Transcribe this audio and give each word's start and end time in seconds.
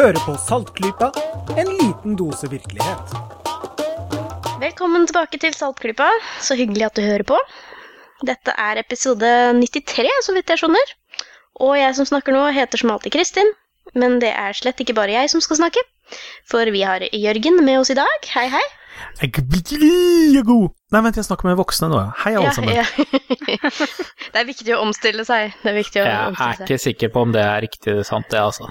Hører 0.00 0.16
på 0.24 0.32
Saltklypa, 0.40 1.10
en 1.60 1.68
liten 1.76 2.14
dose 2.16 2.48
virkelighet. 2.48 3.10
Velkommen 4.62 5.04
tilbake 5.04 5.36
til 5.42 5.52
Saltklypa. 5.52 6.06
Så 6.40 6.56
hyggelig 6.56 6.86
at 6.86 6.96
du 6.96 7.02
hører 7.04 7.26
på. 7.28 7.36
Dette 8.24 8.54
er 8.56 8.80
episode 8.80 9.28
93, 9.58 10.08
så 10.24 10.32
vidt 10.32 10.48
jeg 10.48 10.62
skjønner. 10.62 10.94
Og 11.60 11.76
jeg 11.76 11.92
som 11.98 12.08
snakker 12.08 12.32
nå, 12.32 12.46
heter 12.56 12.80
som 12.80 12.94
alltid 12.94 13.12
Kristin. 13.18 13.52
Men 13.92 14.16
det 14.24 14.32
er 14.32 14.56
slett 14.56 14.80
ikke 14.80 14.96
bare 14.96 15.18
jeg 15.18 15.34
som 15.34 15.44
skal 15.44 15.60
snakke. 15.60 15.84
For 16.48 16.72
vi 16.72 16.80
har 16.80 17.04
Jørgen 17.12 17.60
med 17.60 17.82
oss 17.82 17.92
i 17.92 18.00
dag. 18.00 18.30
Hei, 18.32 18.48
hei. 18.56 18.66
Jeg 19.20 19.32
blir 19.48 20.42
god. 20.46 20.70
Nei, 20.92 21.00
vent, 21.06 21.16
jeg 21.20 21.24
snakker 21.28 21.46
med 21.48 21.56
voksne 21.60 21.88
nå. 21.92 22.00
Hei, 22.24 22.32
alle 22.36 22.48
Ja, 22.48 22.52
sammen. 22.52 22.74
ja. 22.74 22.84
det 24.32 24.40
er 24.40 24.46
viktig 24.48 24.74
å 24.76 24.80
omstille 24.84 25.24
seg. 25.28 25.54
Det 25.62 25.70
er 25.72 25.76
viktig 25.78 26.02
å 26.02 26.04
Jeg 26.06 26.14
er 26.16 26.30
omstille 26.32 26.56
seg. 26.58 26.66
ikke 26.68 26.78
sikker 26.84 27.12
på 27.14 27.22
om 27.26 27.32
det 27.36 27.44
er 27.44 27.60
riktig 27.64 27.94
sant, 28.08 28.26
det, 28.32 28.40
altså. 28.42 28.68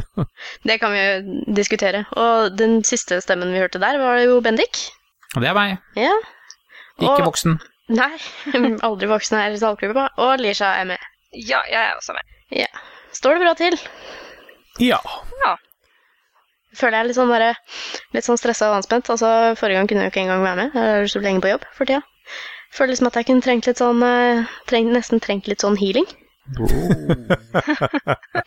Det 0.68 0.78
kan 0.82 0.92
vi 0.94 1.02
jo 1.04 1.38
diskutere. 1.56 2.04
Og 2.18 2.56
den 2.58 2.80
siste 2.86 3.20
stemmen 3.24 3.52
vi 3.54 3.62
hørte 3.62 3.80
der, 3.82 3.98
var 4.02 4.18
jo 4.24 4.40
Bendik. 4.44 4.80
Det 5.34 5.48
er 5.50 5.56
meg. 5.56 5.78
Ja. 5.98 6.12
Ikke 7.00 7.16
Og- 7.20 7.28
voksen. 7.30 7.58
Nei, 7.94 8.14
aldri 8.86 9.08
voksen 9.10 9.36
her 9.38 9.52
i 9.54 9.60
salgklubben. 9.60 10.08
Og 10.24 10.38
Lisha 10.40 10.70
er 10.80 10.86
med. 10.94 10.98
Ja, 11.36 11.60
jeg 11.68 11.80
er 11.82 11.94
også 11.98 12.14
med. 12.16 12.24
Ja. 12.54 12.68
Står 13.14 13.36
det 13.36 13.44
bra 13.44 13.54
til? 13.58 13.76
Ja. 14.82 14.98
Ja. 15.44 15.54
Føler 16.78 16.98
jeg 16.98 17.06
litt 17.10 17.18
sånn, 17.18 17.32
der, 17.32 17.54
litt 18.16 18.26
sånn 18.26 18.40
stressa 18.40 18.70
og 18.70 18.78
anspent. 18.80 19.10
Altså, 19.12 19.30
forrige 19.60 19.78
gang 19.80 19.90
kunne 19.90 20.04
jeg 20.04 20.10
jo 20.10 20.14
ikke 20.14 20.24
engang 20.24 20.44
være 20.44 20.58
med. 20.60 20.76
Jeg 20.78 20.98
er 21.04 21.12
så 21.12 21.22
lenge 21.24 21.44
på 21.44 21.52
jobb 21.52 21.64
for 21.76 21.90
tida. 21.90 22.02
Føler 22.74 22.90
liksom 22.94 23.08
at 23.10 23.16
jeg 23.20 23.28
kunne 23.28 23.44
trengt 23.46 23.66
litt 23.70 23.78
sånn 23.78 24.00
eh, 24.02 24.44
trengt, 24.70 24.90
Nesten 24.94 25.22
trengt 25.22 25.46
litt 25.50 25.62
sånn 25.62 25.78
healing. 25.78 26.08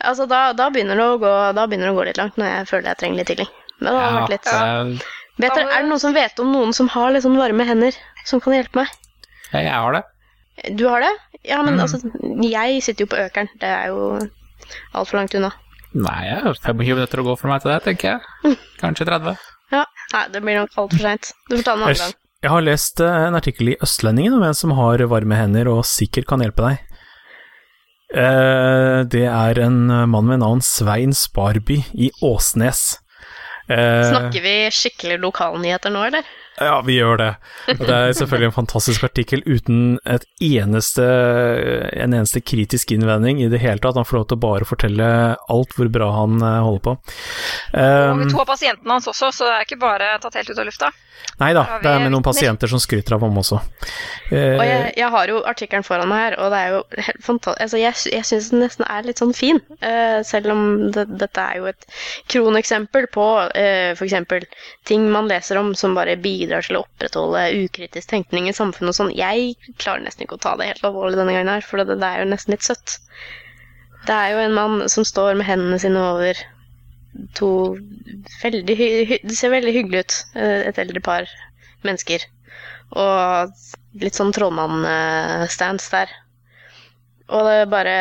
altså, 0.08 0.28
da, 0.30 0.52
da, 0.54 0.68
begynner 0.70 1.00
gå, 1.22 1.32
da 1.58 1.64
begynner 1.66 1.90
det 1.90 1.94
å 1.96 1.98
gå 1.98 2.06
litt 2.10 2.20
langt 2.20 2.38
når 2.38 2.52
jeg 2.52 2.68
føler 2.72 2.92
jeg 2.92 3.02
trenger 3.02 3.22
litt 3.22 3.32
healing. 3.34 3.52
Men 3.80 3.90
det 3.94 4.02
har 4.02 4.18
vært 4.18 4.34
litt 4.34 4.50
eh, 4.52 5.08
vet 5.38 5.56
dere, 5.56 5.70
Er 5.70 5.86
det 5.86 5.90
noen 5.92 6.04
som 6.04 6.16
vet 6.18 6.42
om 6.44 6.52
noen 6.54 6.74
som 6.76 6.90
har 6.94 7.14
litt 7.14 7.26
sånn 7.26 7.38
varme 7.40 7.66
hender, 7.68 7.98
som 8.26 8.42
kan 8.44 8.58
hjelpe 8.58 8.84
meg? 8.84 8.94
jeg 9.54 9.72
har 9.72 9.96
det. 9.96 10.04
Du 10.76 10.88
har 10.90 11.06
det? 11.06 11.14
Ja, 11.48 11.62
men 11.64 11.78
Mm. 11.78 11.82
altså, 11.86 11.98
jeg 12.44 12.82
sitter 12.84 13.06
jo 13.06 13.12
på 13.14 13.20
Økeren. 13.22 13.48
Det 13.62 13.70
er 13.70 13.88
jo 13.94 14.20
altfor 14.98 15.22
langt 15.22 15.36
unna. 15.38 15.54
Nei, 15.98 16.18
jeg 16.28 16.42
har 16.44 16.58
25 16.62 16.78
minutter 16.94 17.22
å 17.24 17.26
gå 17.26 17.34
for 17.40 17.50
meg 17.50 17.64
til 17.64 17.72
det, 17.74 17.78
tenker 17.88 18.12
jeg. 18.16 18.58
Kanskje 18.82 19.08
30. 19.10 19.38
Ja, 19.74 19.84
Nei, 20.14 20.24
det 20.32 20.40
blir 20.46 20.60
nok 20.62 20.76
altfor 20.80 21.02
seint. 21.04 21.32
Du 21.50 21.56
får 21.58 21.64
ta 21.68 21.74
den 21.76 21.82
en 21.84 21.88
annen 21.90 22.04
gang. 22.04 22.14
jeg 22.46 22.52
har 22.54 22.64
lest 22.64 23.02
eh, 23.04 23.16
en 23.28 23.36
artikkel 23.40 23.72
i 23.74 23.78
Østlendingen 23.84 24.38
om 24.38 24.46
en 24.48 24.56
som 24.56 24.72
har 24.78 25.02
varme 25.12 25.36
hender 25.40 25.68
og 25.72 25.82
sikkert 25.90 26.28
kan 26.30 26.44
hjelpe 26.46 26.64
deg. 26.70 26.84
Eh, 28.14 29.02
det 29.12 29.26
er 29.28 29.60
en 29.66 29.82
mann 30.14 30.30
med 30.30 30.40
navn 30.44 30.62
Svein 30.64 31.12
Sparby 31.18 31.82
i 31.98 32.12
Åsnes. 32.24 32.86
Eh, 33.68 34.06
Snakker 34.14 34.44
vi 34.46 34.54
skikkelig 34.72 35.18
lokalnyheter 35.26 35.92
nå, 35.92 36.06
eller? 36.08 36.24
Ja, 36.58 36.82
vi 36.82 36.96
gjør 36.98 37.20
det. 37.22 37.30
Og 37.76 37.84
det 37.86 37.94
er 37.94 38.14
selvfølgelig 38.18 38.50
en 38.50 38.56
fantastisk 38.56 39.04
artikkel 39.06 39.44
uten 39.46 40.00
et 40.10 40.24
eneste, 40.42 41.06
en 41.94 42.16
eneste 42.18 42.42
kritisk 42.42 42.96
innvending 42.96 43.44
i 43.44 43.50
det 43.52 43.62
hele 43.62 43.78
tatt. 43.84 44.00
Han 44.00 44.08
får 44.08 44.18
lov 44.18 44.26
til 44.32 44.40
å 44.40 44.46
bare 44.48 44.66
fortelle 44.70 45.10
alt 45.38 45.76
hvor 45.78 45.92
bra 45.94 46.08
han 46.16 46.42
eh, 46.42 46.62
holder 46.66 46.84
på. 46.88 46.96
Og 47.78 48.24
vi 48.24 48.30
to 48.32 48.42
av 48.42 48.50
pasientene 48.50 48.96
hans 48.96 49.10
også, 49.12 49.30
så 49.30 49.52
det 49.52 49.54
er 49.60 49.68
ikke 49.68 49.84
bare 49.84 50.16
tatt 50.24 50.40
helt 50.40 50.50
ut 50.50 50.64
av 50.64 50.66
lufta. 50.72 50.90
nei 51.38 51.52
da, 51.54 51.64
det 51.84 51.92
er 51.92 52.02
med 52.02 52.14
noen 52.14 52.26
pasienter 52.26 52.70
som 52.72 52.82
skryter 52.82 53.18
av 53.18 53.26
ham 53.26 53.38
også. 53.38 53.60
Uh, 54.32 54.58
Og 54.58 54.66
jeg, 54.66 54.90
jeg 54.98 55.12
har 55.14 55.30
jo 55.30 55.44
artikkelen 55.50 55.86
foran 55.86 56.10
meg 56.10 56.24
her, 56.24 56.40
og 56.42 56.52
det 56.54 56.60
er 56.64 56.74
jo 56.74 56.82
helt 56.98 57.24
fantastisk 57.24 57.64
altså 57.68 57.80
Jeg, 57.80 57.94
jeg 58.12 58.26
syns 58.28 58.50
den 58.52 58.64
nesten 58.66 58.86
er 58.90 59.06
litt 59.06 59.22
sånn 59.22 59.34
fin, 59.38 59.62
uh, 59.86 60.20
selv 60.26 60.54
om 60.56 60.64
det, 60.96 61.06
dette 61.22 61.46
er 61.54 61.62
jo 61.62 61.70
et 61.70 61.88
kroneksempel 62.34 63.10
på 63.14 63.28
uh, 63.46 63.94
f.eks. 63.94 64.50
ting 64.90 65.06
man 65.14 65.30
leser 65.30 65.62
om 65.62 65.74
som 65.78 65.96
bare 65.98 66.18
bidrar 66.22 66.47
til 66.48 66.78
å 66.80 66.84
opprettholde 66.86 67.44
ukritisk 67.66 68.10
tenkning 68.12 68.48
i 68.50 68.56
samfunnet 68.56 68.94
og 68.94 68.98
sånn. 68.98 69.14
Jeg 69.18 69.56
klarer 69.82 70.04
nesten 70.06 70.26
ikke 70.26 70.38
å 70.38 70.44
ta 70.44 70.56
det 70.60 70.70
helt 70.72 70.86
alvorlig 70.88 71.20
denne 71.20 71.36
gangen 71.36 71.52
her, 71.52 71.66
for 71.66 71.82
det, 71.82 71.98
det 72.02 72.08
er 72.10 72.24
jo 72.24 72.30
nesten 72.32 72.56
litt 72.56 72.66
søtt. 72.68 72.98
Det 74.08 74.16
er 74.16 74.34
jo 74.36 74.44
en 74.46 74.56
mann 74.56 74.86
som 74.92 75.06
står 75.08 75.36
med 75.40 75.48
hendene 75.50 75.80
sine 75.84 76.04
over 76.14 76.40
to 77.38 77.50
veldig 78.44 78.64
Det 79.26 79.36
ser 79.36 79.52
veldig 79.54 79.74
hyggelig 79.74 80.04
ut, 80.06 80.18
eh, 80.38 80.68
et 80.70 80.80
eldre 80.84 81.02
par 81.04 81.30
mennesker. 81.88 82.24
Og 82.96 83.54
litt 84.02 84.16
sånn 84.18 84.34
trollmann-stands 84.36 85.90
der. 85.92 86.12
Og 87.28 87.44
det 87.48 87.56
er 87.62 87.72
bare 87.72 87.96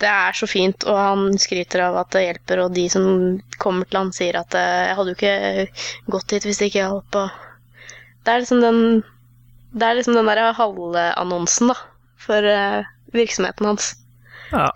Det 0.00 0.08
er 0.08 0.32
så 0.36 0.46
fint, 0.48 0.84
og 0.88 0.96
han 0.96 1.38
skryter 1.40 1.82
av 1.84 1.98
at 2.00 2.10
det 2.14 2.22
hjelper, 2.24 2.62
og 2.64 2.74
de 2.76 2.86
som 2.92 3.04
kommer 3.60 3.84
til 3.90 3.98
han, 4.00 4.12
sier 4.16 4.38
at 4.40 4.54
eh, 4.56 4.86
'jeg 4.88 4.96
hadde 4.96 5.12
jo 5.12 5.18
ikke 5.18 6.12
gått 6.14 6.30
hit 6.36 6.46
hvis 6.48 6.58
det 6.62 6.70
ikke 6.70 6.84
hjalp', 6.86 7.18
Det 8.24 8.32
er 8.34 8.40
liksom 8.40 8.60
den 8.64 8.80
Det 9.74 9.82
er 9.86 9.94
liksom 9.94 10.14
den 10.16 10.26
derre 10.26 10.52
halvannonsen, 10.56 11.68
da, 11.68 11.76
for 12.18 12.42
eh, 12.42 12.82
virksomheten 13.12 13.66
hans. 13.66 13.94
ja. 14.52 14.70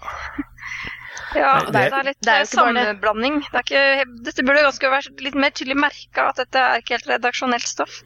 Ja, 1.34 1.64
det, 1.66 1.72
det- 1.72 1.92
er 1.92 2.04
litt 2.04 2.20
det 2.22 2.30
er 2.32 2.44
sammenblanding. 2.46 3.40
Det 3.50 3.58
er 3.58 3.64
ikke, 3.66 4.04
dette 4.22 4.44
burde 4.46 4.62
ganske 4.62 4.90
vært 4.92 5.20
litt 5.20 5.34
mer 5.34 5.50
tydelig 5.50 5.76
merka 5.76 6.28
at 6.30 6.36
dette 6.36 6.58
er 6.62 6.78
ikke 6.78 6.94
helt 6.94 7.08
redaksjonelt 7.10 7.66
stoff. 7.66 8.02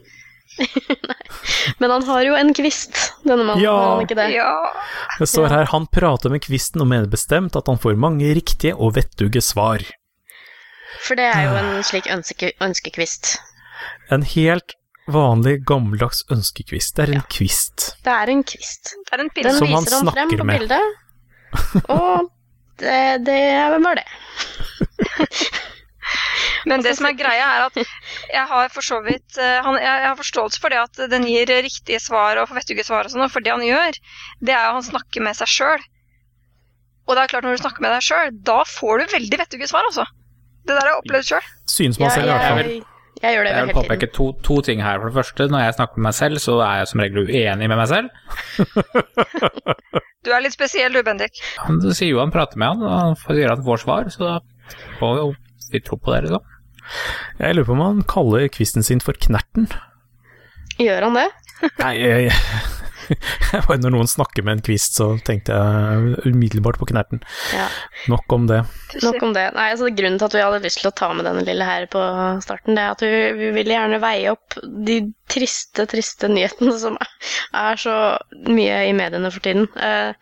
Men 1.78 1.90
han 1.90 2.02
har 2.08 2.22
jo 2.24 2.34
en 2.38 2.54
kvist, 2.56 3.07
denne 3.24 3.44
mannen. 3.44 3.62
Ja. 3.64 3.74
han 3.94 4.04
ikke 4.04 4.16
det? 4.18 4.28
Ja, 4.34 4.50
Det 5.18 5.28
står 5.28 5.48
her 5.52 5.70
han 5.72 5.86
prater 5.86 6.30
med 6.32 6.42
kvisten 6.44 6.84
og 6.84 6.90
mener 6.90 7.10
bestemt 7.10 7.56
at 7.58 7.66
han 7.70 7.78
får 7.80 7.98
mange 7.98 8.30
riktige 8.34 8.74
og 8.76 8.94
vettuge 8.98 9.42
svar. 9.44 9.82
For 11.04 11.18
det 11.18 11.28
er 11.30 11.44
jo 11.46 11.54
en 11.60 11.84
slik 11.86 12.08
ønske, 12.10 12.52
ønskekvist. 12.64 13.36
En 14.10 14.24
helt 14.26 14.74
vanlig, 15.08 15.58
gammeldags 15.68 16.24
ønskekvist. 16.32 16.96
Det 16.96 17.06
er 17.06 17.14
en 17.16 17.26
kvist. 17.32 17.92
Det 18.04 18.12
er 18.12 18.32
en 18.32 18.42
kvist. 18.44 18.94
det 19.06 19.14
er 19.14 19.22
en 19.22 19.28
Den 19.28 19.34
pille. 19.36 19.54
Som 19.56 19.72
han 19.72 19.84
viser 19.86 19.96
han 20.02 20.12
frem 20.16 20.34
på 20.36 20.44
med. 20.44 20.58
bildet. 20.58 20.86
Og 21.98 22.30
det, 22.78 23.24
det 23.26 23.40
var 23.84 24.00
det. 24.00 24.06
Men 26.66 26.82
det 26.82 26.96
som 26.98 27.06
er 27.06 27.14
greia, 27.18 27.46
er 27.58 27.66
at 27.68 27.76
jeg 27.78 28.44
har 28.50 28.68
for 28.74 28.82
så 28.82 28.98
vidt 29.04 29.38
eh, 29.38 29.58
han, 29.64 29.78
jeg, 29.78 30.02
har 30.08 30.16
forståelse 30.18 30.60
for 30.62 30.74
det 30.74 30.80
at 30.82 31.02
den 31.12 31.26
gir 31.28 31.46
riktige 31.46 32.00
svar 32.02 32.40
og 32.42 32.50
vettuge 32.56 32.84
svar 32.86 33.06
og 33.06 33.14
sånn, 33.14 33.28
for 33.30 33.44
det 33.44 33.52
han 33.54 33.62
gjør, 33.66 33.98
det 34.40 34.54
er 34.56 34.66
jo 34.68 34.76
han 34.80 34.86
snakker 34.90 35.22
med 35.28 35.38
seg 35.38 35.52
sjøl. 35.54 35.86
Og 37.08 37.14
det 37.16 37.22
er 37.22 37.30
klart, 37.32 37.46
når 37.46 37.56
du 37.56 37.62
snakker 37.62 37.84
med 37.84 37.94
deg 37.94 38.04
sjøl, 38.04 38.30
da 38.44 38.58
får 38.68 38.98
du 39.04 39.12
veldig 39.14 39.38
vettuge 39.44 39.68
svar, 39.70 39.86
altså. 39.88 40.04
Det 40.68 40.74
der 40.74 40.82
har 40.84 40.90
jeg 40.92 41.02
opplevd 41.04 41.28
sjøl. 41.30 41.46
Synes 41.72 42.00
man 42.02 42.10
selv, 42.12 42.28
i 42.28 42.32
hvert 42.34 42.48
fall. 42.52 42.72
jeg, 43.22 43.32
gjør 43.36 43.46
det 43.46 43.52
Jeg 43.54 43.68
vil 43.70 43.76
påpeke 43.78 44.08
to, 44.12 44.26
to 44.44 44.58
ting 44.66 44.82
her. 44.84 44.98
For 45.00 45.08
det 45.08 45.16
første, 45.16 45.46
når 45.48 45.64
jeg 45.64 45.76
snakker 45.78 45.96
med 46.02 46.08
meg 46.10 46.16
selv, 46.18 46.42
så 46.44 46.58
er 46.66 46.82
jeg 46.82 46.90
som 46.90 47.00
regel 47.00 47.24
uenig 47.24 47.70
med 47.72 47.78
meg 47.80 47.88
selv. 47.88 48.12
Du 50.26 50.32
er 50.34 50.42
litt 50.44 50.52
spesiell 50.52 50.92
du, 50.92 50.98
Bendik. 51.06 51.38
Han 51.62 51.78
sier 51.94 52.10
jo 52.10 52.18
han 52.20 52.32
prater 52.34 52.58
med 52.60 52.74
han, 52.74 52.82
og 52.84 52.90
han 52.98 53.14
får- 53.16 53.36
sier 53.38 53.52
at 53.52 53.60
han 53.62 53.66
får 53.68 53.80
svar, 53.84 54.08
så 54.12 54.18
da 54.26 54.32
får 54.98 55.20
jo 55.22 55.28
vi 55.72 55.82
tro 55.84 55.98
på 56.00 56.14
det, 56.14 56.26
liksom. 56.26 56.54
Jeg 57.38 57.54
lurer 57.54 57.68
på 57.68 57.76
om 57.76 57.84
han 57.84 58.02
kaller 58.08 58.48
kvisten 58.52 58.86
sin 58.86 59.02
for 59.04 59.18
Knerten. 59.20 59.68
Gjør 60.78 61.08
han 61.08 61.18
det? 61.18 61.28
Nei, 61.80 61.94
jeg, 61.98 62.30
bare 62.30 62.77
når 63.82 63.92
noen 63.94 64.10
snakker 64.10 64.44
med 64.46 64.58
en 64.58 64.64
kvist, 64.68 64.98
så 64.98 65.10
tenkte 65.26 65.56
jeg 65.56 66.16
umiddelbart 66.28 66.78
på 66.80 66.88
Knerten. 66.90 67.22
Ja. 67.54 67.66
Nok 68.12 68.32
om 68.36 68.46
det. 68.50 68.62
Nok 69.02 69.22
om 69.24 69.34
det. 69.36 69.46
Nei, 69.56 69.68
altså 69.72 69.90
Grunnen 69.94 70.18
til 70.20 70.28
at 70.28 70.36
vi 70.38 70.44
hadde 70.44 70.62
lyst 70.64 70.82
til 70.82 70.90
å 70.90 70.94
ta 70.98 71.10
med 71.16 71.28
denne 71.28 71.44
lille 71.46 71.66
her 71.68 71.86
på 71.92 72.02
starten, 72.44 72.76
det 72.78 72.84
er 72.84 72.94
at 72.96 73.04
vi, 73.04 73.12
vi 73.38 73.50
ville 73.56 73.74
gjerne 73.76 74.00
veie 74.02 74.32
opp 74.34 74.58
de 74.88 75.00
triste, 75.28 75.84
triste 75.90 76.28
nyhetene 76.32 76.74
som 76.80 76.96
er 76.98 77.80
så 77.80 77.94
mye 78.48 78.82
i 78.88 78.94
mediene 78.96 79.30
for 79.34 79.44
tiden. 79.44 79.68
Eh, 79.76 80.12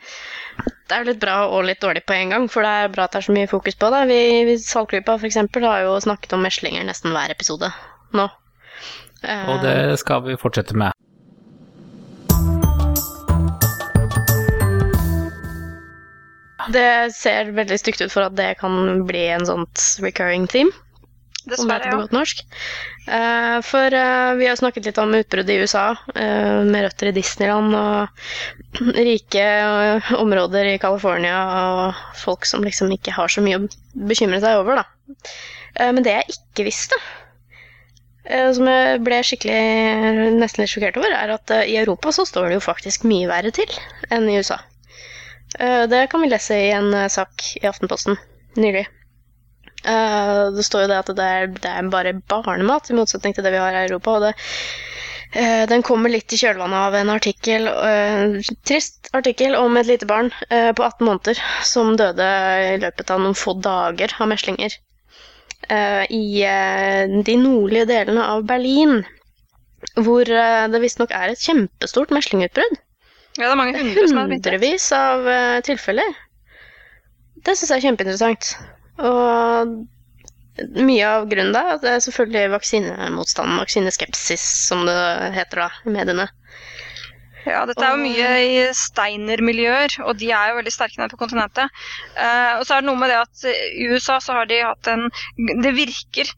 Det 0.87 0.94
er 0.94 1.03
jo 1.03 1.11
litt 1.11 1.21
bra 1.23 1.37
og 1.50 1.65
litt 1.67 1.81
dårlig 1.82 2.05
på 2.06 2.15
en 2.15 2.31
gang, 2.31 2.44
for 2.50 2.62
det 2.62 2.71
er 2.71 2.93
bra 2.94 3.05
at 3.09 3.15
det 3.17 3.19
er 3.19 3.27
så 3.27 3.35
mye 3.35 3.49
fokus 3.50 3.75
på 3.79 3.89
det. 3.91 4.05
Vi, 4.11 4.19
vi 4.47 4.55
Salgklypa 4.62 5.17
for 5.19 5.27
eksempel 5.27 5.67
har 5.67 5.82
jo 5.82 5.97
snakket 6.05 6.37
om 6.37 6.44
meslinger 6.47 6.87
nesten 6.87 7.11
hver 7.15 7.35
episode 7.35 7.71
nå. 8.15 8.29
Eh, 9.27 9.49
Og 9.50 9.65
det 9.67 9.99
skal 9.99 10.23
vi 10.29 10.37
fortsette 10.39 10.77
med. 10.79 10.94
Det 16.73 17.15
ser 17.15 17.53
veldig 17.57 17.79
stygt 17.79 18.03
ut 18.03 18.13
for 18.13 18.27
at 18.27 18.37
det 18.39 18.57
kan 18.61 19.05
bli 19.07 19.27
en 19.35 19.47
sånt 19.47 19.87
recurring 20.03 20.49
theme. 20.51 20.75
Dessverre, 21.47 21.93
ja. 22.11 22.25
Eh, 23.07 23.61
for 23.63 23.95
uh, 23.95 24.35
vi 24.35 24.49
har 24.49 24.57
snakket 24.59 24.89
litt 24.89 24.97
om 24.99 25.15
utbruddet 25.15 25.53
i 25.55 25.61
USA, 25.63 25.93
uh, 25.95 26.65
med 26.67 26.83
røtter 26.83 27.13
i 27.13 27.15
Disneyland 27.15 27.77
og 27.79 28.81
rike 29.11 29.45
områder 30.19 30.73
i 30.73 30.81
California 30.83 31.37
og 31.61 32.01
folk 32.19 32.49
som 32.51 32.67
liksom 32.67 32.91
ikke 32.97 33.15
har 33.15 33.31
så 33.31 33.45
mye 33.47 33.61
å 33.61 33.69
bekymre 34.11 34.43
seg 34.43 34.59
over, 34.59 34.83
da. 34.83 35.15
Men 35.77 36.03
det 36.03 36.15
jeg 36.15 36.33
ikke 36.33 36.65
visste, 36.67 36.97
som 38.25 38.67
jeg 38.71 39.03
ble 39.05 39.19
skikkelig 39.29 40.31
nesten 40.41 40.65
litt 40.65 40.73
sjokkert 40.73 40.97
over, 40.99 41.13
er 41.13 41.35
at 41.35 41.53
i 41.69 41.77
Europa 41.77 42.15
så 42.17 42.25
står 42.27 42.49
det 42.49 42.57
jo 42.57 42.65
faktisk 42.65 43.05
mye 43.07 43.29
verre 43.29 43.53
til 43.55 43.77
enn 44.09 44.25
i 44.33 44.39
USA. 44.41 44.57
Eh, 45.58 45.87
det 45.88 46.06
kan 46.06 46.20
vi 46.20 46.28
lese 46.28 46.56
i 46.58 46.70
en 46.75 46.94
eh, 46.94 47.08
sak 47.08 47.44
i 47.62 47.66
Aftenposten 47.66 48.16
nylig. 48.56 48.87
Eh, 49.84 50.43
det 50.56 50.64
står 50.66 50.84
jo 50.84 50.90
det 50.90 50.98
at 50.98 51.12
det 51.16 51.28
er, 51.38 51.46
det 51.54 51.70
er 51.70 51.90
bare 51.93 52.12
barnemat, 52.28 52.90
i 52.90 52.96
motsetning 52.98 53.37
til 53.37 53.46
det 53.46 53.54
vi 53.54 53.62
har 53.62 53.76
i 53.76 53.87
Europa. 53.87 54.19
og 54.19 54.28
det 54.28 54.34
den 55.69 55.82
kommer 55.84 56.08
litt 56.08 56.32
i 56.32 56.37
kjølvannet 56.38 56.78
av 56.87 56.94
en 56.94 57.08
artikkel, 57.10 57.66
en 57.69 58.37
trist 58.64 59.08
artikkel 59.12 59.56
om 59.58 59.75
et 59.76 59.88
lite 59.88 60.06
barn 60.08 60.31
på 60.48 60.84
18 60.87 61.02
måneder 61.04 61.40
som 61.66 61.90
døde 61.98 62.28
i 62.70 62.78
løpet 62.81 63.10
av 63.10 63.20
noen 63.20 63.34
få 63.37 63.56
dager 63.60 64.14
av 64.22 64.31
meslinger. 64.31 64.76
I 66.14 66.22
de 67.26 67.37
nordlige 67.43 67.88
delene 67.90 68.22
av 68.37 68.46
Berlin, 68.48 69.02
hvor 69.98 70.31
det 70.31 70.82
visstnok 70.87 71.12
er 71.12 71.34
et 71.34 71.43
kjempestort 71.43 72.14
meslingutbrudd. 72.14 72.78
Ja, 73.37 73.49
det 73.49 73.53
er 73.53 73.61
mange 73.61 73.77
hundre 73.77 74.06
som 74.09 74.21
har. 74.23 74.31
Hundrevis 74.33 74.87
av 74.97 75.27
uh, 75.29 75.59
tilfeller. 75.67 76.17
Det 77.44 77.55
syns 77.55 77.73
jeg 77.73 77.79
er 77.79 77.85
kjempeinteressant. 77.91 78.55
Og 79.05 79.77
mye 80.81 81.05
av 81.05 81.27
grunnen 81.29 81.53
da, 81.53 81.77
det 81.83 81.91
er 81.93 82.03
selvfølgelig 82.06 82.55
vaksinemotstand, 82.55 83.59
vaksineskepsis, 83.61 84.47
som 84.71 84.87
det 84.88 84.97
heter 85.37 85.67
da 85.67 85.69
i 85.85 85.93
mediene. 85.93 86.27
Ja, 87.47 87.61
dette 87.69 87.85
er 87.85 87.93
jo 87.94 88.03
mye 88.03 88.31
i 88.43 88.55
Steiner-miljøer, 88.75 90.00
og 90.09 90.17
de 90.19 90.32
er 90.35 90.50
jo 90.50 90.56
veldig 90.59 90.73
sterke 90.75 90.99
nede 90.99 91.12
på 91.12 91.21
kontinentet. 91.21 91.85
Uh, 92.17 92.56
og 92.56 92.65
så 92.67 92.79
er 92.79 92.82
det 92.82 92.89
noe 92.89 92.99
med 92.99 93.12
det 93.12 93.21
at 93.21 93.44
i 93.53 93.87
USA 93.93 94.17
så 94.23 94.41
har 94.41 94.49
de 94.50 94.65
hatt 94.65 94.91
en 94.91 95.06
Det 95.62 95.77
virker 95.77 96.32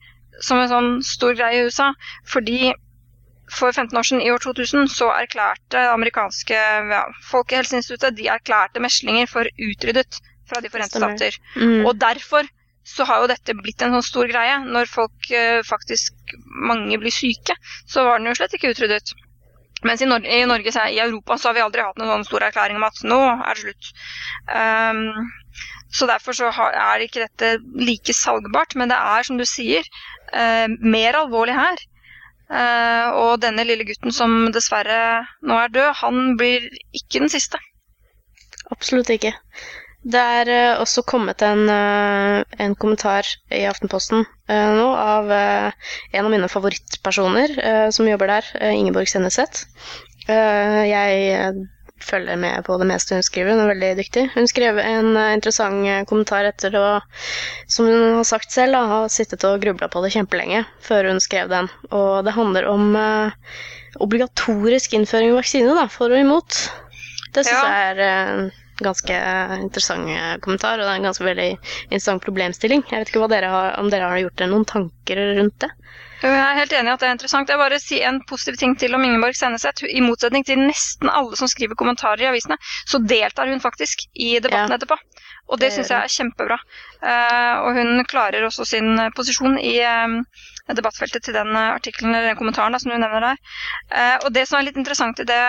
som 0.45 0.61
en 0.61 0.71
sånn 0.71 0.91
stor 1.07 1.39
greie 1.39 1.63
i 1.63 1.71
USA, 1.71 1.93
fordi 2.29 2.75
for 3.55 3.73
15 3.73 3.99
år 3.99 4.07
siden, 4.07 4.23
i 4.23 4.31
år 4.33 4.43
2000, 4.45 4.89
så 4.93 5.09
erklærte 5.15 5.77
det 5.77 5.85
amerikanske 5.93 6.59
ja, 6.93 7.05
Folkehelseinstituttet 7.31 8.17
de 8.19 8.29
erklærte 8.33 8.83
meslinger 8.83 9.31
for 9.31 9.49
utryddet 9.71 10.21
fra 10.49 10.63
De 10.65 10.71
forente 10.73 11.01
stater. 11.01 11.37
Mm. 11.57 11.85
Og 11.87 11.99
derfor 12.01 12.49
så 12.89 13.05
har 13.05 13.21
jo 13.21 13.29
dette 13.29 13.57
blitt 13.57 13.83
en 13.85 13.93
sånn 13.99 14.07
stor 14.07 14.29
greie. 14.31 14.59
Når 14.65 14.89
folk 14.89 15.31
eh, 15.35 15.61
faktisk, 15.67 16.15
mange 16.69 16.97
blir 17.01 17.13
syke, 17.13 17.57
så 17.85 18.07
var 18.07 18.21
den 18.21 18.31
jo 18.31 18.37
slett 18.39 18.55
ikke 18.57 18.73
utryddet. 18.73 19.13
Mens 19.87 20.03
i, 20.03 20.09
Nor 20.11 20.25
i 20.25 20.41
Norge, 20.49 20.73
så 20.75 20.89
i 20.91 21.03
Europa, 21.03 21.37
så 21.39 21.51
har 21.51 21.59
vi 21.59 21.65
aldri 21.67 21.85
hatt 21.85 22.01
noen 22.01 22.17
sånn 22.17 22.31
stor 22.31 22.49
erklæring 22.49 22.81
om 22.81 22.87
at 22.89 23.03
nå 23.07 23.21
er 23.29 23.53
det 23.53 23.67
slutt. 23.67 23.91
Um, 24.49 25.05
så 25.95 26.09
derfor 26.09 26.37
så 26.37 26.51
har, 26.55 26.75
er 26.75 27.05
ikke 27.05 27.27
dette 27.27 27.53
like 27.79 28.17
salgbart, 28.17 28.75
men 28.77 28.91
det 28.91 28.99
er, 28.99 29.29
som 29.29 29.39
du 29.39 29.47
sier, 29.49 29.87
eh, 30.33 30.67
mer 30.81 31.21
alvorlig 31.21 31.55
her. 31.57 31.85
Eh, 32.49 33.09
og 33.13 33.43
denne 33.45 33.65
lille 33.69 33.85
gutten 33.85 34.15
som 34.15 34.47
dessverre 34.55 35.27
nå 35.45 35.57
er 35.61 35.73
død, 35.75 35.91
han 36.01 36.37
blir 36.41 36.65
ikke 36.97 37.21
den 37.21 37.33
siste. 37.33 37.61
Absolutt 38.73 39.11
ikke. 39.13 39.35
Det 40.09 40.21
er 40.41 40.51
eh, 40.55 40.81
også 40.81 41.05
kommet 41.05 41.45
en, 41.45 41.67
eh, 41.69 42.41
en 42.65 42.77
kommentar 42.81 43.29
i 43.53 43.67
Aftenposten 43.69 44.25
nå 44.49 44.85
av 44.97 45.29
en 45.29 46.25
av 46.25 46.31
mine 46.33 46.49
favorittpersoner 46.49 47.51
som 47.93 48.07
jobber 48.09 48.31
der, 48.31 48.47
Ingeborg 48.73 49.11
Senneset. 49.13 49.67
Jeg 50.25 51.51
følger 52.05 52.39
med 52.41 52.65
på 52.67 52.77
det 52.81 52.87
meste 52.91 53.17
hun 53.17 53.25
skriver, 53.27 53.55
hun 53.55 53.65
er 53.65 53.73
veldig 53.73 53.91
dyktig. 54.01 54.25
Hun 54.35 54.49
skrev 54.51 54.79
en 54.83 55.11
eh, 55.17 55.33
interessant 55.37 55.87
eh, 55.89 56.05
kommentar 56.09 56.49
etter 56.49 56.77
å, 56.79 56.87
som 57.71 57.89
hun 57.89 58.19
har 58.19 58.29
sagt 58.29 58.55
selv, 58.55 58.77
da, 58.77 58.85
ha 58.91 59.01
sittet 59.13 59.47
og 59.49 59.61
grubla 59.65 59.91
på 59.93 60.03
det 60.05 60.13
kjempelenge 60.17 60.65
før 60.85 61.11
hun 61.13 61.21
skrev 61.25 61.51
den. 61.53 61.71
Og 61.91 62.25
det 62.27 62.37
handler 62.37 62.69
om 62.71 62.95
eh, 62.99 63.51
obligatorisk 64.05 64.95
innføring 64.99 65.33
av 65.35 65.41
vaksine 65.43 65.75
da, 65.77 65.89
for 65.93 66.15
og 66.15 66.23
imot. 66.23 66.63
Det 67.35 67.45
syns 67.45 67.55
Ja. 67.55 67.67
jeg 67.69 67.93
er 67.93 68.05
en 68.09 68.51
ganske 68.83 69.15
interessant 69.59 70.11
eh, 70.13 70.37
kommentar, 70.45 70.79
og 70.79 70.87
det 70.87 70.93
er 70.93 71.01
en 71.01 71.09
ganske 71.11 71.27
veldig 71.27 71.51
interessant 71.57 72.25
problemstilling. 72.25 72.85
Jeg 72.91 73.03
vet 73.03 73.13
ikke 73.13 73.31
dere 73.33 73.51
har, 73.53 73.75
om 73.81 73.91
dere 73.91 74.11
har 74.13 74.23
gjort 74.23 74.39
dere 74.39 74.53
noen 74.53 74.69
tanker 74.69 75.23
rundt 75.41 75.59
det? 75.65 75.73
Jeg 76.23 76.35
er 76.35 76.57
helt 76.59 76.73
enig 76.75 76.91
i 76.91 76.95
at 76.97 77.01
det 77.03 77.07
er 77.09 77.15
interessant. 77.15 77.49
Jeg 77.53 77.61
bare 77.61 77.79
si 77.79 78.01
en 78.03 78.17
positiv 78.27 78.57
ting 78.59 78.73
til 78.81 78.95
om 78.97 79.05
Ingeborg 79.07 79.37
Senneset. 79.39 79.85
I 79.87 80.01
motsetning 80.03 80.43
til 80.47 80.59
nesten 80.59 81.11
alle 81.13 81.37
som 81.39 81.47
skriver 81.51 81.79
kommentarer 81.79 82.25
i 82.25 82.29
avisene, 82.33 82.57
så 82.91 82.99
deltar 82.99 83.47
hun 83.53 83.61
faktisk 83.63 84.03
i 84.19 84.39
debatten 84.43 84.73
Ja. 84.75 84.77
etterpå. 84.81 84.97
Og 85.49 85.59
det 85.61 85.69
Det 85.71 85.73
syns 85.79 85.89
jeg 85.89 86.03
er 86.03 86.13
kjempebra. 86.13 86.59
Eh, 87.03 87.57
og 87.65 87.73
hun 87.79 88.05
klarer 88.05 88.45
også 88.45 88.67
sin 88.67 88.99
eh, 88.99 89.11
posisjon 89.17 89.59
i 89.59 89.79
eh, 89.81 90.75
debattfeltet 90.75 91.23
til 91.25 91.35
den 91.35 91.55
artikkelen 91.57 92.15
eller 92.15 92.29
den 92.35 92.37
kommentaren 92.37 92.73
da, 92.73 92.79
som 92.79 92.91
du 92.91 92.99
nevner 92.99 93.21
der. 93.21 93.37
Eh, 93.93 94.19
og 94.27 94.33
det 94.35 94.47
som 94.49 94.59
er 94.59 94.65
litt 94.67 94.77
interessant 94.77 95.21
i 95.21 95.25
det 95.25 95.41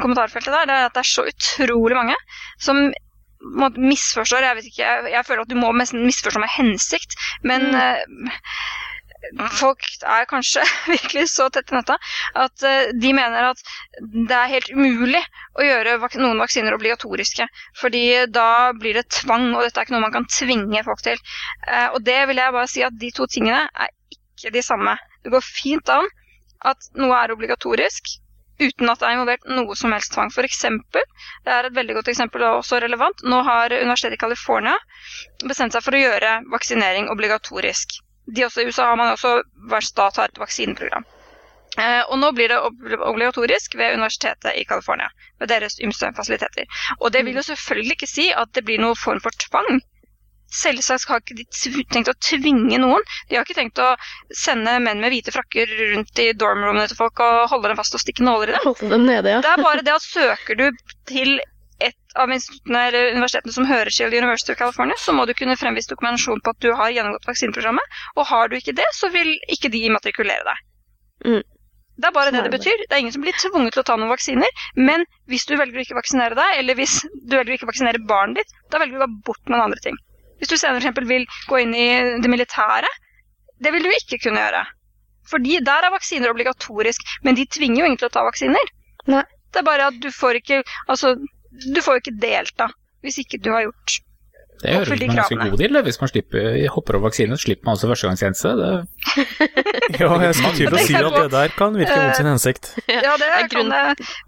kommentarfeltet 0.00 0.52
der, 0.52 0.66
det 0.66 0.74
er 0.74 0.88
at 0.88 0.94
det 0.96 1.04
er 1.04 1.12
så 1.12 1.26
utrolig 1.28 1.94
mange 2.00 2.16
som 2.58 2.80
misforstår. 3.76 4.40
Jeg 4.42 4.56
vet 4.56 4.68
ikke, 4.72 4.82
jeg, 4.88 5.12
jeg 5.12 5.26
føler 5.28 5.42
at 5.44 5.52
du 5.52 5.58
må 5.60 5.70
nesten 5.76 6.06
misforstå 6.06 6.40
med 6.40 6.48
hensikt, 6.56 7.14
men 7.44 7.70
Mm. 7.70 7.74
eh, 7.76 8.32
folk 9.58 9.86
er 10.02 10.26
kanskje 10.30 10.64
virkelig 10.94 11.28
så 11.32 11.48
tett 11.52 11.72
i 11.72 11.76
nøtta 11.76 11.96
at 12.44 12.64
eh, 12.68 12.92
de 13.00 13.12
mener 13.16 13.50
at 13.50 13.62
det 14.00 14.36
er 14.38 14.52
helt 14.52 14.72
umulig 14.74 15.22
å 15.58 15.66
gjøre 15.66 15.96
noen 16.22 16.42
vaksiner 16.42 16.76
obligatoriske. 16.76 17.46
Fordi 17.80 18.04
da 18.32 18.72
blir 18.78 18.98
det 18.98 19.06
tvang, 19.20 19.50
og 19.54 19.64
dette 19.64 19.80
er 19.80 19.86
ikke 19.86 19.96
noe 19.96 20.06
man 20.06 20.16
kan 20.16 20.28
tvinge 20.30 20.84
folk 20.86 21.04
til. 21.06 21.20
Eh, 21.68 21.88
og 21.92 22.02
det 22.06 22.20
vil 22.30 22.42
jeg 22.42 22.56
bare 22.58 22.70
si 22.70 22.84
at 22.86 22.98
de 23.00 23.12
to 23.14 23.28
tingene 23.30 23.64
er 23.68 23.94
ikke 24.16 24.54
de 24.54 24.64
samme. 24.64 24.96
Det 25.24 25.32
går 25.34 25.46
fint 25.46 25.94
an 25.94 26.10
at 26.64 26.92
noe 26.98 27.16
er 27.18 27.34
obligatorisk 27.34 28.18
uten 28.60 28.90
at 28.90 29.00
det 29.00 29.08
er 29.08 29.16
involvert 29.16 29.46
noe 29.50 29.74
som 29.78 29.92
helst 29.94 30.12
tvang. 30.14 30.30
For 30.34 30.46
eksempel, 30.46 31.02
det 31.46 31.52
er 31.52 31.68
et 31.68 31.76
veldig 31.76 31.96
godt 31.98 32.10
eksempel 32.12 32.44
og 32.46 32.60
også 32.60 32.80
relevant, 32.84 33.24
nå 33.26 33.40
har 33.46 33.74
Universitetet 33.74 34.18
i 34.18 34.22
California 34.22 34.76
bestemt 35.44 35.74
seg 35.74 35.84
for 35.84 35.96
å 35.96 36.02
gjøre 36.04 36.36
vaksinering 36.54 37.10
obligatorisk. 37.12 37.98
De 38.26 38.44
også, 38.46 38.62
I 38.62 38.70
USA 38.70 38.88
har 38.90 38.96
man 39.00 39.12
også 39.12 39.36
hver 39.68 39.84
stat 39.84 40.20
har 40.20 40.32
et 40.32 40.40
vaksineprogram. 40.40 41.04
Eh, 41.74 42.02
og 42.06 42.20
nå 42.22 42.30
blir 42.36 42.52
det 42.52 42.60
obligatorisk 43.02 43.74
ved 43.78 43.96
Universitetet 43.96 44.54
i 44.54 44.64
California, 44.68 45.08
med 45.40 45.50
deres 45.50 45.80
ymse 45.82 46.12
fasiliteter. 46.16 46.68
Og 47.00 47.10
det 47.12 47.24
vil 47.26 47.40
jo 47.40 47.42
selvfølgelig 47.42 47.96
ikke 47.98 48.10
si 48.10 48.28
at 48.30 48.52
det 48.54 48.62
blir 48.68 48.82
noen 48.82 48.98
form 48.98 49.20
for 49.24 49.34
tvang. 49.48 49.82
Selvsagt 50.54 51.08
har 51.10 51.22
ikke 51.22 51.34
de 51.40 51.82
tenkt 51.90 52.12
å 52.12 52.14
tvinge 52.22 52.78
noen. 52.78 53.02
De 53.26 53.34
har 53.34 53.42
ikke 53.42 53.56
tenkt 53.58 53.80
å 53.82 53.88
sende 54.38 54.76
menn 54.84 55.02
med 55.02 55.10
hvite 55.10 55.34
frakker 55.34 55.72
rundt 55.96 56.20
i 56.22 56.28
dormrommene 56.38 56.86
til 56.92 57.00
folk 57.00 57.18
og 57.24 57.48
holde 57.50 57.72
dem 57.72 57.80
fast 57.80 57.96
og 57.98 58.04
stikke 58.04 58.22
nåler 58.22 58.52
i 58.52 58.60
dem. 58.60 58.92
Dem 58.92 59.08
nede, 59.08 59.34
ja. 59.34 59.40
Det 59.42 59.50
er 59.56 59.64
bare 59.66 59.82
det 59.82 59.96
at 59.96 60.06
søker 60.06 60.60
du 60.60 60.68
til 61.10 61.40
et 61.88 62.18
av 62.18 62.30
universitetene 62.30 63.54
som 63.54 63.66
hører 63.68 63.90
til 63.94 64.12
University 64.12 64.54
of 64.54 64.60
California, 64.60 64.96
så 65.00 65.14
må 65.16 65.26
du 65.28 65.34
kunne 65.38 65.56
fremvise 65.58 65.90
dokumentasjon 65.90 66.42
på 66.44 66.54
at 66.54 66.62
du 66.64 66.70
har 66.76 66.92
gjennomgått 66.94 67.28
vaksineprogrammet. 67.30 67.98
Og 68.16 68.28
har 68.30 68.50
du 68.50 68.56
ikke 68.58 68.76
det, 68.76 68.86
så 68.96 69.10
vil 69.14 69.34
ikke 69.52 69.72
de 69.74 69.84
immatrikulere 69.88 70.46
deg. 70.46 70.62
Mm. 71.24 71.42
Det 71.94 72.08
er 72.08 72.14
bare 72.14 72.32
det 72.34 72.42
det 72.42 72.50
betyr. 72.50 72.80
Det 72.82 72.96
er 72.96 73.02
ingen 73.04 73.14
som 73.14 73.22
blir 73.22 73.36
tvunget 73.38 73.76
til 73.76 73.84
å 73.84 73.86
ta 73.86 73.96
noen 73.98 74.10
vaksiner. 74.10 74.62
Men 74.74 75.04
hvis 75.30 75.46
du 75.46 75.54
velger 75.54 75.78
å 75.78 75.84
ikke 75.84 75.98
vaksinere 75.98 76.38
deg, 76.38 76.56
eller 76.62 76.78
hvis 76.78 76.96
du 77.06 77.36
velger 77.36 77.54
å 77.54 77.58
ikke 77.58 77.70
vaksinere 77.70 78.02
barnet 78.08 78.42
ditt, 78.42 78.56
da 78.72 78.80
velger 78.82 78.98
du 78.98 79.04
gå 79.04 79.10
bort 79.28 79.52
noen 79.52 79.68
andre 79.68 79.82
ting. 79.84 79.98
Hvis 80.40 80.50
du 80.50 80.56
senere 80.58 80.82
f.eks. 80.82 81.06
vil 81.08 81.26
gå 81.50 81.60
inn 81.62 81.76
i 81.78 81.86
det 82.24 82.30
militære, 82.30 82.90
det 83.62 83.70
vil 83.74 83.86
du 83.86 83.92
ikke 83.94 84.18
kunne 84.26 84.42
gjøre. 84.42 84.64
Fordi 85.30 85.60
der 85.64 85.86
er 85.86 85.94
vaksiner 85.94 86.34
obligatorisk, 86.34 87.06
men 87.24 87.38
de 87.38 87.46
tvinger 87.46 87.80
jo 87.80 87.86
ingen 87.88 88.00
til 88.02 88.10
å 88.10 88.14
ta 88.16 88.24
vaksiner. 88.26 88.74
Nei. 89.08 89.22
Det 89.54 89.62
er 89.62 89.68
bare 89.68 89.86
at 89.92 89.98
du 90.02 90.08
får 90.10 90.40
ikke 90.40 90.64
Altså, 90.90 91.14
du 91.74 91.80
får 91.84 91.96
jo 91.98 92.02
ikke 92.04 92.16
delta 92.22 92.66
hvis 93.04 93.18
ikke 93.22 93.38
du 93.44 93.50
har 93.52 93.66
gjort 93.66 93.98
Det 94.64 94.72
høres 94.72 94.88
ut 94.88 94.98
som 94.98 95.10
en 95.10 95.16
ganske 95.18 95.36
god 95.50 95.58
deal. 95.60 95.76
Hvis 95.84 95.98
man 96.00 96.08
slipper, 96.08 96.44
hopper 96.72 96.96
over 96.96 97.10
vaksinen, 97.10 97.36
så 97.36 97.42
slipper 97.44 97.66
man 97.68 97.74
også 97.76 97.88
førstegangstjeneste. 97.90 98.52
Det- 98.60 98.84
Ja, 100.00 100.08
jeg 100.22 100.34
skulle 100.38 100.54
til 100.56 100.72
å 100.72 100.84
si 100.86 100.94
at 100.96 101.16
det 101.18 101.26
der 101.34 101.52
kan 101.58 101.74
virke 101.76 101.96
mot 102.00 102.16
sin 102.16 102.26
hensikt. 102.30 102.70
Ja, 102.88 103.16
det 103.20 103.28
er 103.28 103.48
kan 103.52 103.68
det 103.74 103.82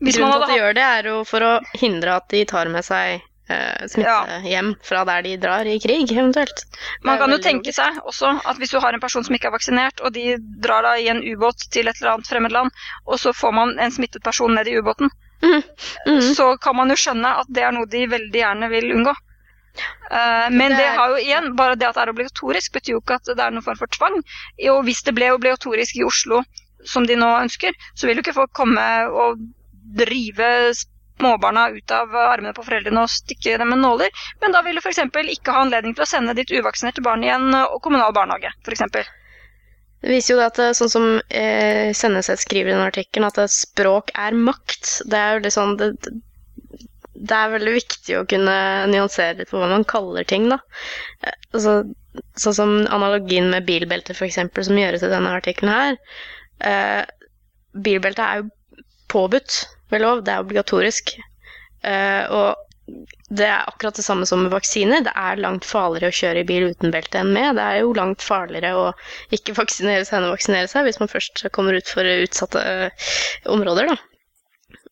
Hvis 0.04 0.18
Grunnen 0.18 0.34
til 0.36 0.42
at 0.42 0.50
de 0.52 0.58
gjør 0.60 0.76
det, 0.76 0.84
er 0.98 1.08
jo 1.12 1.22
for 1.30 1.46
å 1.46 1.54
hindre 1.80 2.18
at 2.20 2.28
de 2.34 2.42
tar 2.50 2.68
med 2.74 2.84
seg 2.84 3.22
uh, 3.48 3.86
smitte 3.88 4.40
hjem 4.50 4.74
fra 4.84 5.04
der 5.08 5.24
de 5.24 5.36
drar 5.40 5.64
i 5.72 5.78
krig, 5.80 6.10
eventuelt. 6.12 6.66
Man 7.06 7.16
kan 7.22 7.32
jo 7.32 7.38
tenke 7.46 7.72
seg 7.72 8.02
også 8.04 8.34
at 8.44 8.60
hvis 8.60 8.74
du 8.74 8.80
har 8.82 8.92
en 8.92 9.00
person 9.00 9.24
som 9.24 9.34
ikke 9.38 9.48
er 9.48 9.56
vaksinert, 9.56 10.02
og 10.04 10.12
de 10.18 10.36
drar 10.60 10.84
da 10.84 10.96
i 11.00 11.08
en 11.14 11.22
ubåt 11.24 11.64
til 11.72 11.88
et 11.88 11.96
eller 12.02 12.18
annet 12.18 12.28
fremmed 12.28 12.52
land, 12.52 12.74
og 13.06 13.16
så 13.22 13.32
får 13.32 13.56
man 13.56 13.78
en 13.80 13.94
smittet 13.94 14.22
person 14.26 14.52
ned 14.58 14.68
i 14.68 14.76
ubåten, 14.82 15.08
Mhm. 15.42 15.62
Mm. 16.06 16.20
så 16.34 16.46
kan 16.58 16.76
man 16.76 16.88
jo 16.90 16.96
skjønne 16.96 17.32
at 17.42 17.46
det 17.52 17.62
er 17.62 17.72
noe 17.76 17.86
de 17.86 18.06
veldig 18.08 18.40
gjerne 18.40 18.68
vil 18.72 18.92
unngå. 18.96 19.14
Uh, 20.10 20.48
men 20.50 20.70
Det 20.72 20.78
det 20.78 20.84
er- 20.86 20.96
har 20.96 21.08
jo 21.10 21.16
igjen, 21.20 21.50
bare 21.56 21.76
det 21.76 21.86
at 21.88 21.94
det 21.94 22.02
er 22.06 22.12
obligatorisk, 22.14 22.72
betyr 22.72 22.94
jo 22.96 23.00
ikke 23.02 23.14
at 23.20 23.24
det 23.36 23.38
er 23.44 23.50
noen 23.52 23.62
form 23.66 23.76
for 23.76 23.86
tvang. 23.92 24.16
Og 24.72 24.84
hvis 24.84 25.02
det 25.04 25.14
ble 25.14 25.32
obligatorisk 25.34 25.96
i 26.00 26.04
Oslo, 26.06 26.42
som 26.84 27.04
de 27.06 27.16
nå 27.16 27.28
ønsker, 27.42 27.72
så 27.94 28.06
vil 28.06 28.16
jo 28.16 28.22
ikke 28.22 28.34
folk 28.38 28.52
komme 28.56 28.80
og 29.12 29.38
drive 29.96 30.72
småbarna 31.18 31.68
ut 31.76 31.90
av 31.90 32.14
armene 32.14 32.54
på 32.54 32.64
foreldrene 32.64 33.02
og 33.04 33.08
stikke 33.12 33.58
dem 33.58 33.68
med 33.68 33.78
nåler. 33.78 34.08
Men 34.40 34.52
da 34.52 34.62
vil 34.62 34.76
du 34.76 34.80
f.eks. 34.80 34.98
ikke 35.36 35.52
ha 35.52 35.60
anledning 35.64 35.94
til 35.94 36.04
å 36.04 36.08
sende 36.08 36.34
ditt 36.34 36.50
uvaksinerte 36.52 37.02
barn 37.02 37.24
i 37.24 37.28
en 37.32 37.52
eh, 37.54 37.76
kommunal 37.82 38.12
barnehage, 38.12 38.52
f.eks. 38.64 38.82
Det 40.06 40.12
viser 40.14 40.36
jo 40.36 40.42
at, 40.44 40.58
eh, 40.62 40.74
sånn 40.78 40.90
som 40.92 41.06
eh, 41.34 41.90
Senneset 41.98 42.38
skriver 42.38 42.70
i 42.70 42.76
den 42.76 42.84
artikkelen, 42.84 43.26
at 43.26 43.40
eh, 43.42 43.50
språk 43.50 44.12
er 44.14 44.36
makt. 44.38 45.00
Det 45.10 45.18
er 45.18 45.34
jo 45.34 45.42
litt 45.42 45.56
sånn 45.56 45.74
det, 45.80 45.88
det 47.16 47.36
er 47.36 47.54
veldig 47.56 47.72
viktig 47.74 48.18
å 48.18 48.26
kunne 48.30 48.54
nyansere 48.92 49.40
litt 49.40 49.50
på 49.50 49.58
hva 49.58 49.70
man 49.72 49.86
kaller 49.88 50.28
ting, 50.28 50.48
da. 50.52 50.60
Eh, 51.26 51.34
Altså, 51.56 51.72
sånn 52.36 52.54
som 52.56 52.72
analogien 52.92 53.46
med 53.48 53.64
bilbelte, 53.64 54.12
eksempel, 54.26 54.64
som 54.66 54.76
gjøres 54.76 55.04
i 55.06 55.08
denne 55.08 55.30
artikkelen 55.38 55.72
her. 55.72 55.96
Eh, 56.70 57.02
bilbelte 57.86 58.26
er 58.26 58.42
jo 58.42 58.84
påbudt 59.12 59.56
ved 59.94 60.04
lov, 60.04 60.20
det 60.26 60.34
er 60.34 60.44
obligatorisk. 60.44 61.14
Eh, 61.86 62.28
og 62.28 62.65
det 62.86 63.46
er 63.48 63.64
akkurat 63.66 63.96
det 63.98 64.04
samme 64.06 64.26
som 64.28 64.44
med 64.44 64.52
vaksiner. 64.54 65.02
Det 65.06 65.12
er 65.18 65.40
langt 65.42 65.66
farligere 65.66 66.12
å 66.12 66.16
kjøre 66.18 66.42
i 66.42 66.46
bil 66.46 66.68
uten 66.70 66.92
belte 66.94 67.18
enn 67.20 67.32
med. 67.34 67.56
Det 67.58 67.64
er 67.64 67.80
jo 67.82 67.94
langt 67.98 68.22
farligere 68.22 68.72
å 68.78 68.84
ikke 69.34 69.56
vaksinere 69.56 70.04
seg 70.06 70.20
enn 70.20 70.28
å 70.28 70.34
vaksinere 70.34 70.70
seg, 70.70 70.86
hvis 70.86 71.00
man 71.02 71.10
først 71.10 71.46
kommer 71.56 71.74
ut 71.78 71.90
for 71.90 72.06
utsatte 72.06 72.62
eh, 72.62 73.08
områder, 73.50 73.90
da. 73.90 73.96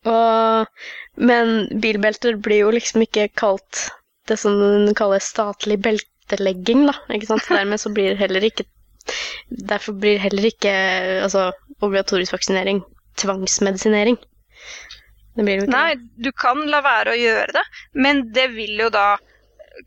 Og, 0.05 0.83
men 1.17 1.55
bilbelter 1.81 2.35
blir 2.37 2.65
jo 2.65 2.73
liksom 2.75 3.05
ikke 3.07 3.29
kalt 3.39 3.87
det 4.29 4.37
som 4.41 4.59
kalles 4.97 5.31
statlig 5.31 5.79
beltelegging, 5.85 6.85
da. 6.91 6.97
Ikke 7.15 7.31
sant? 7.31 7.47
Dermed 7.49 7.81
så 7.81 7.93
blir 7.95 8.19
heller 8.19 8.45
ikke 8.47 8.67
Derfor 9.45 9.93
blir 10.01 10.17
heller 10.17 10.47
ikke 10.47 10.71
altså, 11.21 11.51
obligatorisk 11.85 12.33
vaksinering 12.33 12.79
tvangsmedisinering. 13.21 14.15
Det 14.17 14.23
blir 14.23 14.23
jo 14.23 14.23
ikke 14.23 15.24
Nei, 15.35 15.95
du 16.15 16.31
kan 16.31 16.61
la 16.71 16.79
være 16.85 17.11
å 17.11 17.19
gjøre 17.19 17.55
det, 17.57 17.63
men 17.99 18.21
det 18.35 18.47
vil 18.55 18.79
jo 18.85 18.89
da 18.93 19.17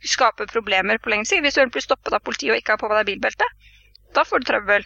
skape 0.04 0.46
problemer 0.50 1.00
på 1.00 1.12
lengre 1.12 1.28
sikt. 1.30 1.44
Hvis 1.46 1.56
du 1.56 1.64
blir 1.72 1.84
stoppet 1.84 2.12
av 2.12 2.24
politiet 2.24 2.52
og 2.52 2.60
ikke 2.60 2.74
har 2.74 2.82
på 2.82 2.90
deg 2.92 3.08
bilbelte, 3.08 3.48
da 4.16 4.24
får 4.28 4.42
du 4.44 4.50
trøbbel. 4.50 4.84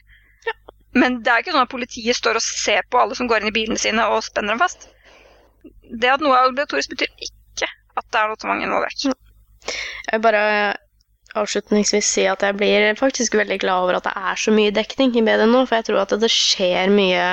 Men 0.95 1.23
det 1.25 1.33
er 1.33 1.43
ikke 1.43 1.55
sånn 1.55 1.65
at 1.65 1.73
politiet 1.73 2.19
står 2.19 2.39
og 2.39 2.45
ser 2.45 2.85
på 2.93 3.01
alle 3.01 3.17
som 3.19 3.29
går 3.31 3.43
inn 3.43 3.51
i 3.51 3.57
bilene 3.57 3.81
sine 3.81 4.05
og 4.13 4.23
spenner 4.27 4.55
dem 4.55 4.63
fast. 4.63 4.91
Det 5.91 6.11
at 6.13 6.23
noe 6.23 6.37
er 6.37 6.51
obligatorisk, 6.51 6.95
betyr 6.95 7.11
ikke 7.27 7.69
at 7.99 8.09
det 8.13 8.21
er 8.21 8.31
noe 8.31 8.41
tvang 8.41 8.63
involvert. 8.65 9.07
Jeg 9.07 10.19
vil 10.19 10.25
bare 10.25 10.45
avslutningsvis 11.39 12.09
si 12.15 12.27
at 12.29 12.43
jeg 12.45 12.59
blir 12.59 12.91
faktisk 12.99 13.39
veldig 13.41 13.59
glad 13.63 13.87
over 13.87 13.99
at 13.99 14.09
det 14.09 14.13
er 14.33 14.41
så 14.41 14.53
mye 14.53 14.75
dekning 14.75 15.15
i 15.17 15.25
media 15.25 15.49
nå, 15.49 15.65
for 15.65 15.79
jeg 15.79 15.89
tror 15.89 16.03
at 16.05 16.15
det 16.21 16.31
skjer 16.33 16.93
mye 16.93 17.33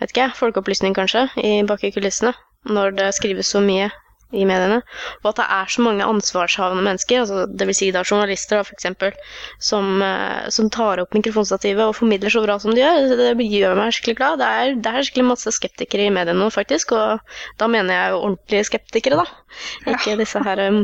vet 0.00 0.12
ikke, 0.12 0.32
folkeopplysning 0.38 0.96
kanskje, 0.96 1.28
i 1.40 1.60
bak 1.68 1.84
i 1.86 1.92
kulissene, 1.94 2.34
når 2.66 2.98
det 2.98 3.12
skrives 3.16 3.52
så 3.54 3.62
mye 3.64 3.90
i 4.34 4.42
mediene, 4.46 4.80
og 5.22 5.28
at 5.30 5.38
det 5.38 5.44
er 5.54 5.68
så 5.70 5.82
mange 5.86 6.06
ansvarshavende 6.06 6.82
mennesker, 6.82 7.20
altså 7.22 7.44
det 7.46 7.68
vil 7.68 7.76
si 7.78 7.90
da 7.94 8.02
journalister 8.02 8.66
eksempel, 8.74 9.14
som, 9.62 10.00
eh, 10.02 10.48
som 10.50 10.70
tar 10.72 11.02
opp 11.02 11.14
mikrofonstativet 11.14 11.84
og 11.84 11.94
formidler 11.94 12.32
så 12.34 12.42
bra 12.42 12.56
som 12.62 12.74
de 12.74 12.82
gjør. 12.82 13.12
Det 13.38 13.46
gjør 13.46 13.76
meg 13.78 13.94
skikkelig 13.94 14.16
glad. 14.18 14.40
Det 14.42 14.48
er, 14.60 14.72
det 14.82 14.92
er 14.92 15.06
skikkelig 15.06 15.28
masse 15.30 15.52
skeptikere 15.54 16.08
i 16.08 16.14
mediene 16.14 16.40
nå, 16.40 16.48
faktisk, 16.54 16.96
og 16.98 17.36
da 17.62 17.68
mener 17.70 17.94
jeg 17.94 18.14
jo 18.14 18.22
ordentlige 18.24 18.70
skeptikere, 18.72 19.22
da. 19.22 19.60
Ikke 19.94 20.16
disse 20.18 20.42
her 20.42 20.64
um, 20.66 20.80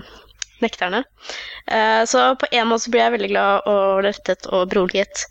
nekterne. 0.63 1.03
Uh, 1.67 2.07
så 2.07 2.29
på 2.39 2.47
en 2.55 2.71
måte 2.71 2.87
så 2.87 2.95
blir 2.95 3.09
jeg 3.09 3.17
veldig 3.17 3.33
glad 3.35 3.67
og 3.73 4.05
lettet 4.07 4.47
og 4.55 4.69
beroliget. 4.71 5.27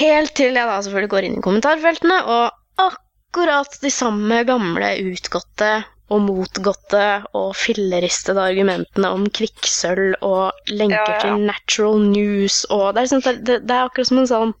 Helt 0.00 0.34
til 0.34 0.56
jeg 0.56 0.66
da 0.66 0.80
selvfølgelig 0.82 1.12
går 1.12 1.28
inn 1.28 1.38
i 1.38 1.44
kommentarfeltene, 1.44 2.18
og 2.34 2.61
akkurat 2.80 3.80
de 3.82 3.90
samme 3.90 4.42
gamle 4.48 4.94
utgåtte 5.12 5.72
og 6.12 6.24
motgåtte 6.26 7.04
og 7.38 7.52
filleristede 7.56 8.42
argumentene 8.52 9.12
om 9.16 9.28
kvikksølv 9.32 10.18
og 10.26 10.72
lenker 10.72 10.98
Ja, 10.98 11.14
ja. 11.14 11.20
til 11.22 11.46
natural 11.46 12.02
news 12.04 12.64
og 12.68 12.92
Det 12.94 13.00
er, 13.00 13.06
liksom, 13.06 13.22
det, 13.46 13.60
det, 13.68 13.76
er 13.76 13.86
akkurat 13.86 14.10
som 14.10 14.20
en 14.22 14.32
sånn 14.32 14.52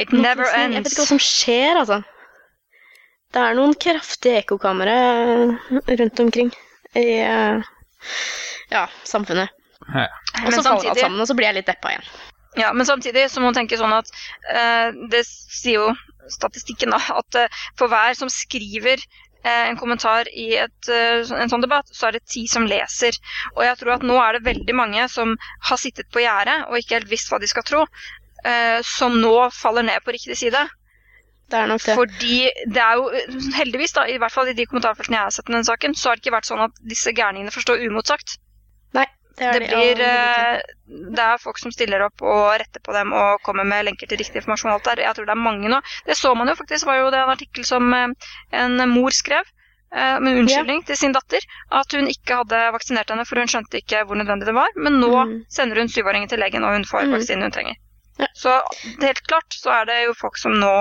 It 0.00 0.12
never 0.12 0.46
ends. 0.56 0.76
Jeg 0.76 0.84
vet 0.84 0.86
ikke 0.88 1.02
hva 1.02 1.08
som 1.10 1.18
skjer, 1.20 1.78
altså. 1.82 1.98
Det 3.36 3.42
er 3.42 3.56
noen 3.58 3.74
kraftige 3.76 4.38
ekkokamre 4.40 4.94
rundt 6.00 6.22
omkring 6.22 6.48
i 6.96 7.04
eh, 7.20 7.66
ja, 8.72 8.86
samfunnet. 9.04 9.52
Ja. 9.92 10.06
Og 10.46 10.54
så 10.54 10.62
faller 10.62 10.94
alt 10.94 11.02
sammen, 11.02 11.20
og 11.20 11.28
så 11.28 11.36
blir 11.36 11.50
jeg 11.50 11.58
litt 11.58 11.68
deppa 11.68 11.92
igjen. 11.92 12.08
ja, 12.56 12.72
men 12.72 12.88
samtidig 12.88 13.26
så 13.28 13.42
må 13.42 13.50
man 13.50 13.58
tenke 13.58 13.76
sånn 13.76 13.92
at 13.92 14.08
uh, 14.48 14.88
det 15.12 15.26
sier 15.28 15.76
jo 15.76 15.90
statistikken, 16.32 16.94
da, 16.94 17.00
at 17.20 17.38
eh, 17.40 17.62
for 17.78 17.92
hver 17.92 18.16
som 18.18 18.30
skriver 18.32 19.00
eh, 19.00 19.64
en 19.68 19.78
kommentar 19.80 20.30
i 20.32 20.48
et, 20.62 20.90
eh, 20.92 21.24
en 21.36 21.52
sånn 21.52 21.64
debatt, 21.64 21.90
så 21.92 22.08
er 22.08 22.18
det 22.18 22.26
ti 22.30 22.46
som 22.50 22.68
leser. 22.68 23.18
Og 23.56 23.64
jeg 23.66 23.80
tror 23.80 23.96
at 23.96 24.06
nå 24.06 24.18
er 24.22 24.38
det 24.38 24.46
veldig 24.48 24.76
mange 24.78 25.08
som 25.12 25.36
har 25.70 25.82
sittet 25.82 26.10
på 26.12 26.24
gjerdet 26.24 26.64
og 26.68 26.78
ikke 26.80 27.00
helt 27.00 27.12
visst 27.12 27.32
hva 27.32 27.42
de 27.42 27.50
skal 27.50 27.66
tro, 27.66 27.84
som 28.86 29.16
nå 29.18 29.48
faller 29.50 29.82
ned 29.82 30.04
på 30.04 30.12
riktig 30.14 30.36
side. 30.38 30.60
Det 31.50 31.58
er 31.58 31.66
nok 31.66 31.82
det. 31.82 31.94
Fordi 31.98 32.36
det 32.74 32.82
er 32.82 33.00
jo 33.00 33.10
heldigvis, 33.56 33.94
da, 33.96 34.04
i 34.06 34.18
hvert 34.22 34.34
fall 34.34 34.50
i 34.50 34.54
de 34.54 34.66
kommentarfeltene 34.70 35.18
jeg 35.18 35.28
har 35.28 35.34
sett 35.34 35.50
i 35.50 35.54
denne 35.54 35.66
saken, 35.66 35.94
så 35.98 36.08
har 36.08 36.18
det 36.18 36.22
ikke 36.22 36.34
vært 36.36 36.48
sånn 36.48 36.62
at 36.62 36.78
disse 36.92 37.14
gærningene 37.14 37.54
får 37.54 37.66
stå 37.66 37.76
umotsagt. 37.86 38.36
Nei, 38.94 39.06
det 39.36 39.44
er 39.46 39.58
Det 39.60 39.68
blir 39.68 39.98
ja, 40.00 40.54
eh, 40.56 40.60
Det 41.14 41.18
er 41.24 41.38
folk 41.42 41.58
som 41.58 41.72
stiller 41.74 42.00
opp 42.06 42.22
og 42.22 42.54
retter 42.60 42.80
på 42.80 42.92
dem 42.94 43.12
og 43.12 43.42
kommer 43.42 43.64
med 43.64 43.84
lenker 43.84 44.06
til 44.08 44.18
riktig 44.18 44.36
informasjon. 44.42 44.70
alt 44.72 44.84
der. 44.84 45.02
Jeg 45.02 45.14
tror 45.14 45.26
det 45.26 45.34
er 45.34 45.42
mange 45.42 45.68
nå. 45.68 45.80
Det 46.06 46.16
så 46.16 46.34
man 46.36 46.48
jo 46.48 46.54
faktisk, 46.54 46.86
var 46.86 46.96
jo 47.00 47.10
det 47.10 47.18
en 47.20 47.34
artikkel 47.34 47.64
som 47.64 47.92
eh, 47.94 48.08
en 48.52 48.88
mor 48.88 49.10
skrev. 49.10 49.44
eh, 49.92 50.18
Med 50.20 50.38
unnskyldning 50.42 50.84
til 50.86 50.96
sin 50.96 51.12
datter. 51.12 51.40
At 51.70 51.92
hun 51.92 52.06
ikke 52.08 52.36
hadde 52.42 52.72
vaksinert 52.72 53.08
henne, 53.10 53.24
for 53.26 53.36
hun 53.38 53.46
skjønte 53.48 53.78
ikke 53.82 54.04
hvor 54.06 54.16
nødvendig 54.16 54.46
det 54.46 54.54
var. 54.54 54.68
Men 54.76 55.00
nå 55.00 55.10
Mm. 55.26 55.44
sender 55.50 55.76
hun 55.80 55.88
syvåringen 55.88 56.28
til 56.28 56.38
legen, 56.38 56.64
og 56.64 56.72
hun 56.72 56.84
får 56.84 57.04
Mm. 57.06 57.12
vaksinen 57.12 57.42
hun 57.42 57.52
trenger. 57.52 57.76
Ja. 58.18 58.26
Så 58.34 58.60
helt 59.02 59.22
klart 59.28 59.50
så 59.52 59.70
er 59.70 59.84
det 59.84 60.04
jo 60.06 60.14
folk 60.14 60.36
som 60.38 60.52
nå 60.52 60.72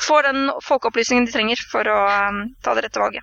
får 0.00 0.22
den 0.22 0.50
folkeopplysningen 0.64 1.26
de 1.26 1.32
trenger 1.32 1.56
for 1.70 1.84
å 1.84 1.98
ta 2.62 2.74
det 2.74 2.84
rette 2.86 3.00
valget. 3.02 3.22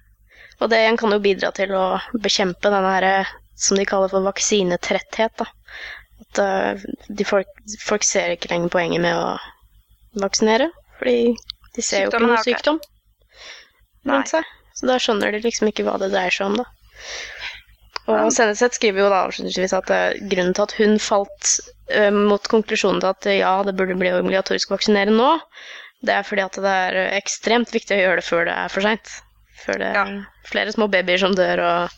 Og 0.61 0.69
det 0.69 0.81
kan 0.99 1.11
jo 1.13 1.19
bidra 1.19 1.51
til 1.53 1.69
å 1.77 1.99
bekjempe 2.21 2.61
denne 2.69 2.93
her, 3.01 3.25
som 3.57 3.77
de 3.79 3.85
kaller 3.89 4.11
for 4.11 4.25
vaksinetretthet. 4.25 5.33
Da. 5.41 5.47
At 6.25 6.41
uh, 6.41 6.87
de 7.09 7.27
folk, 7.27 7.49
folk 7.83 8.05
ser 8.05 8.35
ikke 8.35 8.51
lenger 8.53 8.73
poenget 8.73 9.03
med 9.03 9.17
å 9.17 9.35
vaksinere, 10.21 10.69
fordi 10.99 11.35
de 11.75 11.85
ser 11.85 12.05
jo 12.05 12.11
ikke 12.11 12.23
noen 12.23 12.45
sykdom 12.45 12.79
rundt 14.07 14.33
seg. 14.33 14.53
Så 14.77 14.89
da 14.89 14.97
skjønner 15.01 15.33
de 15.33 15.41
liksom 15.41 15.69
ikke 15.71 15.85
hva 15.87 15.97
det 16.01 16.11
dreier 16.13 16.33
seg 16.33 16.51
om, 16.51 16.59
da. 16.61 16.67
Og 18.07 18.29
Senneset 18.31 18.77
skriver 18.77 19.03
jo 19.03 19.09
da 19.11 19.23
avslutningsvis 19.25 19.73
at 19.75 19.89
eh, 19.91 20.19
grunnen 20.31 20.53
til 20.55 20.63
at 20.63 20.75
hun 20.77 20.93
falt 21.01 21.49
eh, 21.91 22.13
mot 22.13 22.45
konklusjonen 22.47 23.01
til 23.03 23.09
at 23.11 23.27
ja, 23.35 23.51
det 23.67 23.73
burde 23.75 23.97
bli 23.99 24.13
obligatorisk 24.15 24.71
å 24.71 24.77
vaksinere 24.77 25.11
nå, 25.11 25.33
det 26.07 26.13
er 26.15 26.27
fordi 26.27 26.45
at 26.45 26.59
det 26.63 26.75
er 26.85 26.99
ekstremt 27.17 27.73
viktig 27.73 27.97
å 27.97 27.99
gjøre 27.99 28.21
det 28.21 28.27
før 28.29 28.47
det 28.47 28.55
er 28.55 28.71
for 28.71 28.85
seint. 28.85 29.17
Før 29.57 29.79
det 29.81 29.87
Ja. 29.95 30.03
er 30.05 30.25
flere 30.45 30.71
små 30.71 30.87
babyer 30.91 31.17
som 31.19 31.33
dør, 31.35 31.59
og 31.59 31.89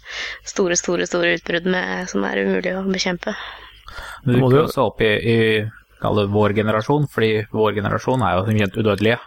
store, 0.47 0.75
store 0.79 1.05
store 1.09 1.35
utbrudd 1.37 1.65
med, 1.65 2.07
som 2.09 2.23
er 2.23 2.43
umulig 2.45 2.71
å 2.77 2.85
bekjempe. 2.87 3.35
Du 4.23 4.37
Må 4.37 4.51
jo 4.51 4.63
også 4.65 4.85
opp 4.89 5.01
i, 5.01 5.11
i 5.19 5.69
vår 6.01 6.53
generasjon, 6.55 7.07
fordi 7.11 7.45
vår 7.51 7.75
generasjon 7.81 8.21
er 8.23 8.37
jo 8.37 8.45
som 8.45 8.57
kjent 8.61 8.77
udødelige. 8.79 9.19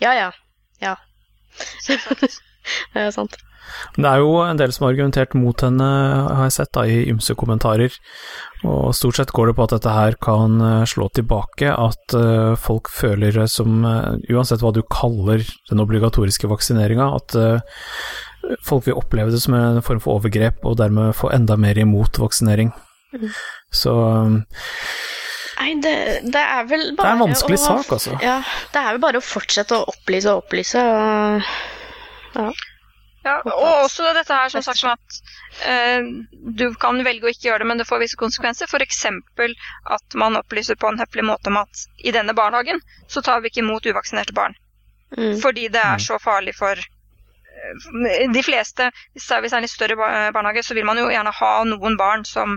Ja, 0.00 0.12
ja. 0.14 0.30
Ja. 0.80 0.96
det 2.94 3.06
er 3.06 3.14
sant. 3.14 3.38
Det 3.94 4.08
er 4.08 4.18
jo 4.18 4.32
en 4.42 4.58
del 4.58 4.72
som 4.74 4.86
har 4.86 4.94
argumentert 4.94 5.34
mot 5.38 5.62
henne, 5.62 5.86
har 6.26 6.48
jeg 6.48 6.56
sett 6.56 6.72
da, 6.74 6.82
i 6.90 7.04
ymse 7.12 7.36
kommentarer. 7.38 7.94
Og 8.66 8.90
stort 8.96 9.20
sett 9.20 9.34
går 9.36 9.50
det 9.50 9.56
på 9.58 9.66
at 9.68 9.74
dette 9.76 9.92
her 9.94 10.16
kan 10.20 10.56
eh, 10.64 10.88
slå 10.90 11.06
tilbake, 11.14 11.70
at 11.70 12.16
eh, 12.18 12.56
folk 12.58 12.90
føler 12.92 13.38
som 13.48 13.84
eh, 13.86 14.34
Uansett 14.34 14.64
hva 14.64 14.72
du 14.74 14.82
kaller 14.90 15.44
den 15.70 15.84
obligatoriske 15.84 16.50
vaksineringa, 16.50 17.12
at 17.20 17.38
folk 18.66 18.88
vil 18.88 18.98
oppleve 18.98 19.32
det 19.32 19.40
som 19.44 19.54
en 19.54 19.80
form 19.84 20.02
for 20.02 20.18
overgrep, 20.18 20.64
og 20.66 20.80
dermed 20.80 21.14
få 21.16 21.30
enda 21.36 21.56
mer 21.60 21.78
imot 21.78 22.18
vaksinering. 22.20 22.74
Så 23.70 23.94
eh, 24.10 24.36
Nei, 25.60 25.74
det, 25.84 25.92
det 26.32 26.40
er 26.40 26.64
vel 26.70 26.86
bare 26.96 27.04
det 27.04 27.10
er 27.10 27.18
en 27.18 27.22
vanskelig 27.26 27.58
å, 27.58 27.64
sak, 27.66 27.90
altså. 27.92 28.14
Ja, 28.24 28.38
det 28.72 28.80
er 28.80 28.94
vel 28.94 29.02
bare 29.02 29.20
å 29.20 29.24
fortsette 29.24 29.76
å 29.76 29.90
opplyse 29.92 30.32
og 30.32 30.46
opplyse. 30.46 30.80
Og, 30.80 31.50
Ja, 33.22 33.34
og 33.44 33.84
også 33.84 34.06
dette 34.16 34.32
her 34.32 34.48
som 34.48 34.62
sagt 34.64 34.78
som 34.80 34.94
at 34.94 35.16
eh, 35.68 36.06
du 36.56 36.70
kan 36.80 37.02
velge 37.04 37.26
å 37.28 37.32
ikke 37.32 37.50
gjøre 37.50 37.60
det, 37.64 37.66
men 37.68 37.80
det 37.82 37.84
får 37.88 38.00
visse 38.00 38.16
konsekvenser. 38.16 38.64
F.eks. 38.70 39.02
at 39.92 40.16
man 40.16 40.38
opplyser 40.40 40.78
på 40.80 40.88
en 40.88 41.00
høflig 41.02 41.26
måte 41.28 41.52
om 41.52 41.58
at 41.60 41.82
i 42.00 42.14
denne 42.16 42.32
barnehagen 42.38 42.80
så 43.12 43.20
tar 43.20 43.42
vi 43.44 43.50
ikke 43.52 43.60
imot 43.64 43.84
uvaksinerte 43.90 44.32
barn. 44.32 44.56
mm, 45.18 45.36
Fordi 45.42 45.68
det 45.68 45.82
Mm. 45.84 45.94
er 45.94 45.98
så 45.98 46.18
farlig 46.18 46.54
for 46.56 46.72
eh, 46.80 48.28
de 48.32 48.42
fleste. 48.42 48.90
Hvis 49.12 49.26
det 49.28 49.36
er 49.36 49.56
en 49.56 49.62
litt 49.68 49.70
større 49.70 49.96
barnehage, 50.32 50.62
så 50.64 50.74
vil 50.74 50.84
man 50.88 50.96
jo 50.96 51.10
gjerne 51.10 51.32
ha 51.32 51.64
noen 51.64 51.96
barn 51.98 52.24
som 52.24 52.56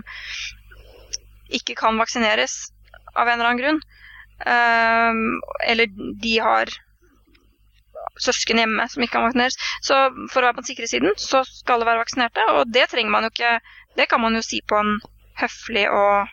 ikke 1.50 1.74
kan 1.76 1.98
vaksineres 1.98 2.70
av 3.14 3.28
en 3.28 3.38
eller 3.40 3.50
annen 3.50 3.60
grunn. 3.60 3.80
Eh, 4.46 5.12
eller 5.70 5.86
de 6.22 6.38
har 6.38 6.72
søsken 8.20 8.60
hjemme 8.60 8.86
som 8.90 9.02
ikke 9.02 9.16
kan 9.16 9.26
vaksineres. 9.26 9.56
Så 9.82 9.98
for 10.32 10.40
å 10.42 10.48
være 10.48 10.58
på 10.58 10.64
den 10.64 10.68
sikre 10.70 10.88
siden, 10.90 11.16
så 11.20 11.42
skal 11.48 11.82
det 11.82 11.88
være 11.88 12.02
vaksinerte. 12.04 12.46
Og 12.54 12.70
det 12.72 12.88
trenger 12.92 13.14
man 13.14 13.26
jo 13.26 13.32
ikke 13.34 13.58
Det 13.94 14.08
kan 14.10 14.18
man 14.20 14.34
jo 14.34 14.40
si 14.42 14.58
på 14.66 14.74
en 14.74 14.96
høflig 15.38 15.84
og 15.86 16.26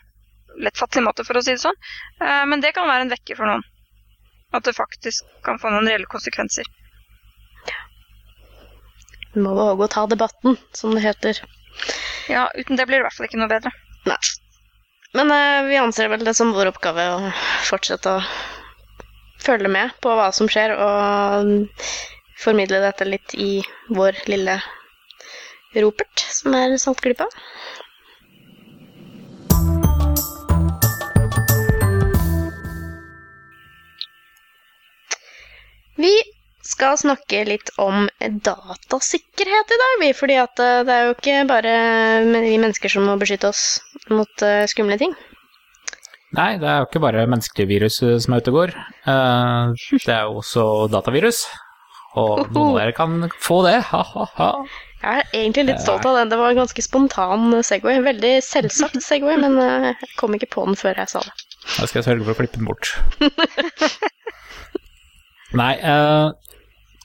lettfattelig 0.66 1.04
måte, 1.06 1.24
for 1.24 1.38
å 1.38 1.44
si 1.46 1.54
det 1.54 1.62
sånn. 1.62 1.78
Eh, 2.22 2.46
Men 2.50 2.62
det 2.62 2.74
kan 2.74 2.88
være 2.90 3.06
en 3.06 3.12
vekker 3.14 3.38
for 3.38 3.46
noen. 3.46 3.62
At 4.52 4.66
det 4.66 4.74
faktisk 4.76 5.24
kan 5.46 5.60
få 5.62 5.70
noen 5.70 5.88
reelle 5.88 6.10
konsekvenser. 6.10 6.66
vi 9.34 9.40
må 9.46 9.54
våge 9.56 9.86
å 9.86 9.88
ta 9.94 10.08
debatten, 10.12 10.58
som 10.74 10.96
det 10.96 11.06
heter. 11.06 11.38
Ja, 12.28 12.50
uten 12.58 12.76
det 12.76 12.86
blir 12.90 12.98
det 12.98 13.04
i 13.04 13.06
hvert 13.06 13.16
fall 13.16 13.30
ikke 13.30 13.40
noe 13.40 13.48
bedre. 13.52 13.72
Nei. 14.10 14.18
Men 15.14 15.32
eh, 15.32 15.68
vi 15.70 15.78
anser 15.80 16.10
vel 16.12 16.26
det 16.26 16.34
som 16.36 16.52
vår 16.56 16.72
oppgave 16.74 17.06
å 17.14 17.32
fortsette 17.68 18.18
å 18.18 18.22
følge 19.42 19.72
med 19.72 19.94
på 20.04 20.14
hva 20.18 20.30
som 20.36 20.50
skjer, 20.52 20.74
og 20.78 21.70
formidle 22.42 22.82
dette 22.84 23.08
litt 23.08 23.36
i 23.38 23.62
vår 23.94 24.18
lille 24.32 24.60
ropert, 25.78 26.26
som 26.42 26.56
er 26.58 26.78
Saltklypa. 26.82 27.28
Vi 36.02 36.14
skal 36.66 36.98
snakke 36.98 37.44
litt 37.46 37.70
om 37.82 38.08
datasikkerhet 38.20 39.74
i 39.76 39.80
dag, 39.82 39.98
vi. 40.02 40.12
Fordi 40.18 40.38
eh, 40.42 40.48
det 40.88 40.96
er 40.96 41.04
jo 41.08 41.16
ikke 41.18 41.36
bare 41.50 41.74
vi 42.32 42.56
mennesker 42.62 42.94
som 42.94 43.06
må 43.10 43.18
beskytte 43.22 43.52
oss 43.52 43.66
mot 44.10 44.46
eh, 44.46 44.64
skumle 44.72 44.98
ting. 45.02 45.14
Nei, 46.38 46.52
det 46.62 46.68
er 46.72 46.78
jo 46.80 46.86
ikke 46.88 47.02
bare 47.04 47.26
menneskelige 47.28 47.68
virus 47.68 47.98
eh, 48.06 48.14
som 48.24 48.36
er 48.36 48.40
ute 48.44 48.52
og 48.54 48.58
går. 48.62 48.72
Eh, 49.04 49.74
Det 50.06 50.14
er 50.16 50.30
jo 50.30 50.38
også 50.40 50.64
datavirus. 50.94 51.42
Og 52.20 52.46
noen 52.52 52.74
av 52.74 52.78
dere 52.82 52.96
kan 52.96 53.18
få 53.40 53.62
det. 53.68 53.78
Ha-ha-ha. 53.90 54.50
Jeg 55.02 55.24
er 55.24 55.30
egentlig 55.34 55.64
litt 55.70 55.82
stolt 55.82 56.06
av 56.06 56.18
den. 56.20 56.30
Det 56.32 56.38
var 56.40 56.52
en 56.54 56.60
ganske 56.62 56.84
spontan 56.86 57.56
Segway. 57.66 58.00
Veldig 58.06 58.34
selvsagt 58.46 59.00
Segway, 59.04 59.38
men 59.42 59.58
eh, 59.60 59.90
jeg 59.92 60.12
kom 60.20 60.36
ikke 60.38 60.52
på 60.56 60.66
den 60.68 60.80
før 60.80 61.00
jeg 61.04 61.12
sa 61.12 61.24
det. 61.26 61.36
Da 61.78 61.88
skal 61.88 62.02
jeg 62.02 62.08
sørge 62.10 62.26
for 62.28 62.36
å 62.36 62.40
klippe 62.42 62.60
den 62.60 62.68
bort. 62.68 62.92
Nei, 65.62 65.74
eh, 65.84 66.28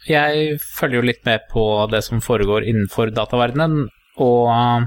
jeg 0.07 0.59
følger 0.63 1.01
jo 1.01 1.07
litt 1.09 1.25
med 1.27 1.49
på 1.51 1.63
det 1.91 2.03
som 2.07 2.21
foregår 2.23 2.67
innenfor 2.69 3.11
dataverdenen, 3.15 3.89
og 4.23 4.43
eh, 4.55 4.87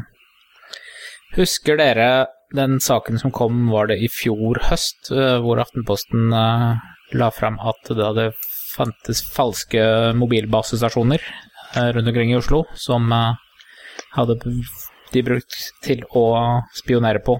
husker 1.39 1.79
dere 1.79 2.07
den 2.55 2.79
saken 2.81 3.19
som 3.21 3.31
kom, 3.31 3.67
var 3.69 3.89
det 3.89 3.99
i 4.01 4.09
fjor 4.11 4.61
høst, 4.69 5.11
eh, 5.13 5.37
hvor 5.43 5.61
Aftenposten 5.61 6.33
eh, 6.33 6.79
la 7.19 7.29
fram 7.33 7.59
at 7.61 7.91
det 7.91 8.05
hadde 8.05 8.31
fantes 8.73 9.21
falske 9.33 9.81
mobilbasestasjoner 10.17 11.21
eh, 11.21 11.89
rundt 11.95 12.09
omkring 12.09 12.33
i 12.33 12.39
Oslo, 12.39 12.63
som 12.73 13.11
hadde 14.15 14.39
de 15.13 15.23
brukt 15.25 15.57
til 15.85 16.03
å 16.15 16.25
spionere 16.77 17.21
på 17.25 17.37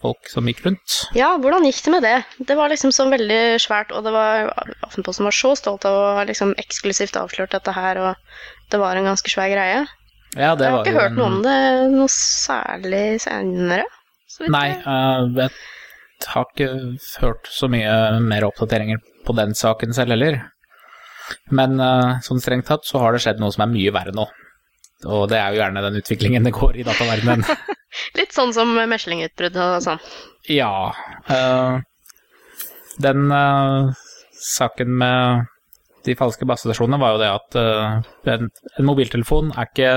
folk 0.00 0.30
som 0.32 0.48
gikk 0.48 0.62
rundt. 0.64 0.96
Ja, 1.16 1.34
hvordan 1.40 1.66
gikk 1.68 1.82
det 1.84 1.92
med 1.92 2.04
det? 2.06 2.16
Det 2.48 2.56
var 2.56 2.72
liksom 2.72 2.92
så 2.92 3.06
veldig 3.12 3.60
svært, 3.60 3.92
og 3.92 4.06
det 4.06 4.14
var 4.14 4.48
Aftenposten 4.86 5.28
var 5.28 5.36
så 5.36 5.52
stolt 5.58 5.84
av 5.88 5.96
å 5.96 6.10
ha 6.18 6.26
liksom 6.28 6.54
eksklusivt 6.60 7.18
avslørt 7.20 7.52
dette 7.52 7.74
her, 7.76 8.00
og 8.00 8.72
det 8.72 8.80
var 8.80 8.96
en 8.96 9.08
ganske 9.12 9.32
svær 9.32 9.52
greie. 9.52 9.84
Ja, 10.38 10.54
det 10.54 10.68
Jeg 10.68 10.72
har 10.72 10.84
ikke 10.86 11.00
hørt 11.00 11.16
noe 11.18 11.26
om 11.26 11.40
det 11.44 11.56
noe 11.92 12.10
særlig 12.12 13.20
senere. 13.24 13.84
Nei, 14.52 14.68
jeg- 14.70 15.50
eh, 15.50 15.60
har 16.30 16.44
ikke 16.52 16.68
hørt 17.22 17.48
så 17.48 17.68
mye 17.72 18.20
mer 18.20 18.44
oppdateringer 18.46 18.98
på 19.26 19.34
den 19.36 19.54
saken 19.56 19.94
selv 19.96 20.10
heller. 20.14 20.38
Men 21.50 21.78
eh, 21.80 22.20
sånn 22.26 22.40
strengt 22.42 22.66
tatt 22.68 22.84
så 22.88 23.00
har 23.02 23.12
det 23.16 23.22
skjedd 23.24 23.40
noe 23.40 23.52
som 23.54 23.64
er 23.66 23.72
mye 23.72 23.92
verre 23.94 24.12
nå. 24.16 24.26
Og 25.08 25.28
det 25.32 25.38
er 25.40 25.54
jo 25.54 25.60
gjerne 25.62 25.82
den 25.86 25.96
utviklingen 26.02 26.44
det 26.44 26.52
går 26.52 26.76
i 26.76 26.84
dataverdenen. 26.84 27.44
Litt 28.18 28.34
sånn 28.36 28.52
som 28.54 28.74
meslingutbrudd 28.76 29.56
og 29.56 29.78
sånn. 29.82 30.02
ja. 30.52 30.72
eh, 31.28 31.80
den 33.00 33.30
saken 34.36 34.90
med 35.00 35.46
de 36.04 36.14
falske 36.18 36.44
basestasjonene 36.48 36.98
var 37.00 37.14
jo 37.14 37.20
det 37.22 37.28
at 37.32 37.56
en, 38.34 38.48
en 38.76 38.84
mobiltelefon 38.88 39.52
er 39.56 39.68
ikke 39.70 39.92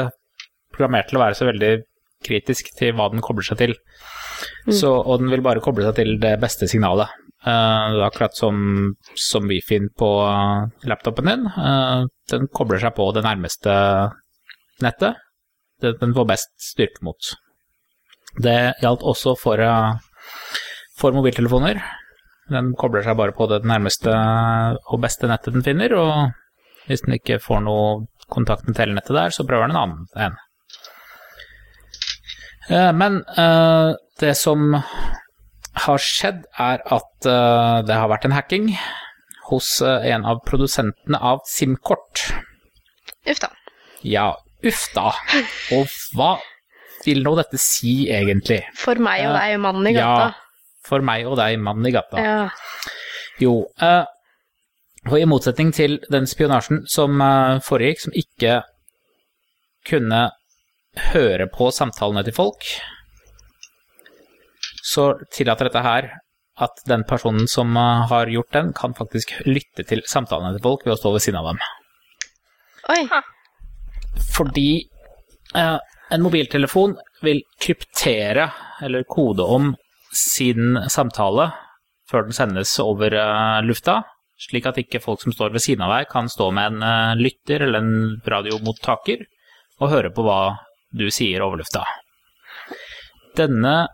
programmert 0.71 1.09
til 1.09 1.19
å 1.19 1.23
være 1.25 1.35
så 1.35 1.47
veldig 1.49 1.71
kritisk 2.25 2.71
til 2.77 2.95
hva 2.97 3.09
den 3.13 3.23
kobler 3.23 3.45
seg 3.47 3.59
til. 3.61 3.75
Så, 4.67 4.89
og 4.89 5.21
den 5.21 5.31
vil 5.31 5.43
bare 5.45 5.63
koble 5.63 5.85
seg 5.85 5.97
til 5.99 6.17
det 6.21 6.35
beste 6.41 6.67
signalet. 6.71 7.11
Uh, 7.43 7.99
akkurat 8.05 8.35
som, 8.39 8.55
som 9.19 9.49
Wifien 9.51 9.89
på 9.99 10.07
eh, 10.23 10.85
laptopen 10.87 11.27
din. 11.27 11.41
Uh, 11.51 12.05
den 12.31 12.47
kobler 12.55 12.79
seg 12.79 12.93
på 12.95 13.09
det 13.15 13.25
nærmeste 13.25 13.73
nettet. 14.83 15.19
Det, 15.83 15.97
den 15.99 16.15
får 16.15 16.29
best 16.29 16.53
styrke 16.63 17.03
mot. 17.03 17.33
Det 18.39 18.55
gjaldt 18.81 19.03
også 19.03 19.35
for, 19.37 19.59
for 20.97 21.13
mobiltelefoner. 21.13 21.81
Den 22.53 22.71
kobler 22.79 23.03
seg 23.03 23.19
bare 23.19 23.35
på 23.35 23.49
det 23.51 23.61
nærmeste 23.67 24.13
og 24.13 25.03
beste 25.03 25.27
nettet 25.29 25.55
den 25.55 25.65
finner, 25.65 25.93
og 25.99 26.87
hvis 26.87 27.03
den 27.05 27.17
ikke 27.17 27.41
får 27.43 27.61
noe 27.67 28.05
kontakt 28.31 28.67
med 28.67 28.77
telenettet 28.79 29.15
der, 29.15 29.35
så 29.35 29.45
prøver 29.47 29.67
den 29.67 29.75
en 29.75 29.83
annen 29.83 30.07
en. 30.29 30.39
Eh, 32.69 32.91
Men 32.95 33.23
eh, 33.37 33.95
det 34.19 34.35
som 34.39 34.75
har 35.83 35.97
skjedd, 35.99 36.43
er 36.59 36.83
at 36.85 37.27
eh, 37.27 37.81
det 37.87 37.97
har 37.97 38.11
vært 38.11 38.27
en 38.29 38.35
hacking 38.35 38.69
hos 39.49 39.81
en 39.83 40.23
av 40.25 40.39
produsentene 40.47 41.19
av 41.19 41.41
SIM-kort. 41.49 42.21
Uff 43.27 43.41
da. 43.43 43.49
Ja, 44.07 44.29
uff 44.63 44.85
da. 44.95 45.11
Og 45.75 45.91
hva 46.15 46.37
vil 47.03 47.19
nå 47.25 47.33
dette 47.35 47.59
si, 47.59 48.07
egentlig? 48.07 48.61
For 48.79 48.95
meg 49.03 49.25
og 49.27 49.35
deg, 49.35 49.57
mannen 49.59 49.89
i 49.91 49.95
gata. 49.97 50.29
Ja, 50.31 50.79
for 50.87 51.03
meg 51.03 51.27
og 51.27 51.35
deg, 51.41 51.57
mannen 51.59 51.89
i 51.89 51.93
gata. 51.95 52.23
Ja. 52.23 52.87
Jo, 53.41 53.53
og 55.03 55.17
i 55.19 55.25
motsetning 55.27 55.73
til 55.75 55.97
den 56.13 56.29
spionasjen 56.29 56.85
som 56.87 57.19
foregikk, 57.67 57.99
som 58.05 58.15
ikke 58.15 58.61
kunne 59.89 60.29
høre 61.13 61.47
på 61.51 61.69
samtalene 61.73 62.23
til 62.25 62.35
folk, 62.35 62.67
så 64.83 65.13
tillater 65.33 65.69
dette 65.69 65.83
her 65.85 66.09
at 66.63 66.83
den 66.85 67.05
personen 67.09 67.47
som 67.49 67.73
eh, 67.77 68.03
har 68.11 68.29
gjort 68.29 68.53
den, 68.53 68.73
kan 68.77 68.93
faktisk 68.97 69.33
lytte 69.47 69.85
til 69.89 70.03
samtalene 70.09 70.53
til 70.53 70.63
folk 70.65 70.85
ved 70.85 70.95
å 70.95 70.99
stå 70.99 71.13
ved 71.15 71.23
siden 71.25 71.39
av 71.41 71.49
dem. 71.49 71.63
Oi. 72.93 73.01
Fordi 74.35 74.69
eh, 75.55 75.79
en 76.13 76.25
mobiltelefon 76.25 76.97
vil 77.25 77.41
kryptere 77.61 78.49
eller 78.83 79.07
kode 79.09 79.45
om 79.49 79.71
sin 80.13 80.77
samtale 80.91 81.49
før 82.11 82.27
den 82.27 82.35
sendes 82.37 82.73
over 82.83 83.15
eh, 83.17 83.61
lufta, 83.65 84.01
slik 84.43 84.67
at 84.69 84.77
ikke 84.81 85.01
folk 85.01 85.23
som 85.23 85.33
står 85.33 85.55
ved 85.55 85.63
siden 85.63 85.85
av 85.85 85.95
deg 85.95 86.11
kan 86.11 86.29
stå 86.29 86.51
med 86.53 86.75
en 86.75 86.85
eh, 86.85 87.15
lytter 87.21 87.65
eller 87.65 87.81
en 87.81 88.21
radiomottaker 88.29 89.23
og 89.81 89.89
høre 89.89 90.11
på 90.13 90.25
hva 90.27 90.41
du 90.93 91.09
sier 91.11 91.43
over 91.45 91.61
lufta. 91.61 91.83
Denne 93.37 93.87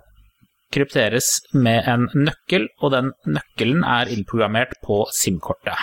krypteres 0.74 1.40
med 1.54 1.88
en 1.90 2.08
nøkkel, 2.14 2.68
og 2.84 2.94
den 2.94 3.14
nøkkelen 3.26 3.86
er 3.88 4.12
innprogrammert 4.14 4.76
på 4.86 5.02
SIM-kortet. 5.16 5.78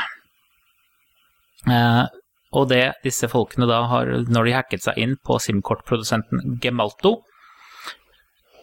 Eh, 1.67 2.05
og 2.57 2.69
det 2.71 2.85
disse 3.05 3.29
folkene 3.29 3.67
da 3.69 3.83
har, 3.91 4.13
når 4.31 4.47
de 4.47 4.55
hacket 4.55 4.85
seg 4.87 5.01
inn 5.03 5.17
på 5.27 5.41
SIM-kortprodusenten 5.43 6.61
Gemalto, 6.63 7.19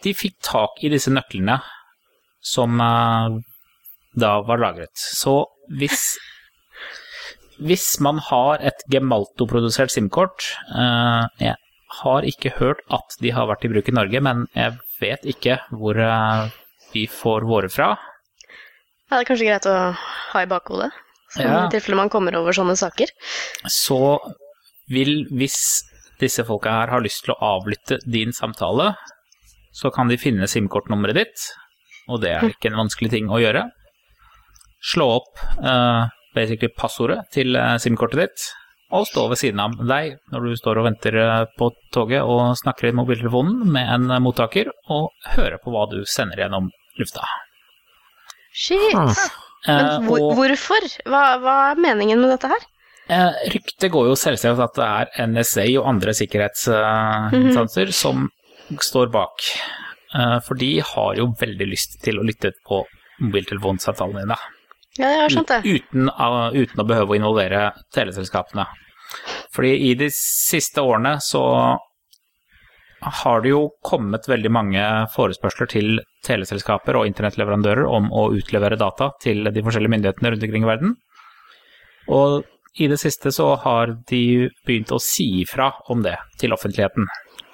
de 0.04 0.12
fikk 0.16 0.38
tak 0.44 0.80
i 0.84 0.90
disse 0.92 1.12
nøklene 1.12 1.58
som 2.44 2.80
eh, 2.80 3.36
da 4.20 4.38
var 4.46 4.62
lagret. 4.62 4.94
Så 4.94 5.42
hvis, 5.80 6.14
hvis 7.60 7.88
man 8.04 8.22
har 8.30 8.64
et 8.64 8.86
Gemalto-produsert 8.92 9.92
SIM-kort 9.92 10.48
eh, 10.72 11.52
har 12.00 12.26
ikke 12.28 12.54
hørt 12.58 12.82
at 12.92 13.16
de 13.22 13.32
har 13.34 13.48
vært 13.50 13.64
i 13.66 13.70
bruk 13.72 13.88
i 13.90 13.94
Norge, 13.96 14.20
men 14.24 14.44
jeg 14.56 14.76
vet 15.02 15.24
ikke 15.34 15.58
hvor 15.74 15.98
eh, 16.00 16.52
vi 16.94 17.06
får 17.10 17.46
våre 17.48 17.70
fra. 17.72 17.94
Ja, 19.08 19.18
det 19.18 19.24
er 19.24 19.28
kanskje 19.30 19.48
greit 19.48 19.68
å 19.70 19.78
ha 19.94 20.42
i 20.42 20.50
bakhodet. 20.50 20.90
Ja. 21.38 21.64
I 21.64 21.72
tilfelle 21.72 21.98
man 21.98 22.12
kommer 22.12 22.36
over 22.38 22.54
sånne 22.54 22.76
saker. 22.78 23.10
så 23.66 24.18
vil, 24.92 25.24
hvis 25.34 25.58
disse 26.20 26.44
folka 26.46 26.72
her 26.78 26.92
har 26.92 27.02
lyst 27.04 27.24
til 27.24 27.34
å 27.34 27.40
avlytte 27.56 27.98
din 28.06 28.34
samtale, 28.36 28.92
så 29.74 29.90
kan 29.94 30.10
de 30.10 30.18
finne 30.20 30.46
SIM-kortnummeret 30.50 31.18
ditt, 31.18 31.46
og 32.06 32.20
det 32.22 32.34
er 32.36 32.46
ikke 32.52 32.70
en 32.70 32.84
vanskelig 32.84 33.10
ting 33.16 33.30
å 33.32 33.40
gjøre. 33.42 33.64
Slå 34.84 35.08
opp 35.16 35.40
uh, 35.64 36.06
basically 36.36 36.70
passordet 36.76 37.24
til 37.34 37.56
eh, 37.56 37.76
SIM-kortet 37.80 38.20
ditt, 38.20 38.44
og 38.92 39.06
stå 39.08 39.28
ved 39.30 39.40
siden 39.40 39.60
av 39.64 39.78
deg 39.88 40.18
når 40.32 40.48
du 40.50 40.56
står 40.60 40.80
og 40.80 40.88
venter 40.90 41.16
eh, 41.22 41.46
på 41.58 41.70
toget 41.94 42.22
og 42.22 42.52
snakker 42.60 42.90
i 42.90 42.96
mobiltelefonen 42.96 43.64
med 43.72 43.88
en 43.96 44.10
eh, 44.10 44.22
mottaker, 44.22 44.70
og 44.92 45.10
høre 45.36 45.58
på 45.62 45.72
hva 45.74 45.86
du 45.90 46.02
sender 46.08 46.44
gjennom 46.44 46.68
lufta. 47.00 47.24
Shit. 48.54 48.94
Ah. 48.94 49.10
Eh, 49.66 49.72
Men 49.72 50.06
hvor, 50.06 50.30
hvorfor? 50.36 50.86
Hva, 51.08 51.24
hva 51.42 51.56
er 51.72 51.80
meningen 51.80 52.20
med 52.22 52.34
dette 52.36 52.52
her? 52.52 52.68
Eh, 53.12 53.40
ryktet 53.52 53.90
går 53.92 54.06
jo 54.08 54.16
selvsagt 54.16 54.60
at 54.64 54.78
det 54.78 54.86
er 54.88 55.28
NSA 55.28 55.66
og 55.80 55.88
andre 55.90 56.14
sikkerhetsinstanser 56.16 57.90
som 57.92 58.28
står 58.80 59.10
bak. 59.12 59.44
Eh, 60.14 60.38
for 60.46 60.60
de 60.60 60.78
har 60.80 61.16
jo 61.18 61.32
veldig 61.40 61.68
lyst 61.68 61.98
til 62.04 62.20
å 62.20 62.24
lytte 62.26 62.54
på 62.68 62.84
mobiltelefonsamtalene 63.20 64.24
dine. 64.24 64.38
Ja, 64.98 65.08
jeg 65.10 65.22
har 65.24 65.32
skjønt 65.32 65.50
det. 65.50 65.60
Uten, 65.66 66.10
uten 66.54 66.82
å 66.82 66.86
behøve 66.86 67.14
å 67.14 67.18
involvere 67.18 67.64
teleselskapene. 67.94 68.66
Fordi 69.54 69.72
i 69.90 69.94
de 69.98 70.08
siste 70.14 70.82
årene 70.82 71.16
så 71.22 71.42
har 73.04 73.42
det 73.44 73.50
jo 73.52 73.66
kommet 73.84 74.28
veldig 74.30 74.50
mange 74.54 74.82
forespørsler 75.12 75.68
til 75.70 75.98
teleselskaper 76.24 76.96
og 76.96 77.08
internettleverandører 77.10 77.84
om 77.84 78.08
å 78.14 78.30
utlevere 78.36 78.78
data 78.80 79.10
til 79.20 79.44
de 79.44 79.64
forskjellige 79.64 79.92
myndighetene 79.92 80.32
rundt 80.32 80.46
omkring 80.46 80.64
i 80.64 80.70
verden. 80.70 80.94
Og 82.14 82.44
i 82.80 82.88
det 82.90 82.98
siste 83.02 83.30
så 83.34 83.52
har 83.62 83.92
de 84.08 84.48
begynt 84.66 84.92
å 84.94 85.02
si 85.02 85.26
ifra 85.42 85.70
om 85.92 86.02
det 86.04 86.16
til 86.40 86.54
offentligheten. 86.56 87.06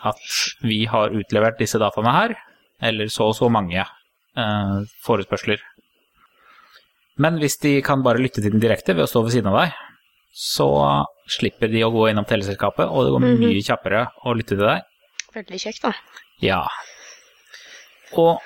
At 0.07 0.21
vi 0.65 0.85
har 0.89 1.13
utlevert 1.13 1.59
disse 1.61 1.81
dataene 1.83 2.15
her, 2.15 2.37
eller 2.81 3.11
så 3.13 3.29
og 3.29 3.37
så 3.37 3.51
mange 3.53 3.83
eh, 3.83 4.77
forespørsler. 5.05 5.61
Men 7.21 7.39
hvis 7.43 7.59
de 7.63 7.75
kan 7.85 8.03
bare 8.07 8.21
lytte 8.23 8.41
til 8.43 8.53
den 8.55 8.63
direkte 8.63 8.95
ved 8.97 9.05
å 9.05 9.11
stå 9.11 9.23
ved 9.27 9.35
siden 9.37 9.51
av 9.53 9.59
deg, 9.61 9.75
så 10.41 10.67
slipper 11.31 11.69
de 11.73 11.83
å 11.85 11.91
gå 11.93 12.07
innom 12.11 12.25
teleselskapet, 12.29 12.87
og 12.89 13.05
det 13.07 13.13
går 13.15 13.25
mye 13.27 13.65
kjappere 13.67 14.05
å 14.27 14.33
lytte 14.39 14.57
til 14.57 14.65
deg. 14.65 14.87
Veldig 15.35 15.61
kjekt, 15.63 15.83
da. 15.85 15.93
Ja. 16.43 16.63
Og 18.19 18.41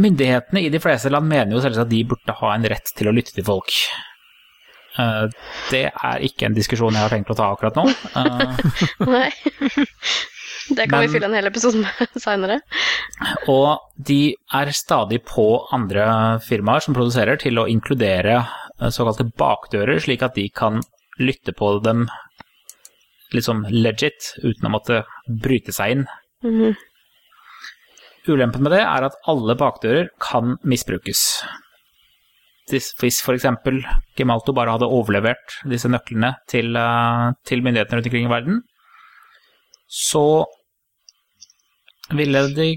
myndighetene 0.00 0.62
i 0.66 0.70
de 0.72 0.80
fleste 0.82 1.10
land 1.12 1.28
mener 1.30 1.54
jo 1.56 1.62
selvsagt 1.64 1.86
at 1.88 1.92
de 1.92 2.04
burde 2.08 2.36
ha 2.40 2.54
en 2.54 2.64
rett 2.72 2.92
til 2.96 3.10
å 3.10 3.14
lytte 3.16 3.34
til 3.36 3.46
folk. 3.46 3.74
Eh, 4.98 5.26
Det 5.70 5.84
er 5.90 6.24
ikke 6.26 6.48
en 6.48 6.56
diskusjon 6.56 6.94
jeg 6.96 7.04
har 7.04 7.12
tenkt 7.12 7.30
å 7.30 7.36
ta 7.38 7.50
akkurat 7.52 7.76
nå. 7.78 7.86
Eh, 7.90 8.62
Nei. 9.14 9.30
Det 10.70 10.86
kan 10.88 11.00
Men- 11.00 11.08
vi 11.08 11.12
fylle 11.14 11.26
en 11.26 11.34
hel 11.34 11.46
episode 11.50 11.80
med 11.82 12.14
seinere. 12.24 12.60
Og 13.50 13.78
de 13.98 14.36
er 14.54 14.70
stadig 14.76 15.20
på 15.26 15.46
andre 15.74 16.04
firmaer 16.46 16.84
som 16.84 16.94
produserer 16.96 17.38
til 17.42 17.58
å 17.58 17.66
inkludere 17.70 18.36
eh, 18.80 18.90
såkalte 18.94 19.26
bakdører, 19.40 20.00
slik 20.00 20.22
at 20.26 20.34
de 20.38 20.48
kan 20.54 20.80
lytte 21.20 21.52
på 21.56 21.74
dem 21.84 22.06
liksom 23.34 23.64
legit, 23.70 24.32
uten 24.42 24.66
å 24.66 24.72
måtte 24.74 25.02
bryte 25.28 25.72
seg 25.74 25.96
inn. 25.98 26.06
Mhm. 26.46 26.76
Ulempen 28.30 28.62
med 28.62 28.72
det 28.74 28.82
er 28.84 29.06
at 29.06 29.16
alle 29.30 29.54
bakdører 29.58 30.10
kan 30.20 30.56
misbrukes. 30.68 31.42
Hvis 32.70 32.92
hvis 33.00 33.20
f.eks. 33.24 33.46
Gemalto 34.18 34.52
bare 34.54 34.74
hadde 34.76 34.86
overlevert 34.86 35.56
disse 35.66 35.88
nøklene 35.90 36.34
til, 36.50 36.76
eh, 36.76 37.30
til 37.48 37.62
myndighetene 37.64 37.98
rundt 37.98 38.06
omkring 38.10 38.28
i 38.28 38.34
verden, 38.34 38.60
så 39.90 40.44
ville, 42.16 42.42
de, 42.56 42.68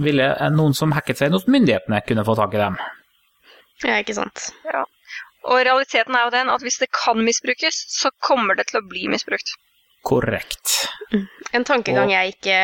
ville 0.00 0.28
noen 0.54 0.74
som 0.74 0.92
hacket 0.96 1.18
seg 1.20 1.30
inn 1.30 1.36
hos 1.38 1.46
myndighetene, 1.50 2.02
kunne 2.06 2.24
få 2.26 2.36
tak 2.38 2.54
i 2.54 2.62
dem. 2.62 2.76
Ja, 3.84 3.98
ikke 4.00 4.14
sant. 4.16 4.48
Og 5.44 5.60
realiteten 5.66 6.16
er 6.16 6.24
jo 6.24 6.32
den 6.32 6.48
at 6.48 6.62
hvis 6.64 6.78
det 6.80 6.88
kan 6.94 7.18
misbrukes, 7.20 7.82
så 7.92 8.10
kommer 8.24 8.56
det 8.56 8.70
til 8.70 8.80
å 8.80 8.86
bli 8.88 9.06
misbrukt. 9.12 9.52
Korrekt. 10.04 10.88
En 11.56 11.64
tankegang 11.64 12.08
Og- 12.08 12.12
jeg 12.12 12.34
ikke 12.34 12.56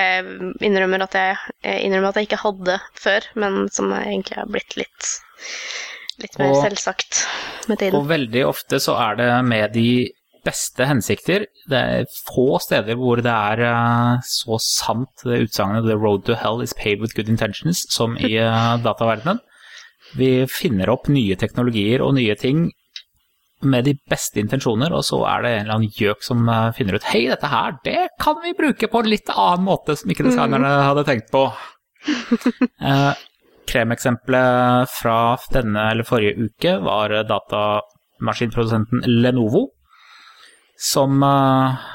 innrømmer 0.64 1.02
at 1.06 1.12
jeg, 1.16 1.36
jeg 1.64 1.84
innrømmer 1.86 2.08
at 2.08 2.16
jeg 2.20 2.28
ikke 2.28 2.42
hadde 2.44 2.78
før, 2.94 3.26
men 3.34 3.68
som 3.72 3.92
egentlig 3.92 4.36
har 4.36 4.46
blitt 4.46 4.76
litt, 4.76 5.10
litt 6.20 6.38
mer 6.38 6.50
Og- 6.52 6.64
selvsagt 6.64 7.26
med 7.68 7.78
tiden. 7.78 7.96
Og 8.00 8.08
veldig 8.08 8.44
ofte 8.46 8.80
så 8.80 8.96
er 9.00 9.16
det 9.16 9.44
med 9.44 9.72
de 9.72 10.12
beste 10.46 10.86
hensikter. 10.88 11.46
Det 11.70 11.78
er 11.78 12.10
få 12.26 12.58
steder 12.62 12.98
hvor 12.98 13.22
det 13.24 13.32
er 13.32 13.62
eh, 13.68 14.26
så 14.26 14.58
sant 14.64 15.24
det 15.24 15.44
utsagnet 15.46 15.86
'The 15.86 15.98
road 16.00 16.26
to 16.26 16.36
hell 16.38 16.62
is 16.64 16.74
paved 16.74 17.00
with 17.04 17.16
good 17.16 17.30
intentions' 17.32 17.86
som 17.90 18.16
i 18.18 18.36
eh, 18.36 18.76
dataverdenen. 18.86 19.40
Vi 20.18 20.46
finner 20.50 20.90
opp 20.90 21.08
nye 21.08 21.36
teknologier 21.38 22.02
og 22.02 22.16
nye 22.16 22.34
ting 22.34 22.68
med 23.62 23.84
de 23.84 23.94
beste 24.08 24.40
intensjoner, 24.40 24.92
og 24.96 25.04
så 25.04 25.20
er 25.28 25.42
det 25.44 25.50
en 25.50 25.64
eller 25.64 25.76
annen 25.76 25.96
gjøk 25.96 26.24
som 26.24 26.48
eh, 26.48 26.70
finner 26.76 26.96
ut 26.96 27.08
'Hei, 27.08 27.26
dette 27.28 27.50
her, 27.50 27.76
det 27.84 28.08
kan 28.20 28.40
vi 28.44 28.56
bruke 28.56 28.88
på 28.88 29.02
en 29.02 29.10
litt 29.10 29.30
annen 29.34 29.66
måte 29.66 29.96
som 29.96 30.10
ikke 30.10 30.26
designerne 30.30 30.70
hadde 30.88 31.04
tenkt 31.08 31.30
på'. 31.32 31.48
uh, 32.88 33.12
kremeksempelet 33.68 34.88
fra 34.88 35.36
denne 35.52 35.90
eller 35.92 36.06
forrige 36.08 36.46
uke 36.48 36.78
var 36.80 37.12
datamaskinprodusenten 37.28 39.04
Lenovo, 39.20 39.66
som 40.80 41.22
eh, 41.22 41.88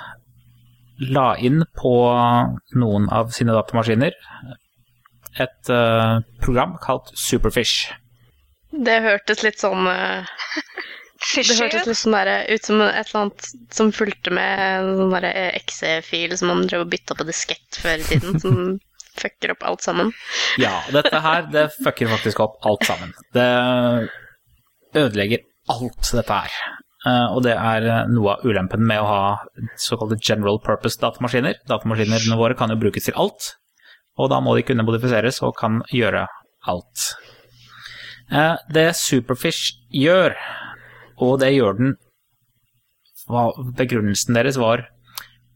la 1.12 1.28
inn 1.41 1.63
på 1.76 1.95
noen 2.78 3.10
av 3.10 3.34
sine 3.36 3.56
datamaskiner 3.56 4.13
et 5.41 5.71
eh, 5.74 6.17
program 6.43 6.78
kalt 6.84 7.12
Superfish. 7.19 7.89
Det 8.71 9.00
hørtes 9.04 9.43
litt 9.43 9.60
sånn 9.62 9.88
eh, 9.91 10.28
Det 11.36 11.58
hørtes 11.58 11.88
litt 11.88 11.98
sånn 11.98 12.13
der, 12.13 12.30
ut 12.52 12.67
som 12.67 12.82
et 12.84 13.08
eller 13.08 13.21
annet 13.24 13.48
som 13.74 13.91
fulgte 13.95 14.34
med 14.36 14.60
en 14.62 14.91
sånn 15.00 15.15
der 15.15 15.26
exe-fil 15.56 16.36
som 16.38 16.52
man 16.52 16.65
drev 16.67 16.84
og 16.84 16.91
bytta 16.91 17.17
på 17.17 17.26
diskett 17.26 17.80
før 17.82 18.04
i 18.04 18.06
tiden, 18.06 18.38
som 18.43 18.78
fucker 19.15 19.56
opp 19.56 19.63
alt 19.65 19.86
sammen. 19.86 20.12
Ja, 20.62 20.76
dette 20.93 21.24
her, 21.24 21.48
det 21.50 21.69
fucker 21.80 22.12
faktisk 22.12 22.43
opp 22.45 22.60
alt 22.67 22.86
sammen. 22.86 23.15
Det 23.34 23.48
ødelegger 24.95 25.48
alt, 25.71 26.12
dette 26.19 26.41
her. 26.43 26.60
Eh, 27.06 27.28
Og 27.36 27.44
det 27.46 27.54
er 27.54 27.86
eh, 27.86 28.08
noe 28.10 28.34
av 28.38 28.46
ulempen 28.48 28.82
med 28.88 29.02
å 29.02 29.06
ha 29.10 29.20
såkalte 29.78 30.18
general 30.22 30.58
purpose 30.63 30.98
datamaskiner. 31.02 31.60
Datamaskinene 31.70 32.38
våre 32.39 32.58
kan 32.58 32.72
jo 32.74 32.80
brukes 32.82 33.06
til 33.06 33.13
alt, 33.22 33.52
og 34.18 34.32
da 34.32 34.39
må 34.41 34.56
de 34.58 34.63
kunne 34.65 34.86
modifiseres 34.88 35.41
og 35.46 35.54
kan 35.60 35.82
gjøre 35.94 36.26
alt. 36.72 37.12
Eh, 38.32 38.56
Det 38.74 38.88
Superfish 38.98 39.76
gjør, 39.94 40.34
og 41.22 41.39
det 41.44 41.54
gjør 41.56 41.78
den 41.82 41.96
Begrunnelsen 43.26 44.36
deres 44.38 44.58
var 44.62 44.84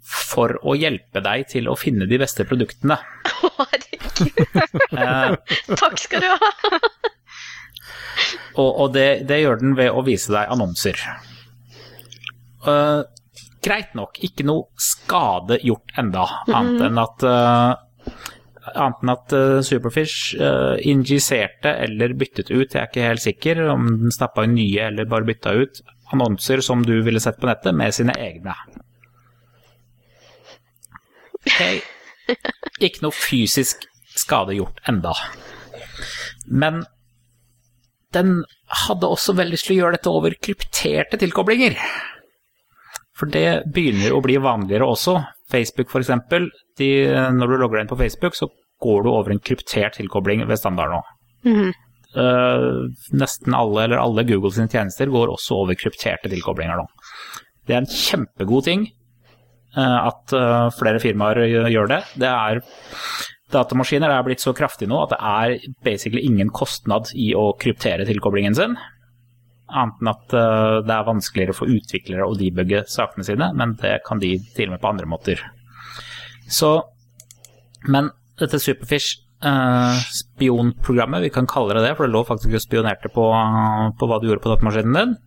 for 0.10 0.56
å 0.66 0.74
hjelpe 0.74 1.22
deg 1.22 1.44
til 1.52 1.68
å 1.70 1.76
finne 1.78 2.08
de 2.10 2.18
beste 2.18 2.42
produktene. 2.50 2.96
Herregud. 3.60 4.32
Takk 5.82 6.00
skal 6.02 6.24
du 6.26 6.32
ha. 6.32 6.50
Og, 8.58 8.72
og 8.74 8.88
det, 8.96 9.06
det 9.30 9.38
gjør 9.44 9.62
den 9.62 9.76
ved 9.78 9.94
å 9.94 10.02
vise 10.08 10.34
deg 10.34 10.50
annonser. 10.50 10.98
Eh, 12.68 13.02
greit 13.64 13.94
nok, 13.96 14.20
ikke 14.24 14.46
noe 14.48 14.68
skade 14.80 15.60
gjort 15.64 15.94
enda, 16.00 16.26
annet 16.48 16.84
enn 16.90 17.00
at 17.02 17.26
uh, 17.28 17.86
Annet 18.70 19.00
enn 19.02 19.12
at 19.12 19.34
uh, 19.34 19.60
Superfish 19.66 20.36
uh, 20.38 20.76
injiserte 20.86 21.72
eller 21.84 22.14
byttet 22.20 22.52
ut, 22.52 22.68
jeg 22.70 22.80
er 22.80 22.90
ikke 22.90 23.08
helt 23.08 23.24
sikker 23.24 23.62
om 23.72 23.88
den 24.04 24.14
stappa 24.14 24.44
inn 24.46 24.54
nye 24.60 24.90
eller 24.92 25.08
bare 25.10 25.26
bytta 25.26 25.56
ut, 25.58 25.82
annonser 26.14 26.62
som 26.66 26.84
du 26.86 27.00
ville 27.06 27.22
sett 27.24 27.40
på 27.42 27.50
nettet, 27.50 27.74
med 27.76 27.96
sine 27.96 28.14
egne. 28.20 28.54
Okay. 31.40 31.82
ikke 32.86 33.08
noe 33.08 33.16
fysisk 33.16 33.88
skade 34.20 34.54
gjort 34.60 34.84
enda. 34.92 35.16
Men 36.46 36.84
den 38.14 38.44
hadde 38.86 39.10
også 39.10 39.34
veldig 39.38 39.58
lyst 39.58 39.70
til 39.70 39.78
å 39.78 39.82
gjøre 39.82 39.98
dette 39.98 40.14
over 40.14 40.38
krypterte 40.38 41.20
tilkoblinger. 41.22 41.80
For 43.20 43.32
det 43.32 43.72
begynner 43.76 44.16
å 44.16 44.22
bli 44.24 44.38
vanligere 44.40 44.88
også. 44.88 45.18
Facebook 45.52 45.92
f.eks. 45.92 46.12
Når 46.80 47.52
du 47.52 47.56
logger 47.58 47.80
deg 47.80 47.86
inn 47.86 47.92
på 47.92 48.00
Facebook, 48.00 48.38
så 48.38 48.48
går 48.80 49.04
du 49.04 49.12
over 49.12 49.34
en 49.34 49.42
kryptert 49.44 49.98
tilkobling 50.00 50.46
ved 50.48 50.60
standard 50.60 50.94
nå. 50.94 51.02
Mm 51.46 51.56
-hmm. 51.56 51.74
uh, 52.20 52.92
nesten 53.12 53.54
alle 53.56 53.84
eller 53.84 53.98
alle 53.98 54.24
Google 54.24 54.52
sine 54.52 54.68
tjenester 54.68 55.06
går 55.06 55.28
også 55.28 55.56
over 55.56 55.76
krypterte 55.76 56.30
tilkoblinger 56.30 56.78
nå. 56.78 56.88
Det 57.68 57.76
er 57.76 57.78
en 57.78 57.86
kjempegod 57.86 58.64
ting 58.64 58.88
uh, 59.78 60.08
at 60.08 60.34
uh, 60.34 60.70
flere 60.80 61.00
firmaer 61.00 61.70
gjør 61.70 61.88
det. 61.88 62.04
Det 62.16 62.28
er 62.28 62.62
Datamaskiner 63.52 64.10
er 64.10 64.24
blitt 64.24 64.42
så 64.42 64.54
kraftige 64.54 64.90
nå 64.90 65.04
at 65.04 65.10
det 65.10 65.20
er 65.20 65.74
basically 65.84 66.22
ingen 66.22 66.50
kostnad 66.50 67.10
i 67.16 67.34
å 67.34 67.54
kryptere 67.58 68.06
tilkoblingen 68.06 68.56
sin. 68.56 68.78
Annet 69.70 70.02
enn 70.02 70.12
at 70.12 70.36
eh, 70.36 70.76
det 70.88 70.96
er 70.96 71.08
vanskeligere 71.08 71.56
for 71.58 71.72
utviklere 71.72 72.28
å 72.28 72.36
debugge 72.38 72.84
sakene 72.90 73.26
sine, 73.28 73.52
men 73.58 73.76
det 73.82 74.00
kan 74.08 74.22
de 74.22 74.36
til 74.56 74.70
og 74.70 74.76
med 74.76 74.84
på 74.84 74.92
andre 74.92 75.10
måter. 75.10 75.44
Så, 76.50 76.74
men 77.88 78.10
dette 78.42 78.60
Superfish 78.62 79.20
eh, 79.46 80.04
spionprogrammet, 80.18 81.28
vi 81.28 81.34
kan 81.34 81.50
kalle 81.50 81.78
det 81.78 81.86
det, 81.86 81.96
for 81.98 82.08
det 82.08 82.16
lå 82.16 82.26
faktisk 82.28 82.58
og 82.58 82.66
spionerte 82.66 83.12
på, 83.14 83.26
på 84.00 84.10
hva 84.10 84.20
du 84.20 84.30
gjorde 84.30 84.46
på 84.46 84.54
datamaskinen 84.54 84.98
din, 84.98 85.18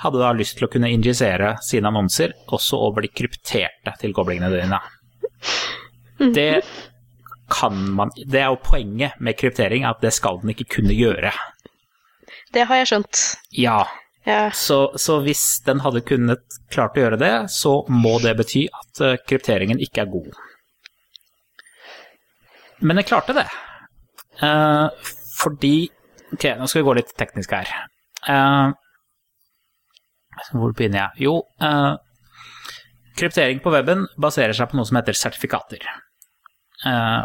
hadde 0.00 0.20
da 0.22 0.30
lyst 0.32 0.56
til 0.58 0.66
å 0.66 0.72
kunne 0.72 0.90
injisere 0.92 1.54
sine 1.64 1.90
annonser 1.90 2.32
også 2.48 2.78
over 2.88 3.04
de 3.04 3.12
krypterte 3.12 3.94
tilkoblingene 4.00 4.52
dine. 4.54 4.80
Det 6.20 6.62
kan 7.50 7.76
man 7.96 8.12
Det 8.14 8.40
er 8.40 8.52
jo 8.52 8.60
poenget 8.62 9.18
med 9.18 9.36
kryptering, 9.36 9.84
at 9.84 10.00
det 10.00 10.12
skal 10.14 10.38
den 10.40 10.52
ikke 10.54 10.68
kunne 10.76 10.94
gjøre. 10.94 11.32
Det 12.54 12.64
har 12.66 12.80
jeg 12.80 12.88
skjønt. 12.90 13.20
Ja, 13.54 13.80
Ja. 14.26 14.50
så, 14.52 14.90
så 15.00 15.20
hvis 15.24 15.60
den 15.64 15.80
hadde 15.80 16.02
kunnet 16.04 16.42
klart 16.70 16.96
å 16.98 17.04
gjøre 17.04 17.18
det, 17.20 17.32
så 17.54 17.76
må 17.88 18.18
det 18.20 18.34
bety 18.36 18.66
at 18.68 19.00
eh, 19.06 19.16
krypteringen 19.26 19.80
ikke 19.80 20.02
er 20.04 20.10
god. 20.12 20.28
Men 22.80 22.96
den 23.00 23.06
klarte 23.08 23.32
det. 23.36 23.46
Eh, 24.44 24.88
fordi 25.40 25.74
Ok, 26.30 26.44
nå 26.60 26.66
skal 26.70 26.78
vi 26.82 26.86
gå 26.86 26.92
litt 26.94 27.08
teknisk 27.18 27.50
her. 27.56 27.66
Eh, 28.30 28.68
hvor 30.54 30.70
begynner 30.78 31.00
jeg? 31.08 31.24
Jo, 31.26 31.32
eh, 31.58 31.96
kryptering 33.18 33.58
på 33.64 33.72
weben 33.74 34.04
baserer 34.20 34.54
seg 34.54 34.70
på 34.70 34.78
noe 34.78 34.86
som 34.86 35.00
heter 35.00 35.16
sertifikater. 35.18 35.82
Eh, 36.86 37.24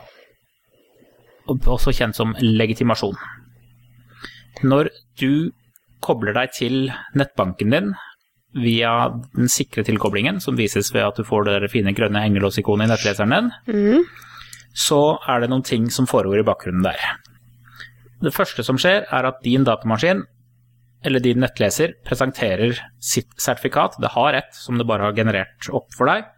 også 1.54 1.94
kjent 1.94 2.18
som 2.18 2.34
legitimasjon. 2.42 3.14
Når 4.64 4.90
du 5.20 5.52
kobler 6.06 6.36
deg 6.38 6.54
til 6.56 6.76
nettbanken 7.18 7.74
din 7.74 7.94
via 8.56 9.10
den 9.36 9.50
sikre 9.52 9.84
tilkoblingen, 9.84 10.40
som 10.40 10.56
vises 10.56 10.94
ved 10.96 11.04
at 11.04 11.18
du 11.20 11.26
får 11.28 11.48
det 11.48 11.58
der 11.58 11.72
fine 11.72 11.92
grønne 11.96 12.22
hengelåsikonet 12.24 12.88
i 12.88 12.94
nettleseren 12.94 13.34
din, 13.36 13.50
mm. 13.68 14.06
så 14.72 15.18
er 15.28 15.44
det 15.44 15.52
noen 15.52 15.66
ting 15.68 15.90
som 15.92 16.08
foregår 16.08 16.44
i 16.44 16.48
bakgrunnen 16.48 16.86
der. 16.86 17.02
Det 18.24 18.34
første 18.34 18.64
som 18.64 18.80
skjer, 18.80 19.04
er 19.12 19.28
at 19.28 19.44
din 19.44 19.68
datamaskin, 19.68 20.24
eller 21.06 21.22
din 21.22 21.44
nettleser, 21.44 21.98
presenterer 22.08 22.80
sitt 23.04 23.34
sertifikat, 23.38 24.00
det 24.02 24.14
har 24.16 24.40
ett 24.40 24.56
som 24.56 24.80
det 24.80 24.88
bare 24.88 25.10
har 25.10 25.18
generert 25.18 25.70
opp 25.76 25.92
for 25.94 26.10
deg, 26.10 26.32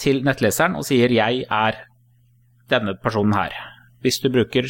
til 0.00 0.22
nettleseren 0.24 0.76
og 0.78 0.86
sier 0.88 1.08
'jeg 1.12 1.44
er 1.50 1.84
denne 2.70 2.94
personen 3.02 3.34
her'. 3.34 3.56
Hvis 4.00 4.20
du 4.20 4.30
bruker 4.30 4.64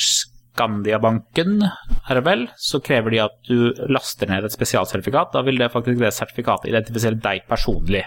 Skandiabanken, 0.50 1.62
er 1.62 2.18
det 2.18 2.24
vel, 2.26 2.48
så 2.58 2.80
krever 2.82 3.14
de 3.14 3.20
at 3.22 3.36
du 3.48 3.70
laster 3.88 4.28
ned 4.28 4.44
et 4.44 4.54
spesialsertifikat. 4.54 5.32
Da 5.32 5.42
vil 5.46 5.60
det 5.60 5.70
faktisk 5.72 6.00
det 6.02 6.12
sertifikatet 6.16 6.72
identifisere 6.72 7.20
deg 7.22 7.46
personlig. 7.48 8.04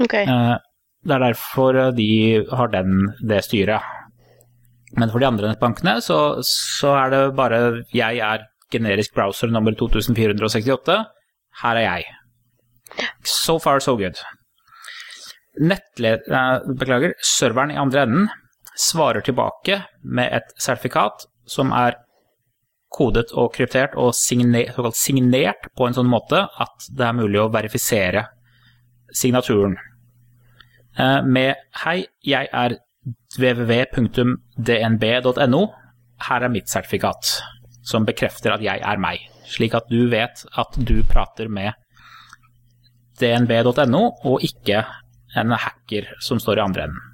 Ok. 0.00 0.14
Eh, 0.14 0.56
Det 1.06 1.14
er 1.14 1.22
derfor 1.22 1.76
de 1.94 2.44
har 2.50 2.68
den, 2.68 3.14
det 3.22 3.44
styret. 3.44 3.80
Men 4.96 5.10
for 5.12 5.20
de 5.20 5.26
andre 5.28 5.52
nettbankene 5.52 6.00
så, 6.02 6.40
så 6.42 6.96
er 7.04 7.10
det 7.10 7.36
bare 7.36 7.84
'jeg 7.94 8.18
er 8.18 8.46
generisk 8.72 9.14
browser 9.14 9.46
nummer 9.46 9.72
2468'. 9.72 11.04
Her 11.62 11.76
er 11.76 11.80
jeg. 11.80 12.04
So 13.22 13.58
far, 13.58 13.78
so 13.80 13.96
good. 13.96 14.16
Nettle 15.60 16.18
eh, 16.26 16.58
beklager, 16.78 17.14
serveren 17.22 17.70
i 17.70 17.76
andre 17.76 18.02
enden 18.02 18.28
svarer 18.78 19.20
tilbake 19.26 19.82
med 20.02 20.32
et 20.32 20.52
sertifikat 20.60 21.26
som 21.48 21.72
er 21.74 21.96
kodet 22.94 23.32
og 23.36 23.52
kryptert 23.54 23.94
og 24.00 24.14
signert, 24.16 24.74
såkalt 24.76 24.96
signert 24.96 25.68
på 25.76 25.86
en 25.86 25.94
sånn 25.96 26.08
måte 26.08 26.48
at 26.48 26.86
det 26.88 27.04
er 27.06 27.12
mulig 27.18 27.40
å 27.42 27.52
verifisere 27.52 28.22
signaturen. 29.12 29.76
Eh, 30.98 31.22
Med 31.22 31.54
'Hei, 31.72 32.06
jeg 32.24 32.48
er 32.52 32.76
www.dnb.no. 33.38 34.02
Her 36.20 36.42
er 36.42 36.48
mitt 36.48 36.68
sertifikat', 36.68 37.42
som 37.82 38.04
bekrefter 38.04 38.52
at 38.52 38.60
jeg 38.62 38.80
er 38.82 38.96
meg. 38.98 39.18
Slik 39.44 39.74
at 39.74 39.88
du 39.90 40.08
vet 40.10 40.44
at 40.56 40.76
du 40.76 41.02
prater 41.04 41.48
med 41.48 41.72
dnb.no, 43.20 44.10
og 44.24 44.40
ikke 44.42 44.84
en 45.36 45.50
hacker 45.50 46.04
som 46.20 46.38
står 46.38 46.56
i 46.58 46.60
andre 46.60 46.82
enden. 46.88 47.07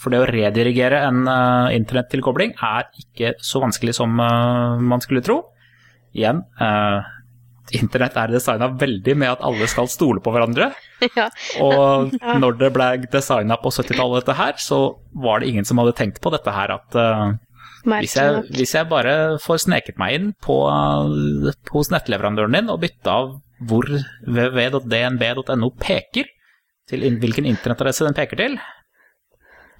For 0.00 0.12
det 0.12 0.22
å 0.22 0.28
redirigere 0.28 1.02
en 1.04 1.24
uh, 1.28 1.68
internettilkobling 1.76 2.54
er 2.64 2.88
ikke 3.02 3.34
så 3.44 3.60
vanskelig 3.60 3.96
som 3.98 4.14
uh, 4.16 4.80
man 4.80 5.02
skulle 5.04 5.22
tro. 5.24 5.42
Igjen, 6.16 6.40
uh, 6.60 7.04
internett 7.76 8.16
er 8.18 8.32
designa 8.32 8.70
veldig 8.80 9.14
med 9.20 9.34
at 9.34 9.44
alle 9.46 9.68
skal 9.70 9.90
stole 9.92 10.22
på 10.24 10.32
hverandre. 10.32 10.70
ja. 11.18 11.28
Og 11.62 12.16
når 12.42 12.58
det 12.62 12.72
ble 12.76 12.88
designa 13.12 13.60
på 13.60 13.72
70-tallet, 13.76 14.24
dette 14.24 14.38
her, 14.40 14.56
så 14.62 14.80
var 15.12 15.40
det 15.40 15.52
ingen 15.52 15.68
som 15.68 15.82
hadde 15.82 15.96
tenkt 16.00 16.22
på 16.24 16.32
dette 16.32 16.56
her 16.56 16.76
at 16.78 16.98
hvis, 17.80 18.16
jeg, 18.16 18.42
hvis 18.52 18.74
jeg 18.76 18.88
bare 18.90 19.12
får 19.40 19.62
sneket 19.62 20.00
meg 20.00 20.16
inn 20.18 20.26
på, 20.44 20.56
hos 21.72 21.88
nettleverandøren 21.92 22.58
din 22.58 22.72
og 22.72 22.82
bytta 22.82 23.14
av 23.22 23.30
hvor 23.68 23.88
www.dnb.no 23.88 25.70
peker, 25.80 26.28
til 26.90 27.06
hvilken 27.22 27.46
internettadresse 27.48 28.04
den 28.04 28.16
peker 28.16 28.40
til, 28.40 28.58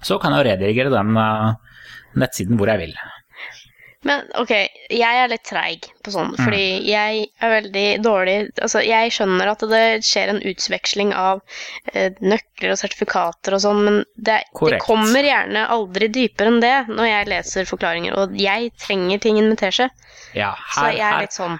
så 0.03 0.19
kan 0.21 0.33
jeg 0.37 0.47
redigere 0.51 0.93
den 0.93 1.17
eh, 1.17 1.51
nettsiden 2.21 2.57
hvor 2.59 2.71
jeg 2.73 2.87
vil. 2.87 2.95
Men 4.01 4.23
ok, 4.41 4.49
jeg 4.89 5.17
er 5.21 5.27
litt 5.29 5.43
treig 5.45 5.83
på 6.01 6.09
Mm. 6.09 6.13
sånn, 6.15 6.31
fordi 6.39 6.63
jeg 6.89 7.27
er 7.37 7.51
veldig 7.51 7.83
dårlig 8.01 8.37
Altså, 8.57 8.81
jeg 8.81 9.11
skjønner 9.13 9.51
at 9.51 9.59
det 9.69 9.83
skjer 10.07 10.31
en 10.31 10.39
utveksling 10.41 11.11
av 11.13 11.43
eh, 11.93 12.09
nøkler 12.19 12.73
og 12.73 12.79
sertifikater 12.81 13.53
og 13.53 13.61
sånn, 13.61 13.83
men 13.85 13.99
det, 14.17 14.39
det 14.57 14.79
kommer 14.81 15.21
gjerne 15.21 15.67
aldri 15.69 16.09
dypere 16.09 16.49
enn 16.49 16.59
det 16.63 16.73
når 16.89 17.11
jeg 17.11 17.29
leser 17.29 17.69
forklaringer, 17.69 18.17
og 18.17 18.33
jeg 18.41 18.71
trenger 18.81 19.21
tingen 19.21 19.51
med 19.53 19.61
teskje. 19.61 19.91
Ja, 20.33 20.55
Så 20.73 20.87
jeg 20.89 21.03
er 21.05 21.13
her, 21.13 21.21
litt 21.27 21.37
sånn 21.37 21.59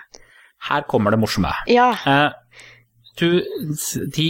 her 0.72 0.82
kommer 0.90 1.14
det 1.14 1.22
morsomme. 1.22 1.54
Ja. 1.70 1.92
Eh, 2.06 2.32
du, 3.22 3.42
de 4.18 4.28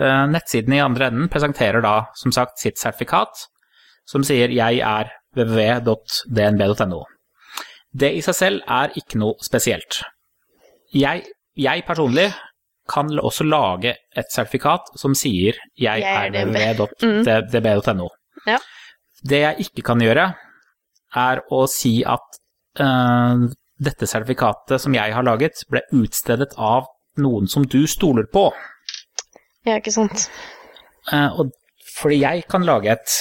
eh, 0.00 0.26
nettsidene 0.32 0.76
i 0.78 0.84
andre 0.84 1.10
enden 1.10 1.28
presenterer 1.32 1.82
da 1.84 1.94
som 2.18 2.32
sagt 2.32 2.58
sitt 2.62 2.78
sertifikat, 2.80 3.46
som 4.08 4.24
sier 4.26 4.48
'jeg 4.48 4.80
er 4.80 5.10
www.dnb.no'. 5.36 7.04
Det 7.92 8.12
i 8.16 8.20
seg 8.22 8.34
selv 8.34 8.60
er 8.68 8.92
ikke 8.96 9.18
noe 9.18 9.34
spesielt. 9.42 10.02
Jeg, 10.94 11.24
jeg 11.56 11.84
personlig 11.86 12.32
kan 12.90 13.10
også 13.18 13.44
lage 13.46 13.94
et 14.16 14.30
sertifikat 14.32 14.90
som 14.96 15.14
sier 15.14 15.54
'jeg 15.78 16.00
Jeg 16.00 16.02
er 16.02 16.30
er 16.34 16.74
Mm. 17.02 17.22
www.dnb.no'. 17.24 18.08
Ja. 18.46 18.58
Det 19.28 19.40
jeg 19.40 19.56
ikke 19.58 19.82
kan 19.82 19.98
gjøre, 20.00 20.34
er 21.14 21.40
å 21.50 21.66
si 21.68 22.02
at 22.06 22.20
uh, 22.80 23.48
dette 23.80 24.06
sertifikatet 24.06 24.80
som 24.80 24.94
jeg 24.94 25.12
har 25.14 25.22
laget, 25.22 25.64
ble 25.70 25.80
utstedet 25.92 26.54
av 26.56 26.86
noen 27.18 27.48
som 27.48 27.64
du 27.64 27.86
stoler 27.86 28.24
på. 28.32 28.52
Ja, 29.68 29.76
ikke 29.76 29.94
sant. 29.94 30.28
Uh, 31.10 31.40
og 31.40 31.54
fordi 31.96 32.20
jeg 32.22 32.44
kan 32.50 32.64
lage 32.66 32.92
et, 32.94 33.16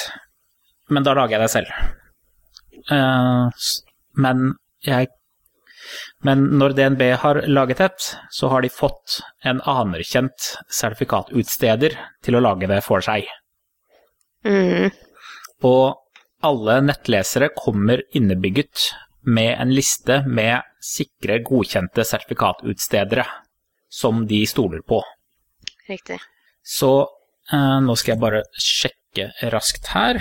men 0.94 1.06
da 1.06 1.16
lager 1.18 1.38
jeg 1.38 1.46
det 1.46 1.54
selv. 1.54 1.72
Uh, 2.90 3.50
men 4.20 4.54
jeg 4.86 5.12
men 6.28 6.44
når 6.60 6.76
DNB 6.76 7.02
har 7.22 7.42
laget 7.48 7.82
et, 7.82 8.08
så 8.30 8.50
har 8.52 8.62
de 8.62 8.70
fått 8.70 9.20
en 9.48 9.62
anerkjent 9.68 10.50
sertifikatutsteder 10.68 11.96
til 12.26 12.38
å 12.38 12.44
lage 12.44 12.68
det 12.70 12.82
for 12.86 13.04
seg. 13.04 13.28
Mm. 14.46 14.92
Og 15.66 15.96
alle 16.46 16.80
nettlesere 16.86 17.50
kommer 17.56 18.04
innebygget 18.16 18.90
med 19.28 19.56
en 19.60 19.72
liste 19.76 20.22
med 20.28 20.68
sikre, 20.84 21.40
godkjente 21.44 22.06
sertifikatutstedere 22.08 23.26
som 23.90 24.26
de 24.28 24.44
stoler 24.48 24.84
på. 24.88 25.02
Riktig. 25.90 26.20
Så 26.64 26.92
eh, 27.52 27.78
nå 27.82 27.96
skal 27.98 28.14
jeg 28.14 28.22
bare 28.22 28.44
sjekke 28.62 29.30
raskt 29.54 29.90
her. 29.96 30.20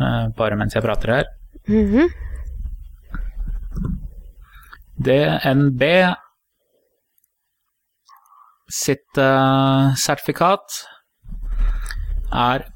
Eh, 0.00 0.26
bare 0.36 0.58
mens 0.60 0.76
jeg 0.76 0.84
prater 0.84 1.14
her. 1.18 1.30
Mhm. 1.68 2.10
DNB 5.00 5.82
sitt 8.70 9.18
eh, 9.18 9.94
sertifikat 9.98 10.76
er 12.36 12.66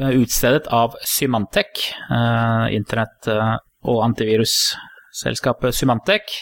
eh, 0.00 0.14
utstedet 0.22 0.66
av 0.72 0.96
Symantec, 1.06 1.84
eh, 2.10 2.66
internett- 2.76 3.28
eh, 3.30 3.58
og 3.90 4.00
antivirusselskapet 4.08 5.76
Symantec, 5.76 6.32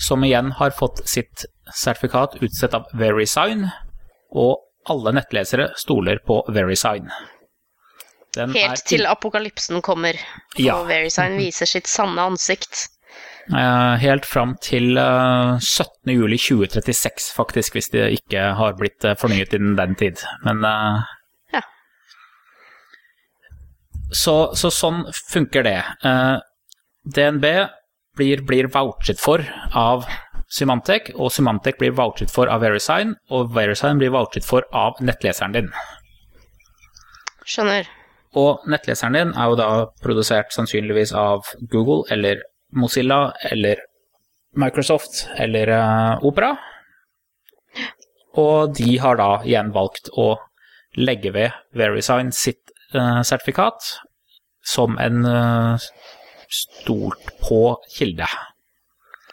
som 0.00 0.24
igjen 0.24 0.52
har 0.58 0.70
fått 0.74 1.02
sitt 1.08 1.44
sertifikat 1.74 2.36
utstedt 2.42 2.74
av 2.74 2.88
VeriSign, 2.98 3.68
og 4.34 4.58
alle 4.90 5.14
nettlesere 5.16 5.70
stoler 5.80 6.18
på 6.26 6.42
VeriSign. 6.52 7.08
Den 8.34 8.50
er 8.50 8.68
Helt 8.68 8.82
til 8.90 9.06
apokalypsen 9.06 9.80
kommer, 9.82 10.18
og 10.56 10.60
Ja. 10.60 10.80
Verisign 10.84 11.38
viser 11.38 11.66
sitt 11.70 11.86
sanne 11.86 12.18
ansikt. 12.20 12.88
Eh, 13.46 13.94
helt 14.00 14.24
fram 14.26 14.56
til 14.60 14.96
eh, 14.98 15.58
17. 15.60 16.10
juli 16.10 16.38
2036, 16.40 17.30
faktisk, 17.36 17.74
hvis 17.76 17.90
det 17.92 18.06
ikke 18.18 18.54
har 18.58 18.74
blitt 18.74 19.04
eh, 19.04 19.14
fornyet 19.20 19.54
innen 19.54 19.76
den 19.76 19.94
tid. 19.94 20.24
Men 20.44 20.64
eh, 20.64 21.04
Ja. 21.54 21.62
Så, 24.10 24.54
så 24.56 24.70
sånn 24.72 25.04
funker 25.30 25.62
det. 25.62 25.78
Eh, 26.04 26.36
DNB 27.04 27.44
blir, 28.16 28.42
blir 28.46 28.68
vouchet 28.72 29.20
for 29.20 29.44
av 29.74 30.06
Symantec, 30.54 31.10
og 31.16 31.32
Symantec 31.34 31.78
blir 31.80 31.94
vouchet 31.96 32.30
for 32.30 32.50
av 32.52 32.62
VeriSign, 32.62 33.14
og 33.34 33.52
VeriSign 33.56 34.00
blir 34.00 34.12
vouchet 34.14 34.46
for 34.46 34.66
av 34.76 35.00
nettleseren 35.02 35.56
din. 35.56 35.70
Skjønner. 37.44 37.88
Og 38.38 38.64
nettleseren 38.70 39.16
din 39.16 39.32
er 39.34 39.50
jo 39.50 39.58
da 39.58 39.68
produsert 40.02 40.54
sannsynligvis 40.54 41.14
av 41.16 41.48
Google 41.70 42.02
eller 42.14 42.42
Mozilla 42.74 43.28
eller 43.50 43.82
Microsoft 44.58 45.24
eller 45.38 45.70
uh, 45.70 46.24
Opera. 46.26 46.54
Og 48.38 48.74
de 48.74 48.96
har 48.98 49.18
da 49.18 49.30
igjen 49.46 49.70
valgt 49.74 50.10
å 50.18 50.34
legge 50.98 51.30
ved 51.34 51.54
VeriSign 51.78 52.32
sitt 52.34 52.74
uh, 52.94 53.22
sertifikat 53.26 53.94
som 54.64 54.98
en 55.02 55.26
uh, 55.26 55.86
stolt 56.54 57.24
på 57.42 57.76
kilde. 57.98 58.26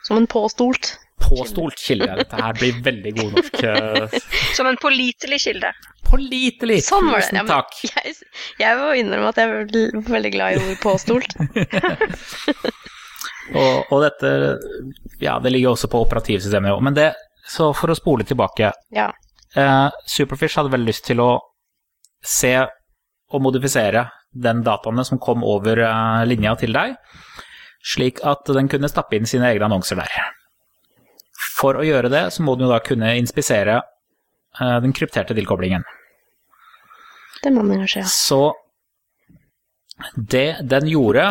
Som 0.08 0.18
en 0.18 0.28
påstolt. 0.28 0.98
Påstolt 1.22 1.78
kilde. 1.80 2.16
Dette 2.18 2.36
her 2.42 2.54
blir 2.58 2.82
veldig 2.84 3.12
god 3.20 3.32
norsk. 3.38 3.64
eh, 3.64 4.08
Som 4.58 4.68
en 4.72 4.78
pålitelig 4.82 5.40
kilde. 5.46 5.70
Pålitelig! 6.10 6.82
Sånn 6.84 7.06
var 7.08 7.20
det. 7.22 7.26
Tusen 7.30 7.38
Ja, 7.38 7.44
men 7.48 7.64
jeg, 7.88 8.16
jeg 8.60 8.78
må 8.82 8.88
innrømme 9.00 9.30
at 9.32 9.38
jeg 9.40 9.48
er 9.48 9.52
veldig, 10.10 10.32
glad 10.34 10.48
i 10.58 10.60
ordet 10.64 10.80
påstolt. 10.82 11.32
Og, 13.52 13.90
og 13.92 14.00
dette 14.06 14.30
Ja, 15.20 15.34
det 15.44 15.52
ligger 15.52 15.74
også 15.74 15.90
på 15.92 16.00
operativsystemet. 16.06 16.72
Men 16.84 16.96
det 16.98 17.10
Så 17.52 17.72
for 17.76 17.92
å 17.92 17.96
spole 17.98 18.24
tilbake. 18.28 18.70
Ja. 18.96 19.10
Eh, 19.56 19.90
Superfish 20.08 20.56
hadde 20.60 20.72
vel 20.72 20.86
lyst 20.88 21.04
til 21.10 21.20
å 21.24 21.32
se 22.24 22.54
og 23.32 23.42
modifisere 23.44 24.06
den 24.32 24.64
dataene 24.66 25.06
som 25.08 25.20
kom 25.20 25.44
over 25.44 25.82
eh, 25.86 26.26
linja 26.30 26.56
til 26.60 26.76
deg, 26.76 26.96
slik 27.82 28.22
at 28.28 28.48
den 28.54 28.70
kunne 28.72 28.90
stappe 28.92 29.18
inn 29.18 29.28
sine 29.30 29.50
egne 29.52 29.68
annonser 29.68 30.00
der. 30.00 30.12
For 31.58 31.78
å 31.78 31.86
gjøre 31.86 32.12
det, 32.14 32.28
så 32.34 32.46
må 32.46 32.56
den 32.56 32.68
jo 32.68 32.74
da 32.74 32.82
kunne 32.86 33.16
inspisere 33.20 33.80
eh, 33.82 34.78
den 34.84 34.96
krypterte 34.96 35.38
tilkoblingen. 35.38 35.86
Det 37.42 37.52
må 37.54 37.66
man 37.66 37.82
kanskje, 37.84 38.06
ja. 38.06 38.10
Så 38.12 38.54
det 40.16 40.62
den 40.70 40.88
gjorde, 40.90 41.26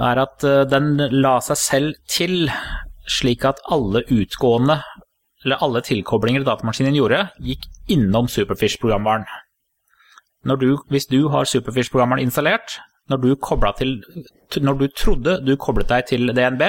er 0.00 0.22
at 0.24 0.46
eh, 0.46 0.64
den 0.68 0.96
la 1.20 1.38
seg 1.44 1.60
selv 1.60 2.00
til 2.10 2.50
slik 3.10 3.44
at 3.48 3.60
alle 3.72 4.04
utgående, 4.12 4.80
eller 5.44 5.62
alle 5.64 5.82
tilkoblinger 5.84 6.44
datamaskinen 6.44 6.96
gjorde, 6.96 7.24
gikk 7.44 7.64
innom 7.92 8.28
Superfish-programvaren. 8.28 9.24
Du, 10.44 10.78
hvis 10.88 11.06
du 11.06 11.28
har 11.28 11.44
Superfish-programmeren 11.44 12.22
installert, 12.22 12.78
når 13.08 13.16
du, 13.16 13.34
til, 13.78 14.04
når 14.62 14.74
du 14.74 14.86
trodde 14.96 15.34
du 15.46 15.56
koblet 15.56 15.88
deg 15.88 16.06
til 16.08 16.32
DNB, 16.32 16.62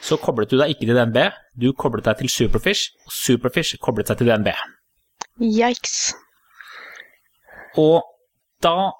så 0.00 0.18
koblet 0.20 0.50
du 0.50 0.58
deg 0.60 0.74
ikke 0.74 0.86
til 0.86 0.94
DNB, 0.98 1.18
du 1.58 1.72
koblet 1.72 2.04
deg 2.06 2.20
til 2.20 2.30
Superfish, 2.30 2.92
og 3.06 3.12
Superfish 3.12 3.80
koblet 3.82 4.10
seg 4.10 4.20
til 4.20 4.30
DNB. 4.30 4.52
Yikes. 5.40 6.12
Og 7.80 8.04
da, 8.62 8.92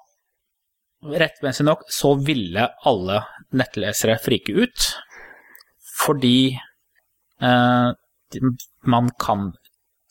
rettmessig 1.07 1.65
nok, 1.65 1.85
så 1.93 2.15
ville 2.19 2.67
alle 2.89 3.21
nettlesere 3.55 4.17
frike 4.21 4.57
ut, 4.57 4.89
fordi 6.03 6.57
eh, 7.41 7.89
man 8.83 9.09
kan 9.21 9.51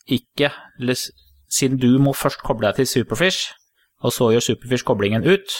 ikke 0.07 0.49
Siden 1.49 1.79
du 1.79 1.97
må 2.03 2.13
først 2.17 2.43
koble 2.43 2.67
deg 2.67 2.81
til 2.81 2.89
Superfish, 2.91 3.53
og 4.03 4.13
så 4.13 4.31
gjør 4.33 4.45
Superfish 4.51 4.85
koblingen 4.85 5.25
ut 5.25 5.55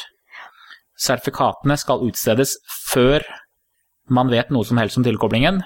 Sertifikatene 0.98 1.76
skal 1.78 2.02
utstedes 2.08 2.56
før 2.90 3.22
man 4.10 4.32
vet 4.34 4.50
noe 4.50 4.66
som 4.66 4.80
helst 4.82 4.98
om 4.98 5.04
tilkoblingen. 5.06 5.60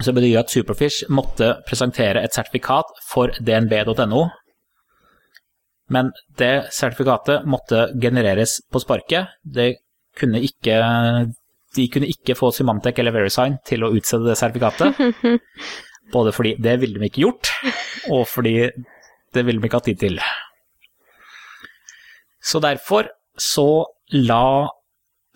Så 0.00 0.14
betyr 0.16 0.30
det 0.30 0.40
at 0.40 0.52
Superfish 0.54 1.10
måtte 1.12 1.50
presentere 1.68 2.22
et 2.24 2.32
sertifikat 2.32 2.94
for 3.10 3.34
dnb.no 3.44 4.22
men 5.88 6.12
det 6.38 6.68
sertifikatet 6.74 7.46
måtte 7.48 7.88
genereres 8.00 8.58
på 8.72 8.80
sparket. 8.82 9.32
Det 9.42 9.70
kunne 10.18 10.40
ikke, 10.44 10.76
de 11.76 11.86
kunne 11.92 12.10
ikke 12.12 12.36
få 12.36 12.50
Symantec 12.52 13.00
eller 13.00 13.14
Verisign 13.16 13.58
til 13.66 13.86
å 13.86 13.92
utstede 13.96 14.28
det 14.28 14.38
sertifikatet. 14.40 14.98
Både 16.12 16.32
fordi 16.32 16.54
det 16.62 16.78
ville 16.80 16.98
de 17.00 17.08
ikke 17.08 17.24
gjort, 17.26 17.50
og 18.10 18.26
fordi 18.28 18.70
det 19.34 19.44
ville 19.46 19.60
de 19.60 19.68
ikke 19.68 19.80
hatt 19.80 19.88
tid 19.90 20.00
til. 20.00 20.20
Så 22.42 22.60
derfor 22.64 23.10
så 23.38 23.84
la 24.14 24.68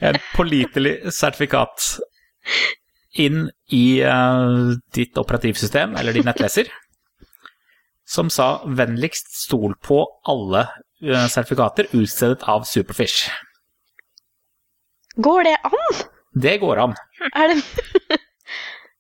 En 0.05 0.19
pålitelig 0.35 1.13
sertifikat 1.15 1.89
inn 3.19 3.49
i 3.73 3.85
eh, 4.05 4.75
ditt 4.95 5.19
operativsystem, 5.19 5.97
eller 5.99 6.15
din 6.15 6.27
nettleser, 6.29 6.69
som 8.05 8.31
sa 8.31 8.61
'vennligst 8.67 9.33
stol 9.47 9.75
på 9.83 10.03
alle 10.29 10.67
eh, 11.03 11.27
sertifikater 11.31 11.89
utstedet 11.95 12.43
av 12.43 12.67
Superfish'. 12.69 13.31
Går 15.23 15.47
det 15.47 15.57
an? 15.67 16.05
Det 16.35 16.59
går 16.63 16.81
an. 16.89 16.95
Er 17.35 17.53
det 17.53 17.59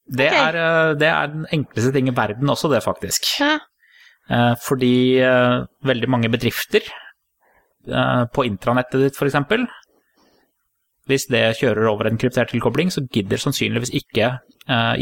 Det, 0.05 0.27
okay. 0.29 0.41
er, 0.41 0.57
eh, 0.61 0.91
det 1.01 1.09
er 1.09 1.31
den 1.33 1.47
enkleste 1.53 1.93
ting 1.95 2.11
i 2.11 2.17
verden 2.17 2.51
også, 2.53 2.69
det, 2.73 2.83
faktisk. 2.85 3.25
Ja. 3.41 3.57
Eh, 4.29 4.53
Fordi 4.61 5.21
eh, 5.25 5.65
veldig 5.85 6.11
mange 6.11 6.31
bedrifter 6.33 6.85
på 7.85 8.47
intranettet 8.49 9.03
ditt, 9.03 9.19
f.eks., 9.21 9.35
hvis 11.05 11.27
det 11.29 11.43
kjører 11.59 11.91
over 11.91 12.09
en 12.09 12.17
kryptert 12.17 12.49
tilkobling, 12.49 12.89
så 12.89 13.03
gidder 13.13 13.37
sannsynligvis 13.37 13.91
ikke 13.93 14.31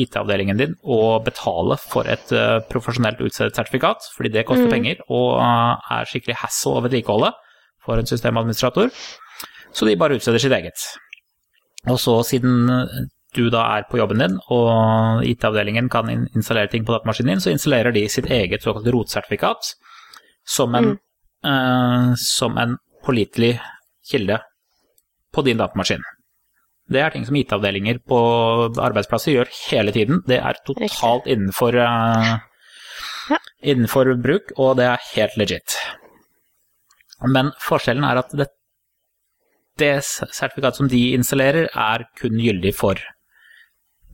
IT-avdelingen 0.03 0.59
din 0.59 0.73
å 0.83 1.21
betale 1.23 1.77
for 1.79 2.11
et 2.11 2.33
profesjonelt 2.73 3.23
utstedt 3.23 3.55
sertifikat, 3.55 4.09
fordi 4.17 4.33
det 4.35 4.43
koster 4.49 4.67
penger 4.67 4.99
og 5.07 5.39
er 5.39 6.11
skikkelig 6.11 6.41
hassle 6.41 6.81
å 6.81 6.83
vedlikeholde 6.83 7.31
for 7.87 8.03
en 8.03 8.11
systemadministrator. 8.11 8.91
Så 9.73 9.89
de 9.89 9.97
bare 9.97 10.19
utsteder 10.19 10.43
sitt 10.43 10.53
eget. 10.53 10.85
Og 11.89 11.99
så, 12.01 12.19
siden 12.27 12.69
du 13.35 13.49
da 13.51 13.63
er 13.79 13.87
på 13.89 13.99
jobben 13.99 14.21
din, 14.21 14.39
og 14.53 15.25
IT-avdelingen 15.25 15.89
kan 15.93 16.11
installere 16.13 16.69
ting 16.71 16.85
på 16.85 16.93
datamaskinen 16.93 17.35
din, 17.35 17.41
så 17.45 17.53
installerer 17.55 17.95
de 17.95 18.05
sitt 18.13 18.29
eget 18.31 18.65
såkalt 18.65 18.91
rotsertifikat 18.93 19.73
som 20.45 20.75
en, 20.75 20.99
eh, 21.45 22.15
som 22.21 22.59
en 22.59 22.77
pålitelig 23.05 23.55
kilde 24.11 24.39
på 25.33 25.45
din 25.47 25.57
datamaskin. 25.57 26.05
Det 26.93 27.01
er 27.01 27.11
ting 27.15 27.25
som 27.25 27.37
IT-avdelinger 27.39 28.03
på 28.05 28.19
arbeidsplasser 28.77 29.33
gjør 29.33 29.53
hele 29.71 29.93
tiden. 29.95 30.23
Det 30.27 30.39
er 30.39 30.59
totalt 30.67 31.27
innenfor, 31.31 31.79
uh, 31.79 32.39
Ja. 33.31 33.39
innenfor 33.63 34.21
bruk, 34.21 34.53
og 34.59 34.77
det 34.77 34.85
er 34.85 34.99
helt 35.15 35.37
legit. 35.39 35.77
Men 37.23 37.53
forskjellen 37.61 38.05
er 38.05 38.19
at 38.19 38.31
det, 38.37 38.49
det 39.81 39.95
sertifikatet 40.05 40.81
som 40.81 40.89
de 40.91 41.03
installerer, 41.17 41.69
er 41.73 42.07
kun 42.21 42.39
gyldig 42.41 42.75
for 42.77 43.01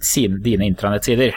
sine, 0.02 0.38
dine 0.44 0.68
intranettsider. 0.68 1.34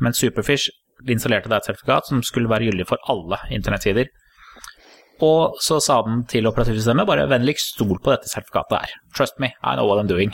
Men 0.00 0.16
Superfish 0.16 0.70
installerte 1.08 1.50
deg 1.50 1.60
et 1.60 1.70
sertifikat 1.70 2.08
som 2.08 2.24
skulle 2.24 2.50
være 2.50 2.70
gyldig 2.70 2.88
for 2.88 3.00
alle 3.12 3.40
internettsider. 3.52 4.10
Og 5.24 5.60
så 5.60 5.80
sa 5.84 6.00
den 6.06 6.24
til 6.28 6.48
operativsystemet 6.48 7.08
bare 7.08 7.28
vennligst 7.28 7.74
stol 7.74 7.98
på 8.00 8.12
dette 8.14 8.30
sertifikatet 8.30 8.78
her. 8.80 8.98
Trust 9.16 9.40
me, 9.40 9.52
I 9.60 9.76
know 9.76 9.86
what 9.88 10.00
I'm 10.00 10.08
doing. 10.08 10.32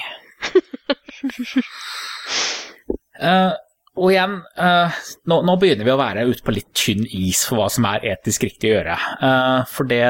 uh, 3.18 3.54
og 4.00 4.12
igjen, 4.12 4.38
uh, 4.60 5.00
nå, 5.26 5.40
nå 5.48 5.56
begynner 5.58 5.88
vi 5.88 5.94
å 5.94 5.98
være 5.98 6.26
ute 6.30 6.44
på 6.46 6.54
litt 6.54 6.70
tynn 6.76 7.02
is 7.08 7.42
for 7.48 7.58
hva 7.58 7.70
som 7.72 7.88
er 7.90 8.06
etisk 8.12 8.46
riktig 8.46 8.70
å 8.70 8.76
gjøre. 8.76 8.98
Uh, 9.18 9.60
for 9.72 9.90
det 9.90 10.04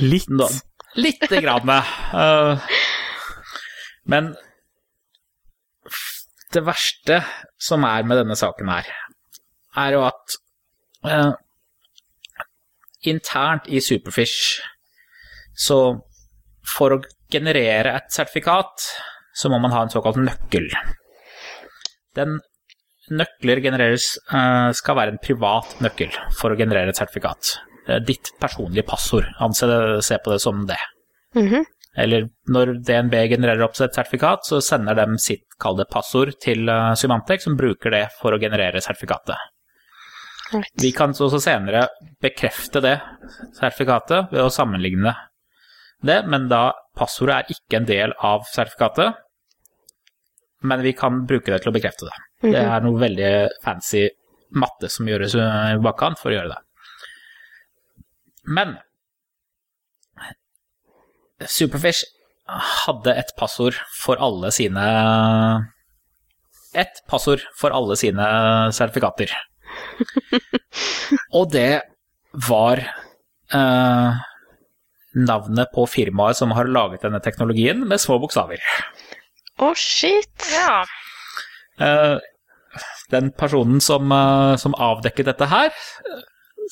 Litt. 0.00 0.30
Lite 0.94 1.40
grann. 1.42 1.70
Uh, 2.14 2.60
men 4.04 4.34
det 6.54 6.62
verste 6.62 7.22
som 7.58 7.84
er 7.88 8.06
med 8.06 8.20
denne 8.22 8.36
saken 8.38 8.70
her, 8.70 8.90
er 9.84 9.96
jo 9.96 10.04
at 10.06 10.36
uh, 11.08 11.32
internt 13.02 13.66
i 13.66 13.82
Superfish 13.82 14.60
så 15.54 15.78
for 16.64 16.94
å 16.94 17.02
generere 17.30 17.94
et 17.98 18.14
sertifikat, 18.14 18.88
så 19.34 19.50
må 19.50 19.58
man 19.62 19.74
ha 19.74 19.84
en 19.84 19.92
såkalt 19.92 20.18
nøkkel. 20.22 20.70
Den 22.14 22.38
nøkler 23.12 23.60
genereres 23.62 24.14
eh, 24.32 24.70
skal 24.76 24.98
være 24.98 25.14
en 25.14 25.22
privat 25.22 25.76
nøkkel 25.84 26.14
for 26.38 26.54
å 26.54 26.58
generere 26.58 26.94
et 26.94 27.00
sertifikat. 27.00 27.56
Er 27.84 28.04
ditt 28.06 28.30
personlige 28.40 28.86
passord. 28.88 29.26
Anse 29.44 29.68
det, 29.68 29.78
se 30.06 30.16
på 30.22 30.32
det 30.32 30.40
som 30.40 30.64
det. 30.68 30.78
Mhm. 31.34 31.64
Eller 31.96 32.26
når 32.50 32.80
DNB 32.82 33.14
genererer 33.30 33.62
opp 33.62 33.76
et 33.78 33.94
sertifikat, 33.94 34.46
så 34.48 34.58
sender 34.64 34.98
de 34.98 35.18
sitt 35.22 35.44
kall 35.62 35.76
det 35.78 35.86
passord 35.92 36.32
til 36.42 36.68
eh, 36.68 36.94
Symantec, 36.98 37.44
som 37.44 37.58
bruker 37.58 37.94
det 37.94 38.08
for 38.18 38.34
å 38.34 38.40
generere 38.42 38.82
sertifikatet. 38.82 39.38
Right. 40.52 40.72
Vi 40.82 40.90
kan 40.92 41.14
også 41.14 41.40
senere 41.40 41.86
bekrefte 42.22 42.82
det 42.84 42.96
sertifikatet 43.56 44.34
ved 44.34 44.42
å 44.42 44.50
sammenligne 44.52 45.14
det, 46.04 46.18
men 46.28 46.50
da 46.50 46.74
passordet 46.98 47.36
er 47.36 47.54
ikke 47.54 47.78
en 47.78 47.88
del 47.88 48.12
av 48.26 48.44
sertifikatet, 48.50 49.22
men 50.64 50.82
vi 50.84 50.92
kan 50.96 51.22
bruke 51.28 51.52
det 51.52 51.62
til 51.62 51.70
å 51.70 51.76
bekrefte 51.76 52.08
det. 52.08 52.18
Det 52.44 52.60
er 52.60 52.84
noe 52.84 53.00
veldig 53.00 53.32
fancy 53.64 54.04
matte 54.58 54.90
som 54.92 55.08
gjøres 55.08 55.34
i 55.38 55.80
bakkant 55.84 56.20
for 56.20 56.32
å 56.32 56.36
gjøre 56.36 56.52
det. 56.52 56.60
Men 58.52 58.76
Superfish 61.40 62.04
hadde 62.84 63.14
et 63.16 63.32
passord 63.38 63.76
for 63.98 64.20
alle 64.22 64.50
sine 64.52 64.84
Et 66.74 67.00
passord 67.10 67.42
for 67.56 67.74
alle 67.74 67.96
sine 67.96 68.26
sertifikater. 68.74 69.30
Og 71.38 71.50
det 71.54 71.84
var 72.48 72.82
eh, 73.54 74.22
navnet 75.14 75.70
på 75.74 75.86
firmaet 75.86 76.38
som 76.40 76.50
har 76.58 76.66
laget 76.66 77.06
denne 77.06 77.20
teknologien, 77.22 77.84
med 77.86 78.02
små 78.02 78.18
bokstaver. 78.22 78.62
Å, 79.62 79.70
shit. 79.78 80.34
Ja. 80.50 80.82
Eh, 81.78 82.18
Den 83.12 83.30
personen 83.38 83.80
som, 83.84 84.10
eh, 84.10 84.56
som 84.58 84.74
avdekket 84.74 85.30
dette 85.30 85.46
her, 85.46 85.70
eh, 85.70 86.22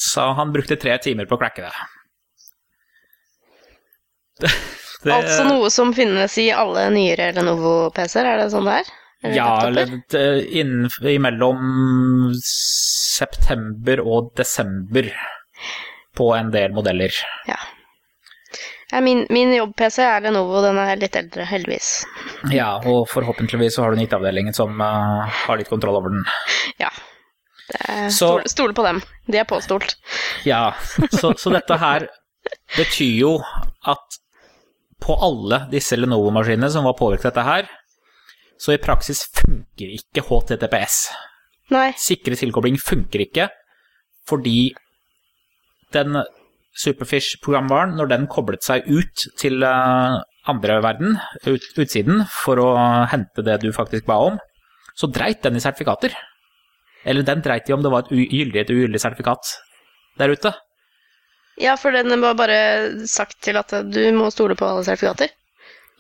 sa 0.03 0.33
han 0.35 0.51
brukte 0.51 0.81
tre 0.81 0.99
timer 0.99 1.31
på 1.31 1.37
å 1.37 1.43
cracke 1.45 1.63
det. 1.63 1.75
Det, 4.43 4.51
det 5.05 5.15
Altså 5.17 5.45
noe 5.49 5.71
som 5.73 5.93
finnes 5.97 6.35
i 6.43 6.49
alle 6.55 6.89
nyere 6.95 7.31
Lenovo-PC-er, 7.37 8.29
er 8.35 8.43
det 8.45 8.51
sånn 8.55 8.69
det 8.69 8.81
er? 8.83 8.91
Eller 9.23 9.37
Ja, 9.39 9.51
eller 9.69 10.43
innen, 10.63 10.89
imellom 11.07 12.33
september 12.43 14.03
og 14.03 14.33
desember 14.39 15.09
på 16.19 16.27
en 16.37 16.51
del 16.53 16.75
modeller. 16.77 17.15
Ja. 17.49 17.57
Ja, 18.93 19.01
min, 19.01 19.23
min 19.33 19.55
jobb-PC 19.57 20.03
er 20.05 20.21
Lenovo, 20.27 20.59
den 20.61 20.77
er 20.83 20.99
litt 21.01 21.15
eldre, 21.17 21.47
heldigvis. 21.49 22.03
Ja, 22.53 22.75
og 22.85 23.07
forhåpentligvis 23.09 23.79
så 23.79 23.87
har 23.87 23.95
du 23.95 23.97
en 23.97 24.05
IT-avdelingen 24.05 24.53
som 24.53 24.75
uh, 24.85 25.23
har 25.47 25.57
litt 25.57 25.71
kontroll 25.73 25.97
over 25.97 26.13
den. 26.13 26.27
Ja. 26.83 26.91
Er, 27.87 28.11
Så- 28.13 28.35
stole, 28.35 28.51
stole 28.53 28.77
på 28.77 28.85
dem. 28.85 29.01
De 29.33 29.41
er 29.41 29.49
påstolt. 29.49 29.95
Ja, 30.45 30.75
så, 31.15 31.33
så 31.41 31.55
dette 31.55 31.79
her 31.81 32.05
betyr 32.77 33.15
jo 33.23 33.33
at 33.89 34.19
på 35.03 35.17
alle 35.27 35.65
disse 35.73 35.99
Lenovo-maskinene 35.99 36.71
som 36.73 36.87
var 36.87 36.99
påvirket 36.99 37.31
av 37.31 37.33
dette 37.33 37.47
her, 37.49 37.71
så 38.63 38.75
i 38.75 38.83
praksis 38.83 39.25
funker 39.35 39.91
ikke 39.99 40.25
HTTPS. 40.29 40.99
Nei. 41.75 41.89
Sikre 41.99 42.39
tilkobling 42.39 42.79
funker 42.81 43.25
ikke 43.25 43.49
fordi 44.29 44.71
den 45.93 46.23
Superfish-programvaren, 46.79 47.97
når 47.99 48.09
den 48.09 48.29
koblet 48.33 48.65
seg 48.65 48.87
ut 48.89 49.27
til 49.37 49.61
eh, 49.67 50.15
andre 50.49 50.79
verden, 50.81 51.19
ut, 51.45 51.67
utsiden, 51.77 52.23
for 52.33 52.61
å 52.63 52.71
hente 53.13 53.45
det 53.45 53.59
du 53.61 53.69
faktisk 53.77 54.07
ba 54.09 54.17
om, 54.31 54.39
så 54.97 55.09
dreit 55.13 55.43
den 55.45 55.59
i 55.59 55.63
sertifikater. 55.63 56.15
Eller 57.05 57.27
den 57.27 57.43
dreit 57.45 57.69
i 57.69 57.75
om 57.77 57.83
det 57.85 57.93
var 57.93 58.07
et 58.07 58.15
ugyldig 58.15 58.63
et 58.63 58.73
ugyldig 58.73 59.03
sertifikat 59.03 59.53
der 60.21 60.33
ute. 60.33 60.55
Ja, 61.61 61.77
for 61.77 61.93
den 61.93 62.21
var 62.23 62.35
bare 62.39 63.07
sagt 63.09 63.41
til 63.45 63.59
at 63.61 63.73
du 63.93 64.01
må 64.17 64.31
stole 64.33 64.57
på 64.57 64.67
alle 64.67 64.85
sertifikater. 64.87 65.33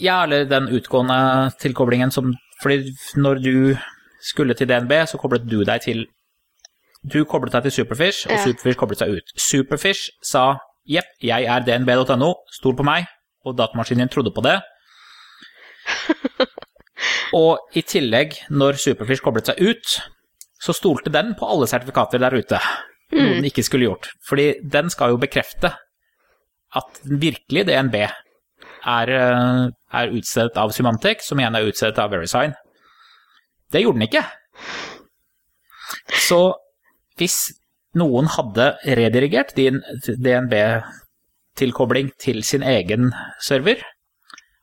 Ja, 0.00 0.22
eller 0.24 0.46
den 0.48 0.70
utgående 0.72 1.53
tilkoblingen 1.61 2.11
som 2.11 2.34
Fordi 2.62 2.92
når 3.18 3.40
du 3.42 3.76
skulle 4.22 4.55
til 4.55 4.68
DNB, 4.68 4.92
så 5.07 5.18
koblet 5.18 5.42
du 5.50 5.64
deg 5.66 5.82
til 5.82 6.05
Du 7.12 7.24
koblet 7.26 7.53
deg 7.53 7.64
til 7.66 7.72
Superfish, 7.72 8.28
og 8.28 8.36
Ja. 8.36 8.44
Superfish 8.44 8.78
koblet 8.78 8.98
seg 8.98 9.16
ut. 9.16 9.32
Superfish 9.34 10.11
sa 10.22 10.59
jepp, 10.86 11.09
jeg 11.20 11.44
er 11.44 11.64
dnb.no, 11.66 12.34
stol 12.50 12.76
på 12.78 12.86
meg, 12.86 13.09
og 13.44 13.57
datamaskinen 13.59 14.07
din 14.07 14.12
trodde 14.14 14.30
på 14.30 14.44
det. 14.46 14.61
og 17.42 17.59
i 17.74 17.82
tillegg, 17.82 18.38
når 18.50 18.78
Superfish 18.78 19.22
koblet 19.22 19.50
seg 19.50 19.59
ut, 19.59 19.96
så 20.62 20.72
stolte 20.72 21.11
den 21.11 21.34
på 21.34 21.48
alle 21.50 21.66
sertifikater 21.66 22.22
der 22.22 22.38
ute. 22.38 22.62
Noe 23.12 23.36
den 23.36 23.48
ikke 23.48 23.64
skulle 23.66 23.90
gjort. 23.90 24.12
Fordi 24.24 24.54
den 24.62 24.88
skal 24.92 25.12
jo 25.12 25.20
bekrefte 25.20 25.74
at 26.76 27.00
virkelig 27.04 27.66
DNB 27.68 27.96
er, 28.02 29.12
eh, 29.12 29.68
er 30.00 30.14
utstedt 30.16 30.56
av 30.56 30.72
Symantec, 30.72 31.22
som 31.22 31.38
igjen 31.38 31.56
er 31.56 31.68
utstedt 31.68 31.98
av 31.98 32.10
Verisign. 32.10 32.54
Det 33.72 33.82
gjorde 33.82 34.00
den 34.00 34.08
ikke. 34.08 34.24
Så 36.28 36.54
hvis 37.20 37.52
noen 37.94 38.28
hadde 38.32 38.72
redirigert 38.86 39.54
din 39.56 39.82
DNB-tilkobling 40.06 42.12
til 42.18 42.42
sin 42.42 42.62
egen 42.62 43.12
server, 43.40 43.82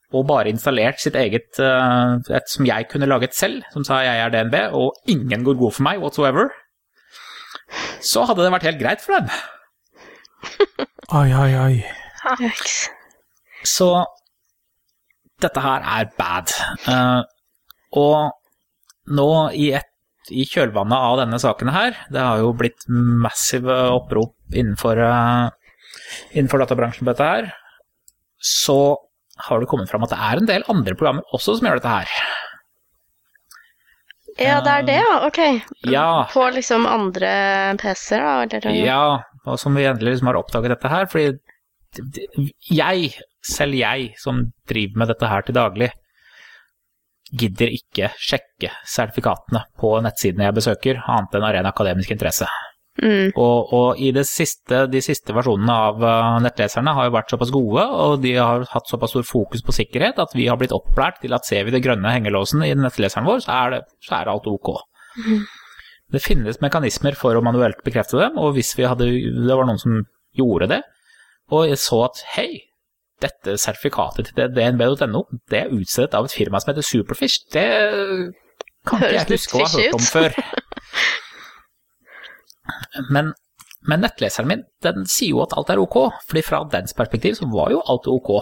og 0.10 0.26
bare 0.26 0.50
installert 0.50 0.98
sitt 0.98 1.14
eget 1.14 1.60
eh, 1.62 2.18
et 2.34 2.50
som 2.50 2.66
jeg 2.66 2.88
kunne 2.90 3.10
laget 3.10 3.36
selv, 3.38 3.62
som 3.74 3.86
sa 3.86 4.02
jeg 4.02 4.24
er 4.24 4.34
DNB, 4.34 4.56
og 4.74 4.98
ingen 5.08 5.46
går 5.46 5.60
god 5.60 5.76
for 5.78 5.86
meg 5.86 6.02
whatsoever, 6.02 6.50
så 8.06 8.26
hadde 8.28 8.46
det 8.46 8.54
vært 8.54 8.68
helt 8.70 8.82
greit 8.82 9.04
for 9.04 9.18
dem. 9.18 9.30
Oi, 11.20 11.28
oi, 11.34 11.52
oi. 11.58 11.76
Så 13.66 13.90
dette 15.42 15.64
her 15.64 15.86
er 15.98 16.10
bad. 16.20 16.54
Uh, 16.88 17.22
og 18.00 19.16
nå 19.16 19.30
i, 19.58 19.72
et, 19.80 19.90
i 20.30 20.46
kjølvannet 20.48 21.08
av 21.10 21.20
denne 21.24 21.40
saken 21.42 21.72
her, 21.74 21.98
det 22.14 22.24
har 22.24 22.44
jo 22.44 22.54
blitt 22.58 22.86
massive 22.90 23.78
opprop 23.96 24.36
innenfor, 24.54 25.02
uh, 25.02 25.50
innenfor 26.34 26.64
databransjen 26.64 27.06
på 27.08 27.14
dette 27.14 27.30
her, 27.32 27.50
så 28.40 28.80
har 29.48 29.62
det 29.62 29.70
kommet 29.72 29.90
fram 29.92 30.04
at 30.06 30.14
det 30.14 30.20
er 30.20 30.42
en 30.42 30.50
del 30.50 30.66
andre 30.72 30.96
programmer 31.00 31.36
også 31.36 31.58
som 31.58 31.70
gjør 31.70 31.80
dette 31.80 31.96
her. 31.96 32.39
Ja, 34.40 34.60
det 34.64 34.74
er 34.74 34.86
det, 34.88 34.98
ja. 35.00 35.16
Ok. 35.28 35.40
Ja. 35.92 36.10
På 36.32 36.50
liksom 36.56 36.88
andre 36.88 37.32
PC-er, 37.82 38.48
da? 38.48 38.60
Eller? 38.60 38.86
Ja, 38.86 39.04
og 39.46 39.60
som 39.60 39.76
vi 39.76 39.88
endelig 39.88 40.16
liksom 40.16 40.32
har 40.32 40.40
oppdaget 40.40 40.76
dette 40.76 40.92
her, 40.92 41.10
fordi 41.12 41.32
jeg, 42.70 43.10
selv 43.46 43.76
jeg 43.76 44.14
som 44.22 44.46
driver 44.70 45.02
med 45.02 45.12
dette 45.12 45.32
her 45.32 45.46
til 45.46 45.58
daglig, 45.58 45.90
gidder 47.30 47.74
ikke 47.74 48.10
sjekke 48.18 48.72
sertifikatene 48.90 49.66
på 49.78 49.92
nettsidene 50.02 50.48
jeg 50.48 50.58
besøker, 50.58 51.02
annet 51.06 51.36
enn 51.38 51.46
av 51.46 51.54
ren 51.56 51.70
akademisk 51.70 52.14
interesse. 52.16 52.48
Mm. 53.00 53.32
Og, 53.40 53.72
og 53.76 54.00
i 54.02 54.10
det 54.16 54.26
siste, 54.28 54.84
de 54.92 55.02
siste 55.04 55.34
versjonene 55.36 55.76
av 55.88 56.02
uh, 56.04 56.40
nettleserne 56.44 56.94
har 56.98 57.08
jo 57.08 57.16
vært 57.16 57.32
såpass 57.32 57.54
gode, 57.56 57.86
og 57.86 58.20
de 58.26 58.34
har 58.36 58.66
hatt 58.74 58.92
såpass 58.92 59.14
stor 59.16 59.28
fokus 59.28 59.64
på 59.66 59.76
sikkerhet 59.76 60.20
at 60.20 60.36
vi 60.36 60.50
har 60.50 60.60
blitt 60.60 60.76
opplært 60.76 61.22
til 61.24 61.36
at 61.36 61.48
ser 61.48 61.66
vi 61.68 61.76
det 61.76 61.84
grønne 61.86 62.12
hengelåsen 62.12 62.66
i 62.68 62.74
nettleseren 62.76 63.28
vår, 63.30 63.44
så 63.46 63.56
er 63.56 63.76
det, 63.76 63.82
så 64.06 64.18
er 64.20 64.28
det 64.28 64.34
alt 64.36 64.50
ok. 64.52 64.74
Det 66.10 66.24
finnes 66.26 66.60
mekanismer 66.64 67.16
for 67.18 67.38
å 67.38 67.44
manuelt 67.46 67.80
bekrefte 67.86 68.20
dem, 68.20 68.40
og 68.42 68.58
hvis 68.58 68.74
vi 68.78 68.88
hadde, 68.90 69.08
det 69.46 69.56
var 69.56 69.70
noen 69.70 69.82
som 69.82 70.02
gjorde 70.36 70.72
det, 70.74 70.82
og 71.54 71.70
jeg 71.70 71.80
så 71.82 72.04
at 72.10 72.24
hei, 72.36 72.50
dette 73.24 73.56
sertifikatet 73.60 74.34
til 74.36 74.52
dnb.no, 74.56 75.24
det 75.52 75.64
er 75.64 75.74
utstedt 75.76 76.16
av 76.18 76.28
et 76.28 76.36
firma 76.36 76.60
som 76.60 76.74
heter 76.74 76.88
Superfish, 76.88 77.46
det 77.56 77.68
kan 78.88 79.02
ikke 79.04 79.16
jeg 79.16 79.28
huske 79.34 79.60
å 79.60 79.66
ha 79.66 79.72
hørt 79.76 79.98
om 79.98 80.08
før. 80.08 80.40
Men, 83.14 83.34
men 83.88 84.04
nettleseren 84.04 84.50
min, 84.50 84.64
den 84.84 85.06
sier 85.10 85.36
jo 85.36 85.44
at 85.46 85.54
alt 85.58 85.72
er 85.74 85.82
ok, 85.82 86.00
fordi 86.30 86.44
fra 86.46 86.64
dens 86.72 86.96
perspektiv 86.98 87.38
så 87.40 87.50
var 87.52 87.74
jo 87.74 87.84
alt 87.92 88.10
ok. 88.10 88.34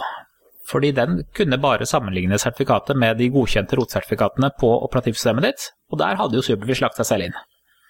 Fordi 0.68 0.92
den 0.92 1.22
kunne 1.36 1.60
bare 1.60 1.88
sammenligne 1.88 2.38
sertifikatet 2.40 2.98
med 3.00 3.16
de 3.20 3.30
godkjente 3.32 3.76
rotsertifikatene 3.78 4.50
på 4.60 4.68
operativsystemet 4.88 5.46
ditt, 5.46 5.68
og 5.92 6.02
der 6.02 6.18
hadde 6.20 6.36
jo 6.36 6.44
Superfish 6.44 6.84
lagt 6.84 7.00
seg 7.00 7.08
selv 7.08 7.28
inn. 7.28 7.38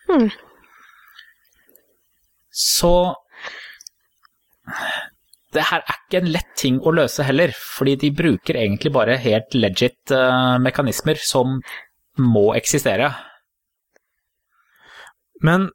Hmm. 0.09 0.28
Så 2.54 2.92
det 5.54 5.64
her 5.70 5.80
er 5.80 5.96
ikke 5.96 6.20
en 6.20 6.30
lett 6.34 6.54
ting 6.61 6.78
å 6.84 6.92
løse 6.94 7.24
heller, 7.24 7.54
fordi 7.56 7.96
de 8.04 8.12
bruker 8.14 8.59
egentlig 8.61 8.92
bare 8.94 9.16
helt 9.22 9.56
legit 9.56 10.12
uh, 10.12 10.59
mekanismer 10.62 11.18
som 11.22 11.59
må 12.18 12.50
eksistere. 12.59 13.11
Men 15.44 15.70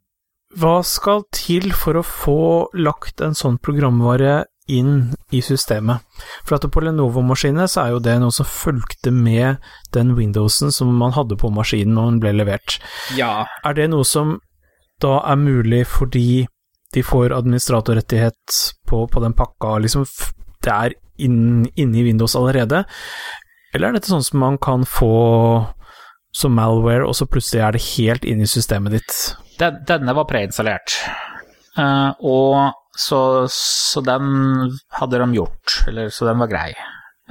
hva 0.60 0.80
skal 0.86 1.24
til 1.34 1.72
for 1.76 1.98
å 2.00 2.04
få 2.06 2.40
lagt 2.78 3.22
en 3.26 3.36
sånn 3.38 3.58
programvare 3.64 4.44
inn 4.72 5.12
i 5.36 5.42
systemet? 5.44 6.04
For 6.48 6.56
at 6.58 6.68
på 6.72 6.84
Lenovo-maskinene 6.86 7.66
så 7.68 7.84
er 7.84 7.94
jo 7.96 8.02
det 8.06 8.16
noe 8.22 8.32
som 8.36 8.48
fulgte 8.48 9.12
med 9.12 9.64
den 9.96 10.14
Windowsen 10.18 10.72
som 10.72 10.94
man 11.00 11.16
hadde 11.18 11.38
på 11.42 11.52
maskinen 11.54 11.98
når 11.98 12.10
den 12.12 12.22
ble 12.24 12.34
levert. 12.38 12.78
Ja. 13.18 13.46
Er 13.66 13.76
det 13.78 13.90
noe 13.92 14.08
som 14.08 14.38
da 15.04 15.18
er 15.28 15.40
mulig 15.42 15.84
fordi 15.90 16.46
de 16.94 17.02
får 17.04 17.34
administratorrettighet 17.36 18.60
på, 18.88 19.04
på 19.10 19.24
den 19.24 19.34
pakka, 19.36 19.80
liksom 19.84 20.06
det 20.64 20.72
er 20.72 20.94
inn- 21.18 21.68
inne 21.76 22.00
i 22.00 22.06
Windows 22.06 22.38
allerede? 22.40 22.84
Eller 23.74 23.90
er 23.90 23.98
dette 23.98 24.12
sånn 24.14 24.24
som 24.24 24.40
man 24.44 24.60
kan 24.62 24.86
få 24.86 25.10
som 26.34 26.54
malware, 26.58 27.06
og 27.06 27.14
så 27.18 27.28
plutselig 27.30 27.62
er 27.62 27.76
det 27.76 27.84
helt 27.98 28.24
inne 28.26 28.46
i 28.46 28.50
systemet 28.50 28.96
ditt? 28.96 29.18
Den, 29.60 29.84
denne 29.88 30.16
var 30.18 30.28
preinstallert. 30.30 30.96
Uh, 31.78 32.14
og 32.22 32.74
så, 32.98 33.20
så 33.50 34.02
den 34.06 34.74
hadde 35.00 35.22
de 35.22 35.30
gjort, 35.38 35.80
eller 35.90 36.12
så 36.14 36.28
den 36.30 36.42
var 36.42 36.52
grei. 36.52 36.70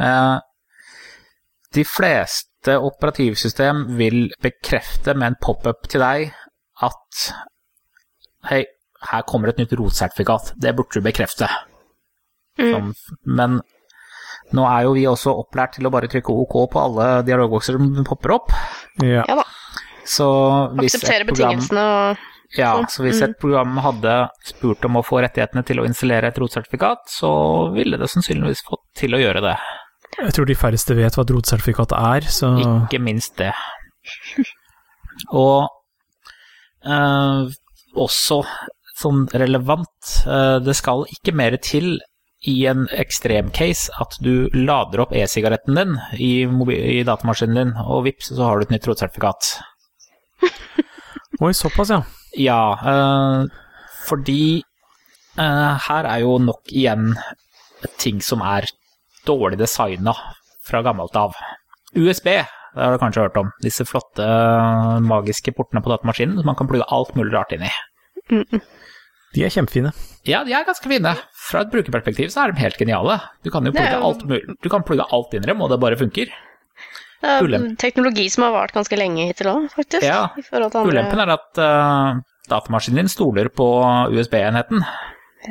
Uh, 0.01 0.39
de 1.73 1.85
fleste 1.89 2.77
operativsystem 2.79 3.85
vil 3.99 4.27
bekrefte 4.43 5.15
med 5.17 5.33
en 5.33 5.41
pop-up 5.43 5.89
til 5.91 6.03
deg 6.03 6.33
at 6.83 7.27
hei, 8.51 8.65
her 9.11 9.27
kommer 9.29 9.51
et 9.51 9.61
nytt 9.61 9.75
rotsertifikat, 9.79 10.55
det 10.63 10.75
burde 10.77 10.99
du 10.99 11.07
bekrefte. 11.07 11.49
Sånn, 12.59 12.93
men 13.39 13.61
nå 14.53 14.65
er 14.69 14.85
jo 14.87 14.95
vi 14.97 15.07
også 15.09 15.33
opplært 15.41 15.79
til 15.79 15.89
å 15.89 15.93
bare 15.95 16.11
trykke 16.13 16.35
OK 16.45 16.57
på 16.73 16.81
alle 16.83 17.09
dialogbokser 17.27 17.79
som 17.79 18.07
popper 18.07 18.37
opp. 18.37 18.53
Ja. 19.01 19.25
Ja 19.25 19.39
da. 19.41 19.47
Så 20.13 20.29
hvis 20.79 20.97
Akseptere 20.99 21.25
et 21.25 21.31
program 21.31 21.57
betingelsene 21.57 21.87
og 21.95 22.29
Ja, 22.53 22.75
Sånn. 22.77 22.89
så 22.93 23.05
hvis 23.07 23.23
et 23.25 23.39
program 23.41 23.79
hadde 23.81 24.15
spurt 24.45 24.85
om 24.85 24.99
å 25.01 25.05
få 25.07 25.23
rettighetene 25.25 25.63
til 25.65 25.81
å 25.81 25.87
installere 25.89 26.29
et 26.29 26.41
rotsertifikat, 26.43 27.07
så 27.09 27.31
ville 27.73 27.97
det 27.97 28.11
sannsynligvis 28.13 28.61
fått 28.67 28.83
til 29.01 29.17
å 29.17 29.21
gjøre 29.23 29.41
det. 29.47 29.55
Jeg 30.19 30.35
tror 30.37 30.51
de 30.51 30.59
færreste 30.61 30.97
vet 30.99 31.17
hva 31.17 31.25
et 31.25 31.33
rotsertifikat 31.33 31.95
er, 31.97 32.29
så 32.29 32.53
Ikke 32.61 33.01
minst 33.01 33.39
det. 33.41 33.55
Og 35.33 35.65
eh, 36.85 37.49
også 37.97 38.43
sånn 39.01 39.25
relevant, 39.33 40.13
eh, 40.29 40.59
det 40.61 40.77
skal 40.77 41.07
ikke 41.09 41.35
mer 41.39 41.57
til 41.65 41.95
i 42.49 42.57
en 42.67 42.89
ekstremcase 42.99 43.93
at 44.03 44.17
du 44.21 44.49
lader 44.53 45.05
opp 45.05 45.13
e-sigaretten 45.15 45.79
din 45.79 45.97
i, 46.19 46.33
i 46.45 47.03
datamaskinen 47.07 47.59
din, 47.61 47.75
og 47.87 48.05
vips, 48.09 48.33
så 48.35 48.49
har 48.49 48.59
du 48.59 48.67
et 48.67 48.75
nytt 48.75 48.89
rotsertifikat. 48.91 49.55
Oi, 51.43 51.53
såpass, 51.57 51.91
ja. 51.91 52.03
Ja, 52.39 52.61
eh, 52.93 53.47
fordi 54.07 54.63
eh, 55.39 55.73
her 55.89 56.09
er 56.09 56.23
jo 56.25 56.37
nok 56.43 56.71
igjen 56.73 57.13
ting 58.01 58.21
som 58.25 58.43
er 58.47 58.69
dårlig 59.27 59.59
designa 59.61 60.15
fra 60.67 60.83
gammelt 60.87 61.17
av. 61.19 61.35
USB, 61.99 62.29
det 62.33 62.47
har 62.81 62.95
du 62.95 63.01
kanskje 63.03 63.25
hørt 63.27 63.37
om. 63.41 63.51
Disse 63.65 63.85
flotte, 63.89 64.23
eh, 64.25 65.01
magiske 65.05 65.53
portene 65.57 65.83
på 65.85 65.93
datamaskinen 65.93 66.39
som 66.41 66.47
man 66.49 66.57
kan 66.59 66.71
plugge 66.71 66.87
alt 66.95 67.13
mulig 67.19 67.35
rart 67.35 67.53
inn 67.57 67.67
i. 67.69 67.73
De 69.33 69.43
er 69.47 69.53
kjempefine. 69.53 69.91
Ja, 70.29 70.43
de 70.45 70.53
er 70.55 70.65
ganske 70.69 70.89
fine. 70.89 71.15
Fra 71.49 71.63
et 71.65 71.71
brukerperspektiv 71.73 72.31
så 72.33 72.45
er 72.47 72.53
de 72.53 72.61
helt 72.63 72.77
geniale. 72.81 73.19
Du 73.45 73.51
kan 73.51 73.65
jo 73.67 73.73
plugge 73.73 73.99
alt, 74.09 74.25
mulig- 74.29 74.57
du 74.63 74.69
kan 74.73 74.85
plugge 74.85 75.07
alt 75.11 75.33
inn 75.35 75.43
i 75.43 75.47
dem, 75.51 75.63
og 75.65 75.71
det 75.73 75.81
bare 75.81 75.97
funker. 75.97 76.29
Det 77.23 77.31
er 77.31 77.47
Ulempen. 77.47 77.77
teknologi 77.79 78.27
som 78.35 78.49
har 78.49 78.55
vart 78.57 78.75
ganske 78.75 78.99
lenge 78.99 79.29
hittil 79.29 79.53
òg, 79.53 79.69
faktisk. 79.71 80.03
Ja, 80.03 80.33
andre. 80.35 80.83
Ulempen 80.91 81.23
er 81.23 81.35
at 81.37 81.61
uh, 81.63 82.23
datamaskinen 82.51 83.05
din 83.05 83.13
stoler 83.13 83.51
på 83.55 83.67
USB-enheten. 84.11 84.83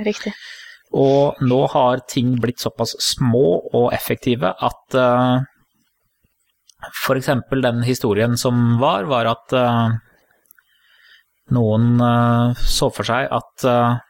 Riktig. 0.03 0.33
Og 0.91 1.39
nå 1.39 1.61
har 1.71 2.03
ting 2.11 2.35
blitt 2.43 2.59
såpass 2.59 2.97
små 2.99 3.61
og 3.71 3.93
effektive 3.95 4.51
at 4.51 4.99
uh, 4.99 5.39
for 7.05 7.19
eksempel 7.19 7.61
den 7.63 7.83
historien 7.87 8.37
som 8.37 8.79
var, 8.81 9.07
var 9.07 9.29
at 9.31 9.55
uh, 9.55 9.93
noen 11.55 12.01
uh, 12.01 12.57
så 12.57 12.89
for 12.93 13.07
seg 13.07 13.29
at 13.31 13.67
uh, 13.67 14.01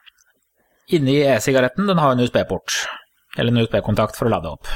inni 0.92 1.20
e-sigaretten 1.26 1.88
den 1.88 2.00
har 2.00 2.14
en 2.14 2.24
USB-port, 2.24 2.82
eller 3.38 3.52
en 3.52 3.62
USB-kontakt 3.62 4.18
for 4.18 4.28
å 4.28 4.34
lade 4.34 4.50
opp. 4.56 4.70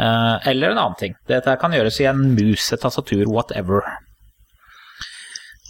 Eh, 0.00 0.48
eller 0.48 0.70
en 0.70 0.78
annen 0.78 0.98
ting. 0.98 1.14
Dette 1.28 1.56
kan 1.60 1.74
gjøres 1.76 2.00
i 2.00 2.08
en 2.08 2.22
mus, 2.32 2.70
et 2.72 2.80
tastatur, 2.80 3.26
whatever. 3.28 3.84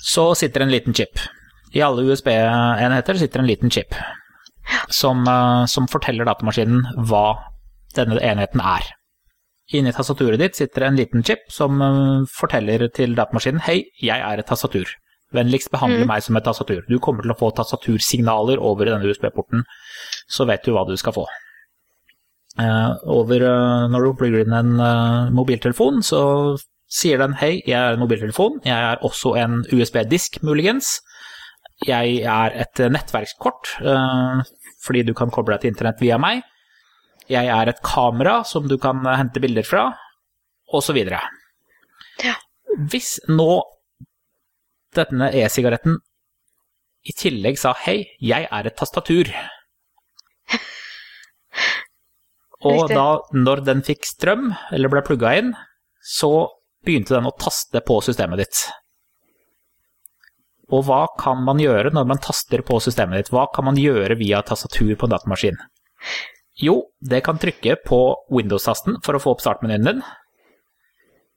Så 0.07 0.31
sitter 0.39 0.65
en 0.65 0.73
liten 0.73 0.95
chip. 0.95 1.19
I 1.75 1.83
alle 1.87 2.05
USB-enheter 2.07 3.19
sitter 3.19 3.43
en 3.43 3.51
liten 3.51 3.71
chip 3.71 3.95
som, 4.91 5.27
eh, 5.27 5.67
som 5.67 5.89
forteller 5.91 6.27
datamaskinen 6.29 7.07
hva 7.09 7.27
denne 7.97 8.21
enheten 8.23 8.63
er. 8.63 8.87
Inni 9.73 9.93
tastaturet 9.95 10.39
ditt 10.39 10.57
sitter 10.59 10.87
en 10.87 10.99
liten 10.99 11.23
chip 11.27 11.47
som 11.51 11.83
eh, 11.83 12.27
forteller 12.31 12.89
til 12.95 13.15
datamaskinen 13.19 13.63
Hei, 13.67 13.85
jeg 14.03 14.19
er 14.19 14.39
et 14.39 14.47
tastatur. 14.47 14.87
Vennligst 15.35 15.71
behandle 15.71 16.07
meg 16.11 16.25
som 16.27 16.37
et 16.37 16.45
tastatur. 16.47 16.83
Du 16.89 16.99
kommer 16.99 17.23
til 17.23 17.31
å 17.31 17.39
få 17.39 17.53
tastatursignaler 17.55 18.59
over 18.59 18.91
denne 18.91 19.07
USB-porten, 19.07 19.63
så 20.27 20.47
vet 20.47 20.67
du 20.67 20.75
hva 20.75 20.83
du 20.89 20.97
skal 20.99 21.15
få. 21.15 21.27
Eh, 22.59 22.93
over, 23.07 23.43
eh, 23.47 23.89
når 23.93 24.05
du 24.05 24.17
plugger 24.19 24.43
inn 24.45 24.57
en 24.57 24.73
eh, 24.83 25.31
mobiltelefon, 25.35 26.03
så 26.03 26.23
sier 26.91 27.21
den 27.23 27.37
hei, 27.39 27.61
jeg 27.63 27.79
er 27.79 27.95
en 27.95 28.03
mobiltelefon, 28.03 28.59
jeg 28.67 28.75
er 28.75 29.05
også 29.07 29.37
en 29.39 29.61
USB-disk, 29.71 30.41
muligens. 30.43 30.99
Jeg 31.87 32.19
er 32.29 32.57
et 32.61 32.81
nettverkskort, 32.93 33.71
fordi 34.85 35.05
du 35.09 35.15
kan 35.17 35.31
koble 35.33 35.55
deg 35.55 35.63
til 35.63 35.71
internett 35.71 36.03
via 36.03 36.19
meg. 36.21 36.43
Jeg 37.31 37.49
er 37.49 37.71
et 37.71 37.81
kamera 37.87 38.43
som 38.45 38.67
du 38.69 38.75
kan 38.83 39.01
hente 39.07 39.41
bilder 39.41 39.65
fra, 39.65 39.87
osv. 40.77 40.99
Ja. 42.21 42.35
Hvis 42.91 43.15
nå 43.31 43.63
denne 44.99 45.31
e-sigaretten 45.41 45.97
i 47.09 47.17
tillegg 47.17 47.57
sa 47.63 47.73
hei, 47.87 48.03
jeg 48.21 48.51
er 48.51 48.69
et 48.69 48.77
tastatur 48.77 49.31
Og 52.61 52.77
Riktig. 52.77 52.97
da, 52.97 53.09
når 53.33 53.65
den 53.65 53.83
fikk 53.87 54.05
strøm, 54.05 54.51
eller 54.73 54.93
ble 54.93 55.03
plugga 55.07 55.33
inn, 55.41 55.55
så 56.05 56.51
begynte 56.85 57.17
den 57.17 57.29
å 57.29 57.37
taste 57.41 57.81
på 57.85 58.01
systemet 58.05 58.43
ditt. 58.43 58.61
Og 60.71 60.85
hva 60.87 61.07
kan 61.19 61.41
man 61.45 61.59
gjøre 61.61 61.91
når 61.95 62.07
man 62.13 62.21
taster 62.23 62.63
på 62.67 62.79
systemet 62.85 63.19
ditt? 63.19 63.33
Hva 63.35 63.49
kan 63.55 63.67
man 63.67 63.81
gjøre 63.81 64.19
via 64.21 64.43
tastatur 64.47 64.93
på 64.95 65.09
en 65.09 65.17
datamaskin? 65.17 65.59
Jo, 66.61 66.77
det 67.01 67.23
kan 67.27 67.41
trykke 67.41 67.79
på 67.87 68.01
Windows-tasten 68.31 69.01
for 69.05 69.17
å 69.17 69.23
få 69.23 69.35
opp 69.35 69.43
startmenyen 69.43 69.87
din. 69.89 70.03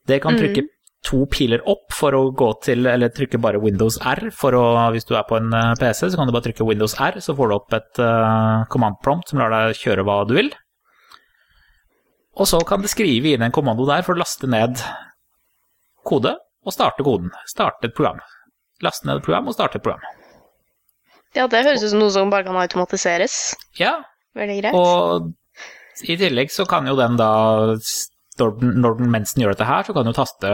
Det 0.08 0.20
kan 0.24 0.36
trykke 0.38 0.68
to 1.04 1.26
piler 1.32 1.64
opp 1.68 1.92
for 1.96 2.16
å 2.16 2.30
gå 2.36 2.50
til, 2.64 2.88
eller 2.88 3.12
trykke 3.12 3.40
bare 3.44 3.62
Windows 3.64 3.98
R 4.08 4.30
for 4.36 4.56
å, 4.56 4.64
hvis 4.96 5.08
du 5.08 5.16
er 5.18 5.26
på 5.28 5.36
en 5.40 5.52
eh, 5.56 5.74
PC, 5.80 6.06
så 6.08 6.20
kan 6.20 6.30
du 6.30 6.36
bare 6.36 6.48
trykke 6.48 6.68
Windows 6.68 6.96
R, 7.00 7.20
så 7.24 7.36
får 7.36 7.50
du 7.50 7.56
opp 7.58 7.76
et 7.76 8.04
uh, 8.04 8.64
command 8.72 9.00
prompt 9.04 9.32
som 9.32 9.42
lar 9.42 9.52
deg 9.52 9.80
kjøre 9.80 10.06
hva 10.08 10.22
du 10.28 10.36
vil. 10.38 10.54
Og 12.40 12.48
så 12.50 12.60
kan 12.66 12.82
du 12.82 12.90
skrive 12.90 13.36
inn 13.36 13.44
en 13.46 13.54
kommando 13.54 13.86
der 13.86 14.02
for 14.06 14.16
å 14.16 14.22
laste 14.24 14.50
ned 14.50 14.80
kode 16.08 16.34
og 16.64 16.74
starte 16.74 17.06
koden. 17.06 17.30
Starte 17.50 17.90
et 17.90 17.96
program. 17.98 18.20
Laste 18.84 19.08
ned 19.08 19.22
et 19.22 19.26
program 19.28 19.52
og 19.52 19.56
starte 19.56 19.78
et 19.80 19.86
program. 19.86 20.02
Ja, 21.38 21.46
det 21.50 21.64
høres 21.66 21.84
ut 21.86 21.92
som 21.94 22.02
noe 22.02 22.14
som 22.14 22.32
bare 22.34 22.46
kan 22.48 22.58
automatiseres. 22.62 23.54
Ja, 23.80 24.00
Veldig 24.38 24.58
greit. 24.62 24.74
og 24.78 25.32
i 26.10 26.16
tillegg 26.18 26.50
så 26.50 26.66
kan 26.66 26.88
jo 26.90 26.96
den 26.98 27.18
da, 27.20 27.30
når 28.42 28.96
den, 28.98 29.10
mens 29.14 29.36
den 29.36 29.44
gjør 29.44 29.54
dette 29.54 29.68
her, 29.70 29.86
så 29.86 29.94
kan 29.94 30.08
du 30.10 30.14
taste 30.18 30.50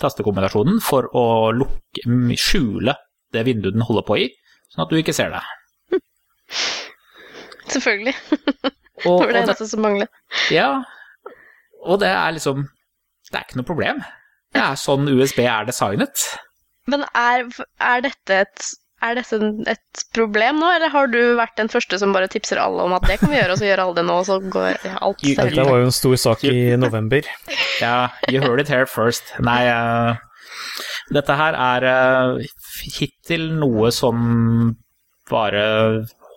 tastekombinasjonen 0.00 0.80
for 0.82 1.06
å 1.14 1.24
lukke, 1.54 2.02
skjule 2.38 2.96
det 3.32 3.44
vinduet 3.46 3.76
den 3.76 3.86
holder 3.86 4.06
på 4.08 4.18
i, 4.24 4.26
sånn 4.74 4.82
at 4.84 4.90
du 4.90 4.98
ikke 4.98 5.14
ser 5.14 5.30
det. 5.34 5.42
Selvfølgelig. 7.74 8.14
Og, 9.06 9.18
Det 9.22 9.26
var 9.26 9.32
det, 9.32 9.44
eneste 9.44 9.68
som 9.70 9.82
manglet. 9.86 10.10
ja, 10.54 10.68
og 11.82 12.00
det 12.02 12.12
er 12.12 12.36
liksom 12.36 12.66
Det 13.30 13.38
er 13.38 13.44
ikke 13.46 13.60
noe 13.60 13.68
problem. 13.68 14.00
Det 14.52 14.60
er 14.60 14.76
sånn 14.76 15.08
USB 15.08 15.40
er 15.46 15.64
designet. 15.64 16.26
Men 16.90 17.06
er, 17.16 17.46
er 17.80 18.02
dette 18.04 18.40
et 18.44 18.72
er 19.02 19.18
dette 19.18 19.38
et 19.70 20.02
problem 20.14 20.60
nå, 20.62 20.68
eller 20.76 20.92
har 20.92 21.08
du 21.10 21.18
vært 21.38 21.56
den 21.58 21.70
første 21.72 21.98
som 21.98 22.14
bare 22.14 22.28
tipser 22.30 22.60
alle 22.62 22.84
om 22.86 22.94
at 22.94 23.06
det 23.08 23.18
kan 23.20 23.32
vi 23.32 23.38
gjøre, 23.38 23.54
og 23.54 23.58
så 23.58 23.66
gjør 23.66 23.84
alle 23.84 23.96
det 23.98 24.04
nå, 24.06 24.18
og 24.20 24.28
så 24.28 24.38
går 24.42 24.68
alt 24.92 25.24
selv. 25.24 25.40
seg 25.40 25.50
Dette 25.50 25.66
var 25.66 25.80
jo 25.80 25.88
en 25.88 25.96
stor 25.96 26.16
sak 26.26 26.44
i 26.46 26.54
november. 26.78 27.26
Ja, 27.82 27.96
you 28.30 28.42
heard 28.44 28.62
it 28.62 28.70
here 28.70 28.86
first. 28.86 29.34
Nei, 29.42 29.64
uh, 29.66 30.14
dette 31.14 31.38
her 31.38 31.58
er 31.58 31.88
uh, 31.88 32.62
hittil 32.94 33.48
noe 33.58 33.90
som 33.94 34.76
bare 35.30 35.64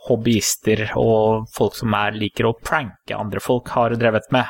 hobbyister 0.07 0.87
og 1.01 1.49
folk 1.53 1.77
som 1.77 1.93
er, 1.97 2.17
liker 2.17 2.49
å 2.49 2.55
pranke 2.57 3.17
andre 3.17 3.41
folk, 3.43 3.69
har 3.77 3.97
drevet 3.99 4.29
med. 4.33 4.49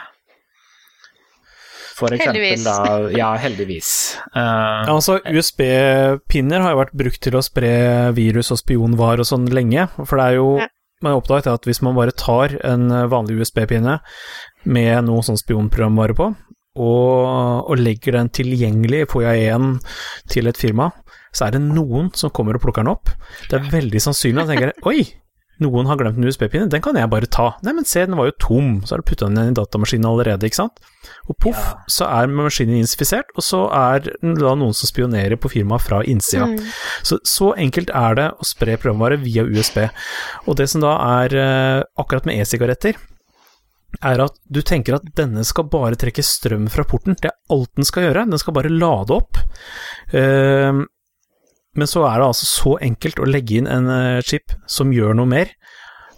For 1.96 2.12
eksempel 2.12 2.42
Heldigvis. 2.42 2.64
da 2.66 2.78
Ja, 3.22 3.32
heldigvis. 3.40 3.90
Uh, 4.36 4.42
Ja, 4.42 4.94
altså, 4.96 5.20
USB-pinner 5.24 6.64
har 6.64 6.76
jo 6.76 6.82
vært 6.84 6.98
brukt 7.00 7.22
til 7.24 7.38
å 7.40 7.44
spre 7.46 7.76
virus 8.18 8.52
og 8.52 8.60
spionvar 8.60 9.24
og 9.24 9.30
sånn 9.30 9.48
lenge. 9.54 9.88
For 10.04 10.20
det 10.20 10.26
er 10.32 10.42
jo 10.42 10.50
Ja. 10.64 10.72
Man 11.04 11.12
har 11.12 11.20
oppdaget 11.20 11.48
at 11.52 11.66
hvis 11.68 11.82
man 11.84 11.94
bare 11.98 12.14
tar 12.16 12.54
en 12.66 12.88
vanlig 13.12 13.42
USB-pinne 13.44 13.98
med 14.64 15.04
noe 15.06 15.24
sånn 15.28 15.38
spionprogramvare 15.38 16.16
på, 16.18 16.30
og, 16.80 17.18
og 17.68 17.76
legger 17.78 18.16
den 18.16 18.32
tilgjengelig 18.34 19.02
på 19.12 19.22
IAE-en 19.22 19.76
til 20.32 20.48
et 20.48 20.58
firma, 20.58 20.90
så 21.36 21.48
er 21.48 21.58
det 21.58 21.62
noen 21.66 22.10
som 22.16 22.32
kommer 22.34 22.58
og 22.58 22.64
plukker 22.64 22.86
den 22.86 22.94
opp. 22.96 23.12
Det 23.52 23.60
er 23.60 23.70
veldig 23.76 24.02
sannsynlig 24.08 24.46
at 24.46 24.52
tenker 24.54 24.74
oi, 24.90 25.04
noen 25.64 25.88
har 25.88 25.96
glemt 26.00 26.18
en 26.20 26.26
USB-pinne, 26.28 26.68
den 26.70 26.82
kan 26.84 26.98
jeg 27.00 27.08
bare 27.12 27.30
ta. 27.32 27.54
Nei, 27.64 27.72
men 27.78 27.86
se, 27.88 28.04
den 28.06 28.18
var 28.20 28.28
jo 28.28 28.36
tom, 28.44 28.70
så 28.84 28.96
har 28.96 29.02
du 29.04 29.08
putta 29.08 29.30
den 29.30 29.40
inn 29.40 29.54
i 29.54 29.58
datamaskinen 29.60 30.08
allerede, 30.10 30.50
ikke 30.50 30.60
sant? 30.64 30.80
Og 31.30 31.38
poff, 31.40 31.62
Ja. 31.62 31.76
så 31.88 32.08
er 32.10 32.28
maskinen 32.34 32.80
insifisert, 32.82 33.32
og 33.38 33.44
så 33.46 33.64
er 33.72 34.00
det 34.08 34.16
da 34.42 34.56
noen 34.58 34.74
som 34.76 34.90
spionerer 34.90 35.38
på 35.40 35.52
firmaet 35.54 35.82
fra 35.86 36.02
innsida. 36.04 36.48
Mm. 36.52 36.60
Så, 37.08 37.20
så 37.24 37.54
enkelt 37.56 37.90
er 37.96 38.16
det 38.20 38.30
å 38.36 38.48
spre 38.48 38.76
programvare 38.82 39.20
via 39.22 39.44
USB. 39.48 39.86
Og 40.48 40.58
det 40.60 40.68
som 40.74 40.82
da 40.84 40.96
er 41.24 41.36
eh, 41.40 41.84
akkurat 42.02 42.26
med 42.28 42.42
e-sigaretter, 42.42 42.98
er 44.04 44.20
at 44.26 44.34
du 44.52 44.60
tenker 44.66 44.98
at 44.98 45.06
denne 45.16 45.46
skal 45.48 45.70
bare 45.72 45.96
trekke 45.96 46.20
strøm 46.26 46.66
fra 46.74 46.84
porten. 46.84 47.16
Det 47.16 47.30
er 47.32 47.38
alt 47.56 47.72
den 47.80 47.88
skal 47.88 48.10
gjøre, 48.10 48.26
den 48.28 48.42
skal 48.42 48.54
bare 48.58 48.74
lade 48.74 49.16
opp. 49.16 49.40
Eh, 50.12 50.82
men 51.76 51.90
så 51.90 52.06
er 52.10 52.20
det 52.20 52.30
altså 52.32 52.50
så 52.50 52.76
enkelt 52.84 53.22
å 53.22 53.30
legge 53.30 53.60
inn 53.60 53.72
en 53.72 53.90
eh, 53.92 54.22
chip 54.26 54.56
som 54.72 54.94
gjør 54.96 55.18
noe 55.18 55.30
mer, 55.30 55.52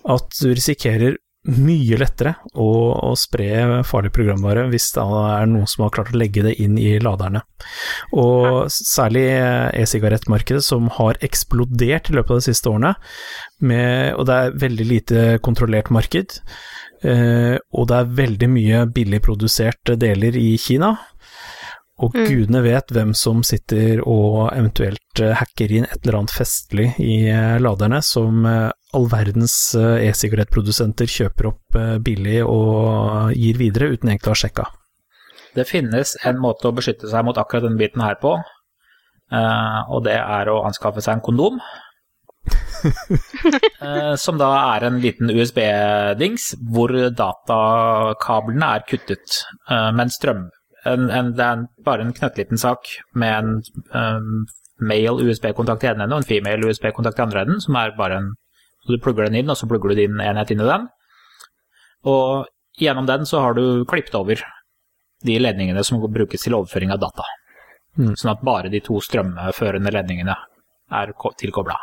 at 0.07 0.29
du 0.39 0.51
risikerer 0.53 1.17
mye 1.47 1.95
lettere 1.99 2.33
å, 2.59 2.67
å 3.07 3.13
spre 3.15 3.79
farlig 3.87 4.11
programvare 4.15 4.65
hvis 4.71 4.89
det 4.97 5.03
er 5.03 5.45
noen 5.47 5.69
som 5.69 5.85
har 5.85 5.93
klart 5.95 6.11
å 6.11 6.19
legge 6.19 6.43
det 6.43 6.57
inn 6.63 6.75
i 6.79 6.97
laderne. 6.99 7.43
Og 8.19 8.67
særlig 8.73 9.25
e-sigarettmarkedet, 9.79 10.63
som 10.65 10.89
har 10.97 11.19
eksplodert 11.23 12.11
i 12.11 12.17
løpet 12.17 12.35
av 12.35 12.41
de 12.41 12.47
siste 12.49 12.71
årene, 12.71 12.95
med, 13.63 14.17
og 14.17 14.27
det 14.27 14.39
er 14.41 14.57
veldig 14.65 14.89
lite 14.91 15.27
kontrollert 15.45 15.91
marked. 15.93 16.41
Eh, 17.05 17.55
og 17.77 17.87
det 17.89 17.97
er 17.97 18.15
veldig 18.19 18.49
mye 18.51 18.83
billig 18.91 19.21
produserte 19.23 19.95
deler 19.99 20.35
i 20.39 20.55
Kina. 20.61 20.95
Og 21.97 22.13
Mm. 22.13 22.25
gudene 22.29 22.59
vet 22.61 22.91
hvem 22.93 23.13
som 23.17 23.39
sitter 23.41 24.03
og 24.05 24.51
eventuelt 24.53 25.19
eh, 25.19 25.33
hacker 25.33 25.71
inn 25.73 25.87
et 25.87 26.03
eller 26.03 26.19
annet 26.19 26.33
festlig 26.35 26.91
i 27.01 27.25
eh, 27.31 27.57
laderne, 27.57 28.03
som 28.05 28.45
eh, 28.45 28.69
all 28.93 29.07
verdens 29.09 29.55
e-sigarettprodusenter 29.75 31.09
kjøper 31.09 31.49
opp 31.49 31.77
billig 32.05 32.43
og 32.45 33.33
gir 33.33 33.57
videre 33.57 33.89
uten 33.95 34.09
egentlig 34.13 34.29
å 34.29 34.35
ha 34.35 34.41
sjekka. 34.43 34.67
Det 35.57 35.65
finnes 35.65 36.13
en 36.23 36.37
måte 36.37 36.69
å 36.69 36.75
beskytte 36.77 37.09
seg 37.09 37.25
mot 37.25 37.37
akkurat 37.41 37.65
denne 37.65 37.81
biten 37.81 38.01
her 38.05 38.15
på, 38.21 38.35
eh, 39.33 39.79
og 39.89 40.05
det 40.05 40.19
er 40.21 40.53
å 40.53 40.61
anskaffe 40.69 41.01
seg 41.01 41.17
en 41.17 41.25
kondom. 41.25 41.59
Eh, 43.81 44.13
som 44.15 44.37
da 44.37 44.47
er 44.75 44.85
en 44.87 44.99
liten 45.01 45.29
USB-dings 45.33 46.51
hvor 46.71 46.91
datakablene 47.17 48.69
er 48.77 48.85
kuttet, 48.87 49.39
men 49.97 50.09
strøm 50.13 50.43
en, 50.85 51.09
en, 51.09 51.33
Det 51.35 51.43
er 51.43 51.65
bare 51.85 52.05
en 52.05 52.13
knøttliten 52.13 52.57
sak 52.57 52.89
med 53.13 53.33
en 53.33 53.49
um, 53.93 54.45
male 54.79 55.25
USB-kontakt 55.25 55.83
i 55.83 55.89
ene 55.91 56.05
enden 56.05 56.17
og 56.17 56.21
en 56.21 56.29
female 56.29 56.69
USB-kontakt 56.69 57.19
i 57.19 57.25
andre 57.25 57.45
enden, 57.45 57.61
som 57.61 57.75
er 57.75 57.95
bare 57.97 58.21
en 58.21 58.35
Så 58.85 58.93
du 58.93 59.01
plugger 59.03 59.25
den 59.25 59.35
inn, 59.35 59.49
og 59.49 59.57
så 59.57 59.67
plugger 59.67 59.89
du 59.89 59.95
din 59.95 60.21
enhet 60.23 60.51
inn 60.51 60.61
i 60.63 60.67
den. 60.67 60.85
Og 62.07 62.45
gjennom 62.79 63.05
den 63.05 63.25
så 63.25 63.41
har 63.43 63.53
du 63.57 63.83
klippet 63.83 64.15
over 64.15 64.39
de 65.27 65.39
ledningene 65.39 65.83
som 65.83 65.99
brukes 65.99 66.45
til 66.45 66.55
overføring 66.55 66.93
av 66.93 67.01
data. 67.01 67.25
Mm. 67.97 68.13
Sånn 68.15 68.31
at 68.31 68.45
bare 68.47 68.71
de 68.71 68.79
to 68.85 69.01
strømførende 69.03 69.91
ledningene 69.91 70.37
er 71.01 71.11
tilkobla. 71.41 71.75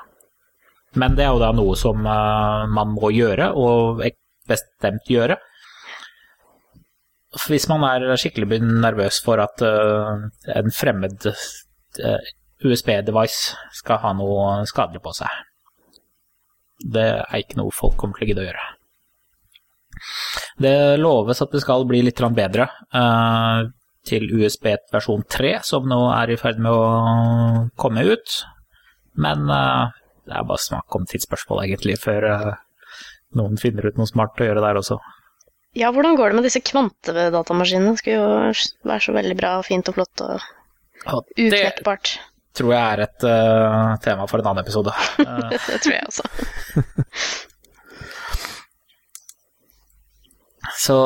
Men 0.94 1.18
det 1.18 1.26
er 1.26 1.34
jo 1.34 1.42
da 1.42 1.50
noe 1.52 1.76
som 1.76 2.06
uh, 2.06 2.64
man 2.70 2.94
må 2.94 3.10
gjøre, 3.12 3.50
og 3.52 4.00
bestemt 4.48 5.10
gjøre. 5.10 5.36
Hvis 7.34 7.66
man 7.70 7.82
er 7.88 8.14
skikkelig 8.20 8.60
nervøs 8.62 9.18
for 9.24 9.42
at 9.42 9.62
eh, 9.64 10.24
en 10.54 10.70
fremmed 10.74 11.26
eh, 11.26 12.30
USB-device 12.64 13.56
skal 13.74 14.00
ha 14.04 14.12
noe 14.16 14.62
skadelig 14.70 15.02
på 15.04 15.12
seg. 15.18 15.42
Det 16.94 17.06
er 17.24 17.40
ikke 17.40 17.58
noe 17.58 17.74
folk 17.74 17.96
kommer 17.98 18.18
til 18.18 18.26
å 18.26 18.30
gidde 18.30 18.44
å 18.44 18.48
gjøre. 18.48 18.66
Det 20.64 20.76
loves 21.00 21.40
at 21.42 21.54
det 21.54 21.62
skal 21.64 21.86
bli 21.88 22.02
litt 22.06 22.22
bedre 22.36 22.68
eh, 22.94 23.64
til 24.06 24.28
USB 24.36 24.68
versjon 24.92 25.24
3, 25.30 25.56
som 25.66 25.88
nå 25.88 26.00
er 26.12 26.30
i 26.30 26.38
ferd 26.38 26.60
med 26.62 26.70
å 26.70 27.66
komme 27.80 28.04
ut. 28.04 28.38
Men 29.18 29.46
det 29.48 30.34
er 30.34 30.46
bare 30.46 30.60
snakk 30.60 30.94
om 30.98 31.06
tidsspørsmål, 31.08 31.62
egentlig, 31.64 31.96
før 32.02 32.26
noen 33.38 33.56
finner 33.60 33.88
ut 33.88 33.96
noe 33.98 34.10
smart 34.10 34.42
å 34.42 34.48
gjøre 34.48 34.62
der 34.64 34.80
også. 34.82 34.98
Ja, 35.74 35.90
hvordan 35.90 36.14
går 36.18 36.30
det 36.30 36.38
med 36.38 36.46
disse 36.46 36.62
kvantedatamaskinene? 36.62 37.96
Skulle 37.98 38.20
jo 38.20 38.52
være 38.86 39.02
så 39.02 39.14
veldig 39.16 39.36
bra 39.38 39.56
og 39.58 39.66
fint 39.66 39.88
og 39.90 39.98
flott 39.98 40.22
og 40.22 40.38
Og 41.10 41.26
det 41.36 41.64
tror 42.54 42.70
jeg 42.70 42.84
er 42.86 43.00
et 43.02 43.24
uh, 43.26 43.96
tema 44.04 44.28
for 44.30 44.38
en 44.38 44.46
annen 44.52 44.62
episode. 44.62 44.92
Det 45.50 45.80
tror 45.82 45.94
jeg 45.96 46.06
også. 46.06 46.24
Så 50.84 50.96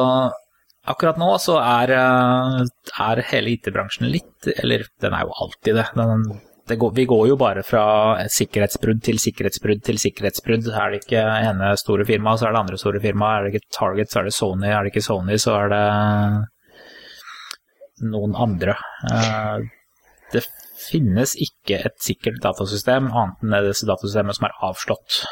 akkurat 0.89 1.19
nå 1.21 1.29
så 1.43 1.59
er, 1.61 1.91
eh, 1.93 2.63
er 3.05 3.21
hele 3.29 3.51
IT-bransjen 3.53 4.09
litt 4.09 4.47
Eller 4.55 4.87
den 5.03 5.15
er 5.15 5.27
jo 5.27 5.35
alltid 5.45 5.77
det. 5.77 5.87
Den, 5.99 6.25
går, 6.77 6.93
vi 6.95 7.05
går 7.09 7.29
jo 7.31 7.37
bare 7.41 7.63
fra 7.65 7.85
sikkerhetsbrudd 8.29 9.01
til 9.07 9.19
sikkerhetsbrudd 9.23 9.81
til 9.87 9.99
sikkerhetsbrudd. 10.03 10.69
Er 10.69 10.91
det 10.93 11.01
ikke 11.05 11.23
ene 11.23 11.73
store 11.81 12.05
firmaet, 12.09 12.41
så 12.41 12.49
er 12.49 12.53
det 12.57 12.61
andre 12.61 12.79
store 12.81 13.01
firmaet. 13.01 13.39
Er 13.39 13.43
det 13.47 13.55
ikke 13.55 13.77
Target, 13.79 14.11
så 14.13 14.21
er 14.21 14.25
det 14.29 14.35
Sony. 14.37 14.69
Er 14.69 14.83
det 14.83 14.93
ikke 14.93 15.07
Sony, 15.07 15.37
så 15.41 15.57
er 15.63 15.67
det 15.73 15.85
noen 18.13 18.37
andre. 18.37 18.77
Eh, 19.11 19.59
Det 20.33 20.45
finnes 20.91 21.33
ikke 21.41 21.79
et 21.89 21.97
sikkert 22.05 22.43
datasystem 22.45 23.09
annet 23.09 23.41
enn 23.43 23.55
det 23.65 23.73
datasystemet 23.89 24.37
som 24.37 24.45
er 24.45 24.59
avslått. 24.69 25.23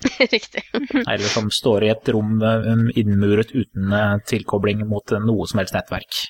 Riktig. 0.34 0.62
Eller 1.06 1.28
som 1.32 1.50
står 1.52 1.84
i 1.84 1.90
et 1.92 2.08
rom 2.12 2.36
um, 2.40 2.86
innmuret 2.96 3.50
uten 3.52 3.92
eh, 3.96 4.18
tilkobling 4.28 4.84
mot 4.88 5.12
eh, 5.12 5.20
noe 5.24 5.48
som 5.48 5.60
helst 5.60 5.76
nettverk. 5.76 6.22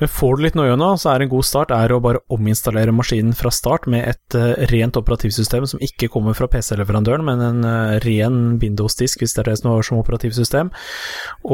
Men 0.00 0.12
får 0.12 0.36
du 0.36 0.44
litt 0.44 0.58
noe 0.58 0.76
nå, 0.78 0.90
så 1.00 1.12
er 1.12 1.24
en 1.24 1.32
god 1.32 1.48
start 1.48 1.74
er 1.74 1.94
å 1.94 2.00
bare 2.04 2.22
ominstallere 2.34 2.94
maskinen 2.94 3.36
fra 3.36 3.52
start 3.54 3.88
med 3.90 4.06
et 4.12 4.38
eh, 4.38 4.64
rent 4.72 4.98
operativsystem 5.00 5.68
som 5.70 5.82
ikke 5.84 6.10
kommer 6.12 6.36
fra 6.38 6.48
PC-leverandøren, 6.52 7.26
men 7.26 7.44
en 7.44 7.68
eh, 7.68 7.98
ren 8.04 8.58
Windows-disk, 8.62 9.22
hvis 9.22 9.36
det 9.36 9.44
er 9.44 9.52
det 9.52 9.60
som 9.60 9.72
har 9.72 9.86
som 9.86 10.00
operativsystem. 10.00 10.72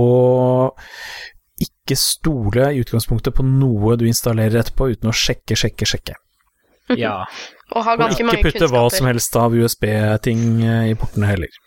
Og 0.01 0.81
ikke 1.61 1.97
stole 1.99 2.71
i 2.73 2.81
utgangspunktet 2.81 3.37
på 3.37 3.45
noe 3.47 3.97
du 4.01 4.07
installerer 4.09 4.63
etterpå, 4.63 4.93
uten 4.95 5.13
å 5.13 5.17
sjekke, 5.17 5.59
sjekke, 5.59 5.89
sjekke. 5.89 6.17
Ja, 6.99 7.23
Og 7.77 7.87
Og 7.87 8.01
ikke 8.11 8.27
mange 8.27 8.43
putte 8.43 8.67
hva 8.71 8.87
som 8.91 9.07
helst 9.07 9.37
av 9.39 9.55
USB-ting 9.55 10.63
eh, 10.67 10.87
i 10.91 10.95
portene 10.99 11.29
heller. 11.31 11.59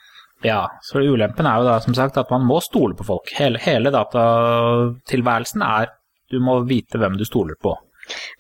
ja. 0.44 0.66
Så 0.84 1.00
ulempen 1.00 1.48
er 1.48 1.62
jo 1.62 1.68
da 1.70 1.78
som 1.84 1.96
sagt 1.96 2.20
at 2.20 2.32
man 2.34 2.44
må 2.48 2.60
stole 2.64 2.98
på 3.00 3.06
folk. 3.08 3.32
Hele, 3.38 3.62
hele 3.64 3.94
datatilværelsen 3.94 5.64
er 5.64 5.94
du 6.34 6.40
må 6.44 6.60
vite 6.68 7.00
hvem 7.02 7.18
du 7.20 7.26
stoler 7.28 7.58
på. 7.62 7.76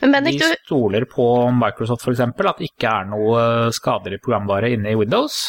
Men 0.01 0.11
Bendik, 0.11 0.41
du 0.41 0.55
stoler 0.65 1.05
på 1.07 1.25
Microsoft 1.55 2.03
f.eks. 2.03 2.23
at 2.25 2.59
det 2.59 2.71
ikke 2.71 2.89
er 2.89 3.07
noe 3.11 3.43
skadelig 3.75 4.19
programvare 4.23 4.73
inne 4.75 4.91
i 4.91 4.97
Windows, 4.99 5.45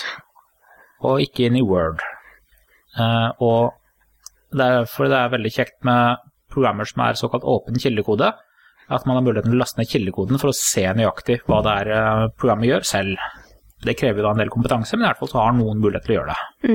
og 1.05 1.22
ikke 1.24 1.49
inne 1.49 1.61
i 1.61 1.66
Word. 1.66 2.03
Eh, 3.01 3.30
og 3.42 3.74
derfor 4.55 5.11
det 5.11 5.18
er 5.18 5.34
veldig 5.34 5.55
kjekt 5.57 5.80
med 5.86 6.22
programmer 6.55 6.86
som 6.86 7.03
er 7.03 7.18
såkalt 7.18 7.47
åpen 7.51 7.80
kildekode, 7.82 8.30
at 8.84 9.07
man 9.09 9.18
har 9.18 9.24
muligheten 9.24 9.51
til 9.51 9.59
å 9.59 9.62
laste 9.64 9.80
ned 9.80 9.90
kildekoden 9.90 10.38
for 10.40 10.53
å 10.53 10.57
se 10.57 10.84
nøyaktig 10.95 11.40
hva 11.49 11.62
det 11.64 11.78
er 11.82 11.95
eh, 11.97 12.26
programmet 12.38 12.70
gjør 12.70 12.86
selv. 12.86 13.30
Det 13.84 13.97
krever 13.99 14.24
da 14.24 14.32
en 14.32 14.45
del 14.45 14.53
kompetanse, 14.53 14.97
men 14.97 15.07
i 15.07 15.11
hvert 15.11 15.20
fall 15.20 15.32
så 15.32 15.40
har 15.42 15.57
noen 15.57 15.80
mulighet 15.82 16.07
til 16.07 16.14
å 16.14 16.20
gjøre 16.20 16.36
det. 16.36 16.68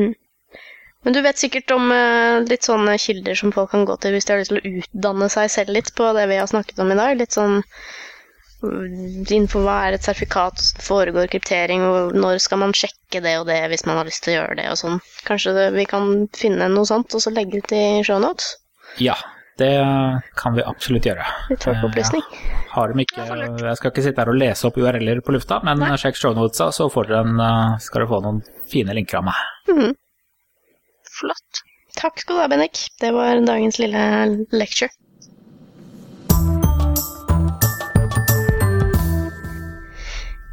Men 1.07 1.15
du 1.15 1.21
vet 1.23 1.39
sikkert 1.39 1.71
om 1.71 1.91
eh, 1.95 2.41
litt 2.49 2.67
sånne 2.67 2.97
kilder 2.99 3.37
som 3.39 3.53
folk 3.55 3.71
kan 3.71 3.85
gå 3.87 3.95
til 4.03 4.15
hvis 4.15 4.27
de 4.27 4.35
har 4.35 4.41
lyst 4.41 4.51
til 4.51 4.59
å 4.59 4.75
utdanne 4.81 5.29
seg 5.31 5.51
selv 5.53 5.75
litt 5.77 5.93
på 5.95 6.11
det 6.17 6.27
vi 6.27 6.39
har 6.41 6.49
snakket 6.51 6.81
om 6.83 6.91
i 6.91 6.99
dag. 6.99 7.15
Litt 7.19 7.37
sånn 7.37 7.61
innenfor 8.59 9.35
info 9.37 9.61
hva 9.63 9.77
er 9.87 9.95
et 9.95 10.03
sertifikat, 10.03 10.59
foregår 10.83 11.29
kryptering, 11.31 11.83
og 11.87 12.15
når 12.19 12.41
skal 12.43 12.59
man 12.59 12.75
sjekke 12.75 13.21
det 13.23 13.37
og 13.39 13.47
det 13.47 13.61
hvis 13.71 13.85
man 13.87 13.99
har 14.01 14.07
lyst 14.09 14.25
til 14.25 14.33
å 14.33 14.39
gjøre 14.41 14.57
det 14.59 14.65
og 14.71 14.79
sånn. 14.81 14.97
Kanskje 15.27 15.55
det, 15.55 15.67
vi 15.77 15.85
kan 15.87 16.27
finne 16.35 16.67
noe 16.73 16.87
sånt 16.89 17.15
og 17.15 17.23
så 17.23 17.31
legge 17.31 17.61
ut 17.61 17.71
i 17.75 17.83
shownotes? 18.03 18.57
Ja, 18.99 19.15
det 19.59 19.71
kan 20.39 20.57
vi 20.57 20.65
absolutt 20.67 21.07
gjøre. 21.07 21.23
Litt 21.51 21.63
folkeopplysning. 21.67 22.25
Har 22.73 22.91
dem 22.91 23.01
ikke, 23.05 23.23
jeg 23.31 23.79
skal 23.79 23.93
ikke 23.93 24.05
sitte 24.05 24.23
her 24.23 24.33
og 24.33 24.39
lese 24.39 24.67
opp 24.67 24.77
URL-er 24.79 25.23
på 25.23 25.35
lufta, 25.35 25.61
men 25.63 25.83
sjekk 25.99 26.19
shownotesa, 26.19 26.69
så 26.75 26.91
får 26.91 27.09
dere 27.09 27.23
en, 27.25 27.39
eh, 27.47 27.79
skal 27.79 28.03
dere 28.03 28.11
få 28.11 28.21
noen 28.27 28.43
fine 28.69 28.95
linker 28.99 29.23
av 29.23 29.29
meg. 29.31 29.95
Flott. 31.19 31.63
Takk 31.99 32.21
skal 32.21 32.37
du 32.37 32.41
ha, 32.43 32.47
Bennik. 32.51 32.85
Det 33.01 33.11
var 33.15 33.41
dagens 33.43 33.79
lille 33.81 34.03
lecture. 34.55 34.91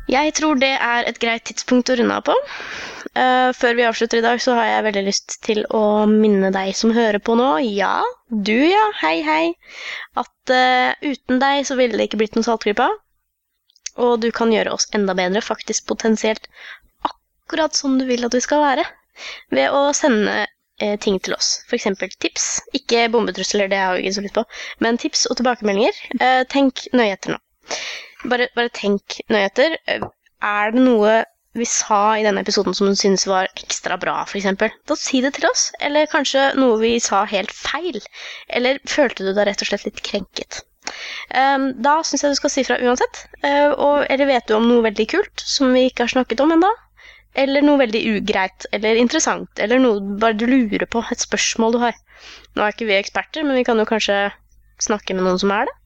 Jeg 0.06 0.32
tror 0.38 0.58
det 0.58 0.72
er 0.74 1.06
et 1.06 1.18
greit 1.22 1.44
tidspunkt 1.48 1.90
å 1.90 1.96
runde 1.98 2.14
av 2.14 2.26
på. 2.28 2.34
Uh, 3.16 3.50
før 3.56 3.78
vi 3.78 3.86
avslutter 3.88 4.20
i 4.20 4.24
dag, 4.24 4.40
så 4.42 4.54
har 4.58 4.68
jeg 4.68 4.84
veldig 4.86 5.02
lyst 5.06 5.36
til 5.46 5.62
å 5.74 5.82
minne 6.10 6.50
deg 6.54 6.74
som 6.76 6.92
hører 6.94 7.18
på 7.24 7.34
nå, 7.38 7.48
ja, 7.64 8.02
du 8.28 8.54
ja, 8.54 8.84
hei 9.00 9.16
hei, 9.24 9.44
at 10.20 10.52
uh, 10.52 10.92
uten 11.00 11.40
deg 11.40 11.64
så 11.66 11.78
ville 11.78 11.96
det 11.96 12.10
ikke 12.10 12.20
blitt 12.20 12.36
noen 12.36 12.46
Saltklypa. 12.46 12.90
Og 14.04 14.18
du 14.20 14.28
kan 14.36 14.52
gjøre 14.52 14.74
oss 14.76 14.90
enda 14.96 15.14
bedre, 15.16 15.40
faktisk 15.40 15.88
potensielt 15.88 16.50
akkurat 17.08 17.74
som 17.78 17.96
du 17.96 18.04
vil 18.10 18.26
at 18.28 18.36
vi 18.36 18.44
skal 18.44 18.60
være, 18.66 18.84
ved 19.54 19.72
å 19.72 19.88
sende 19.96 20.42
eh, 20.80 20.96
ting 21.02 21.18
til 21.22 21.36
oss. 21.36 21.50
F.eks. 21.68 21.88
tips. 22.22 22.46
Ikke 22.78 23.06
bombetrusler, 23.12 23.70
det 23.72 23.78
har 23.80 23.96
jeg 23.96 24.06
ikke 24.06 24.16
så 24.18 24.26
lyst 24.26 24.38
på, 24.38 24.44
men 24.84 24.98
tips 25.02 25.26
og 25.30 25.38
tilbakemeldinger. 25.40 26.02
Eh, 26.20 26.42
tenk 26.52 26.86
nøye 26.96 27.14
etter 27.16 27.36
nå. 27.36 27.40
Bare, 28.30 28.48
bare 28.56 28.72
tenk 28.74 29.20
nøye 29.32 29.48
etter. 29.50 29.78
Eh, 29.86 30.04
Er 30.44 30.74
det 30.74 30.82
noe 30.84 31.12
vi 31.56 31.64
sa 31.64 32.18
i 32.20 32.24
denne 32.26 32.42
episoden 32.44 32.74
som 32.76 32.90
du 32.90 32.96
synes 32.98 33.24
var 33.26 33.48
ekstra 33.56 33.96
bra, 34.00 34.18
f.eks.? 34.28 34.50
Da 34.86 34.96
si 35.00 35.22
det 35.24 35.32
til 35.38 35.48
oss. 35.48 35.70
Eller 35.80 36.08
kanskje 36.12 36.50
noe 36.60 36.76
vi 36.82 36.96
sa 37.00 37.22
helt 37.30 37.52
feil. 37.56 38.02
Eller 38.52 38.80
følte 38.84 39.24
du 39.24 39.32
deg 39.32 39.48
rett 39.48 39.64
og 39.64 39.70
slett 39.70 39.86
litt 39.88 40.02
krenket? 40.04 40.60
Um, 41.34 41.70
da 41.82 41.96
syns 42.06 42.22
jeg 42.22 42.34
du 42.34 42.38
skal 42.38 42.52
si 42.52 42.62
fra 42.68 42.76
uansett. 42.84 43.22
Uh, 43.40 43.72
og, 43.72 44.04
eller 44.12 44.28
vet 44.28 44.46
du 44.46 44.54
om 44.58 44.68
noe 44.68 44.84
veldig 44.84 45.08
kult 45.16 45.42
som 45.42 45.72
vi 45.74 45.88
ikke 45.88 46.04
har 46.06 46.12
snakket 46.12 46.44
om 46.44 46.52
ennå? 46.54 46.70
Eller 47.36 47.64
noe 47.64 47.80
veldig 47.82 48.02
ugreit 48.16 48.66
eller 48.76 48.98
interessant, 49.00 49.50
eller 49.60 49.80
noe 49.82 50.18
bare 50.20 50.38
du 50.38 50.46
lurer 50.48 50.86
på, 50.90 51.04
et 51.12 51.22
spørsmål 51.22 51.76
du 51.76 51.82
har. 51.84 51.98
Nå 52.56 52.64
er 52.64 52.74
ikke 52.74 52.88
vi 52.88 52.96
eksperter, 52.96 53.44
men 53.46 53.58
vi 53.58 53.66
kan 53.68 53.78
jo 53.80 53.88
kanskje 53.88 54.30
snakke 54.82 55.16
med 55.16 55.26
noen 55.26 55.40
som 55.40 55.52
er 55.54 55.68
det. 55.68 55.76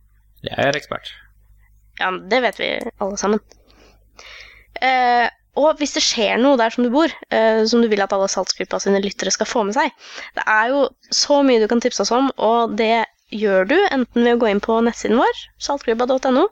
Jeg 0.51 0.71
er 0.71 0.79
ekspert. 0.79 1.13
Ja, 2.01 2.13
det 2.33 2.41
vet 2.47 2.61
vi 2.61 2.71
alle 3.03 3.19
sammen. 3.21 3.43
Eh, 4.81 5.27
og 5.61 5.81
hvis 5.81 5.97
det 5.97 6.05
skjer 6.07 6.39
noe 6.41 6.59
der 6.61 6.73
som 6.73 6.87
du 6.87 6.91
bor, 6.95 7.13
eh, 7.35 7.63
som 7.69 7.83
du 7.83 7.89
vil 7.91 8.01
at 8.01 8.13
alle 8.15 8.31
Saltsgruppa 8.31 8.79
sine 8.81 9.03
lyttere 9.03 9.33
skal 9.35 9.49
få 9.51 9.65
med 9.67 9.75
seg 9.75 9.91
Det 10.37 10.45
er 10.47 10.71
jo 10.71 10.85
så 11.13 11.41
mye 11.45 11.61
du 11.61 11.67
kan 11.69 11.83
tipse 11.83 12.05
oss 12.07 12.13
om, 12.15 12.31
og 12.39 12.77
det 12.79 13.05
gjør 13.31 13.69
du 13.71 13.77
enten 13.79 14.25
ved 14.27 14.37
å 14.37 14.41
gå 14.43 14.51
inn 14.51 14.63
på 14.65 14.81
nettsiden 14.85 15.21
vår, 15.21 15.41
saltklubba.no, 15.63 16.47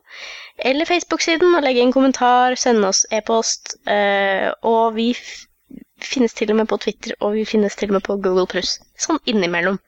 eller 0.70 0.88
Facebook-siden 0.88 1.56
og 1.56 1.64
legge 1.66 1.82
inn 1.82 1.94
kommentar, 1.94 2.56
sende 2.58 2.90
oss 2.92 3.04
e-post, 3.14 3.76
eh, 3.90 4.48
og 4.66 4.96
vi 4.98 5.12
finnes 5.98 6.34
til 6.38 6.52
og 6.52 6.60
med 6.60 6.68
på 6.70 6.78
Twitter, 6.82 7.14
og 7.20 7.34
vi 7.34 7.44
finnes 7.48 7.74
til 7.76 7.90
og 7.90 7.98
med 7.98 8.04
på 8.06 8.16
Google 8.22 8.46
Pluss. 8.50 8.76
Sånn 8.98 9.18
innimellom. 9.30 9.80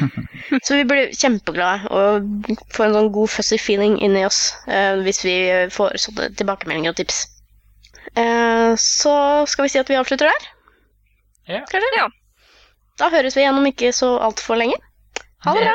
Så 0.66 0.76
vi 0.76 0.84
blir 0.88 1.14
kjempeglade 1.16 1.88
og 1.88 2.28
får 2.76 2.88
en 2.88 2.98
sånn 2.98 3.14
god 3.14 3.32
fuzzy 3.32 3.58
feeling 3.60 3.96
inni 4.04 4.26
oss 4.28 4.50
eh, 4.68 5.00
hvis 5.06 5.24
vi 5.24 5.38
får 5.72 5.96
sånne 6.04 6.28
tilbakemeldinger 6.36 6.92
og 6.92 7.00
tips. 7.00 7.24
Eh, 8.16 8.72
så 8.80 9.16
skal 9.48 9.66
vi 9.66 9.72
si 9.72 9.80
at 9.80 9.90
vi 9.90 9.98
avslutter 9.98 10.30
der? 10.30 10.46
Ja. 11.48 11.64
Kanskje? 11.68 11.90
Ja. 11.98 12.06
Da 13.00 13.10
høres 13.12 13.36
vi 13.36 13.44
igjen 13.44 13.58
om 13.58 13.68
ikke 13.68 13.92
så 13.96 14.14
altfor 14.24 14.60
lenge. 14.60 14.78
Ha 15.44 15.56
det 15.56 15.66
bra. 15.66 15.74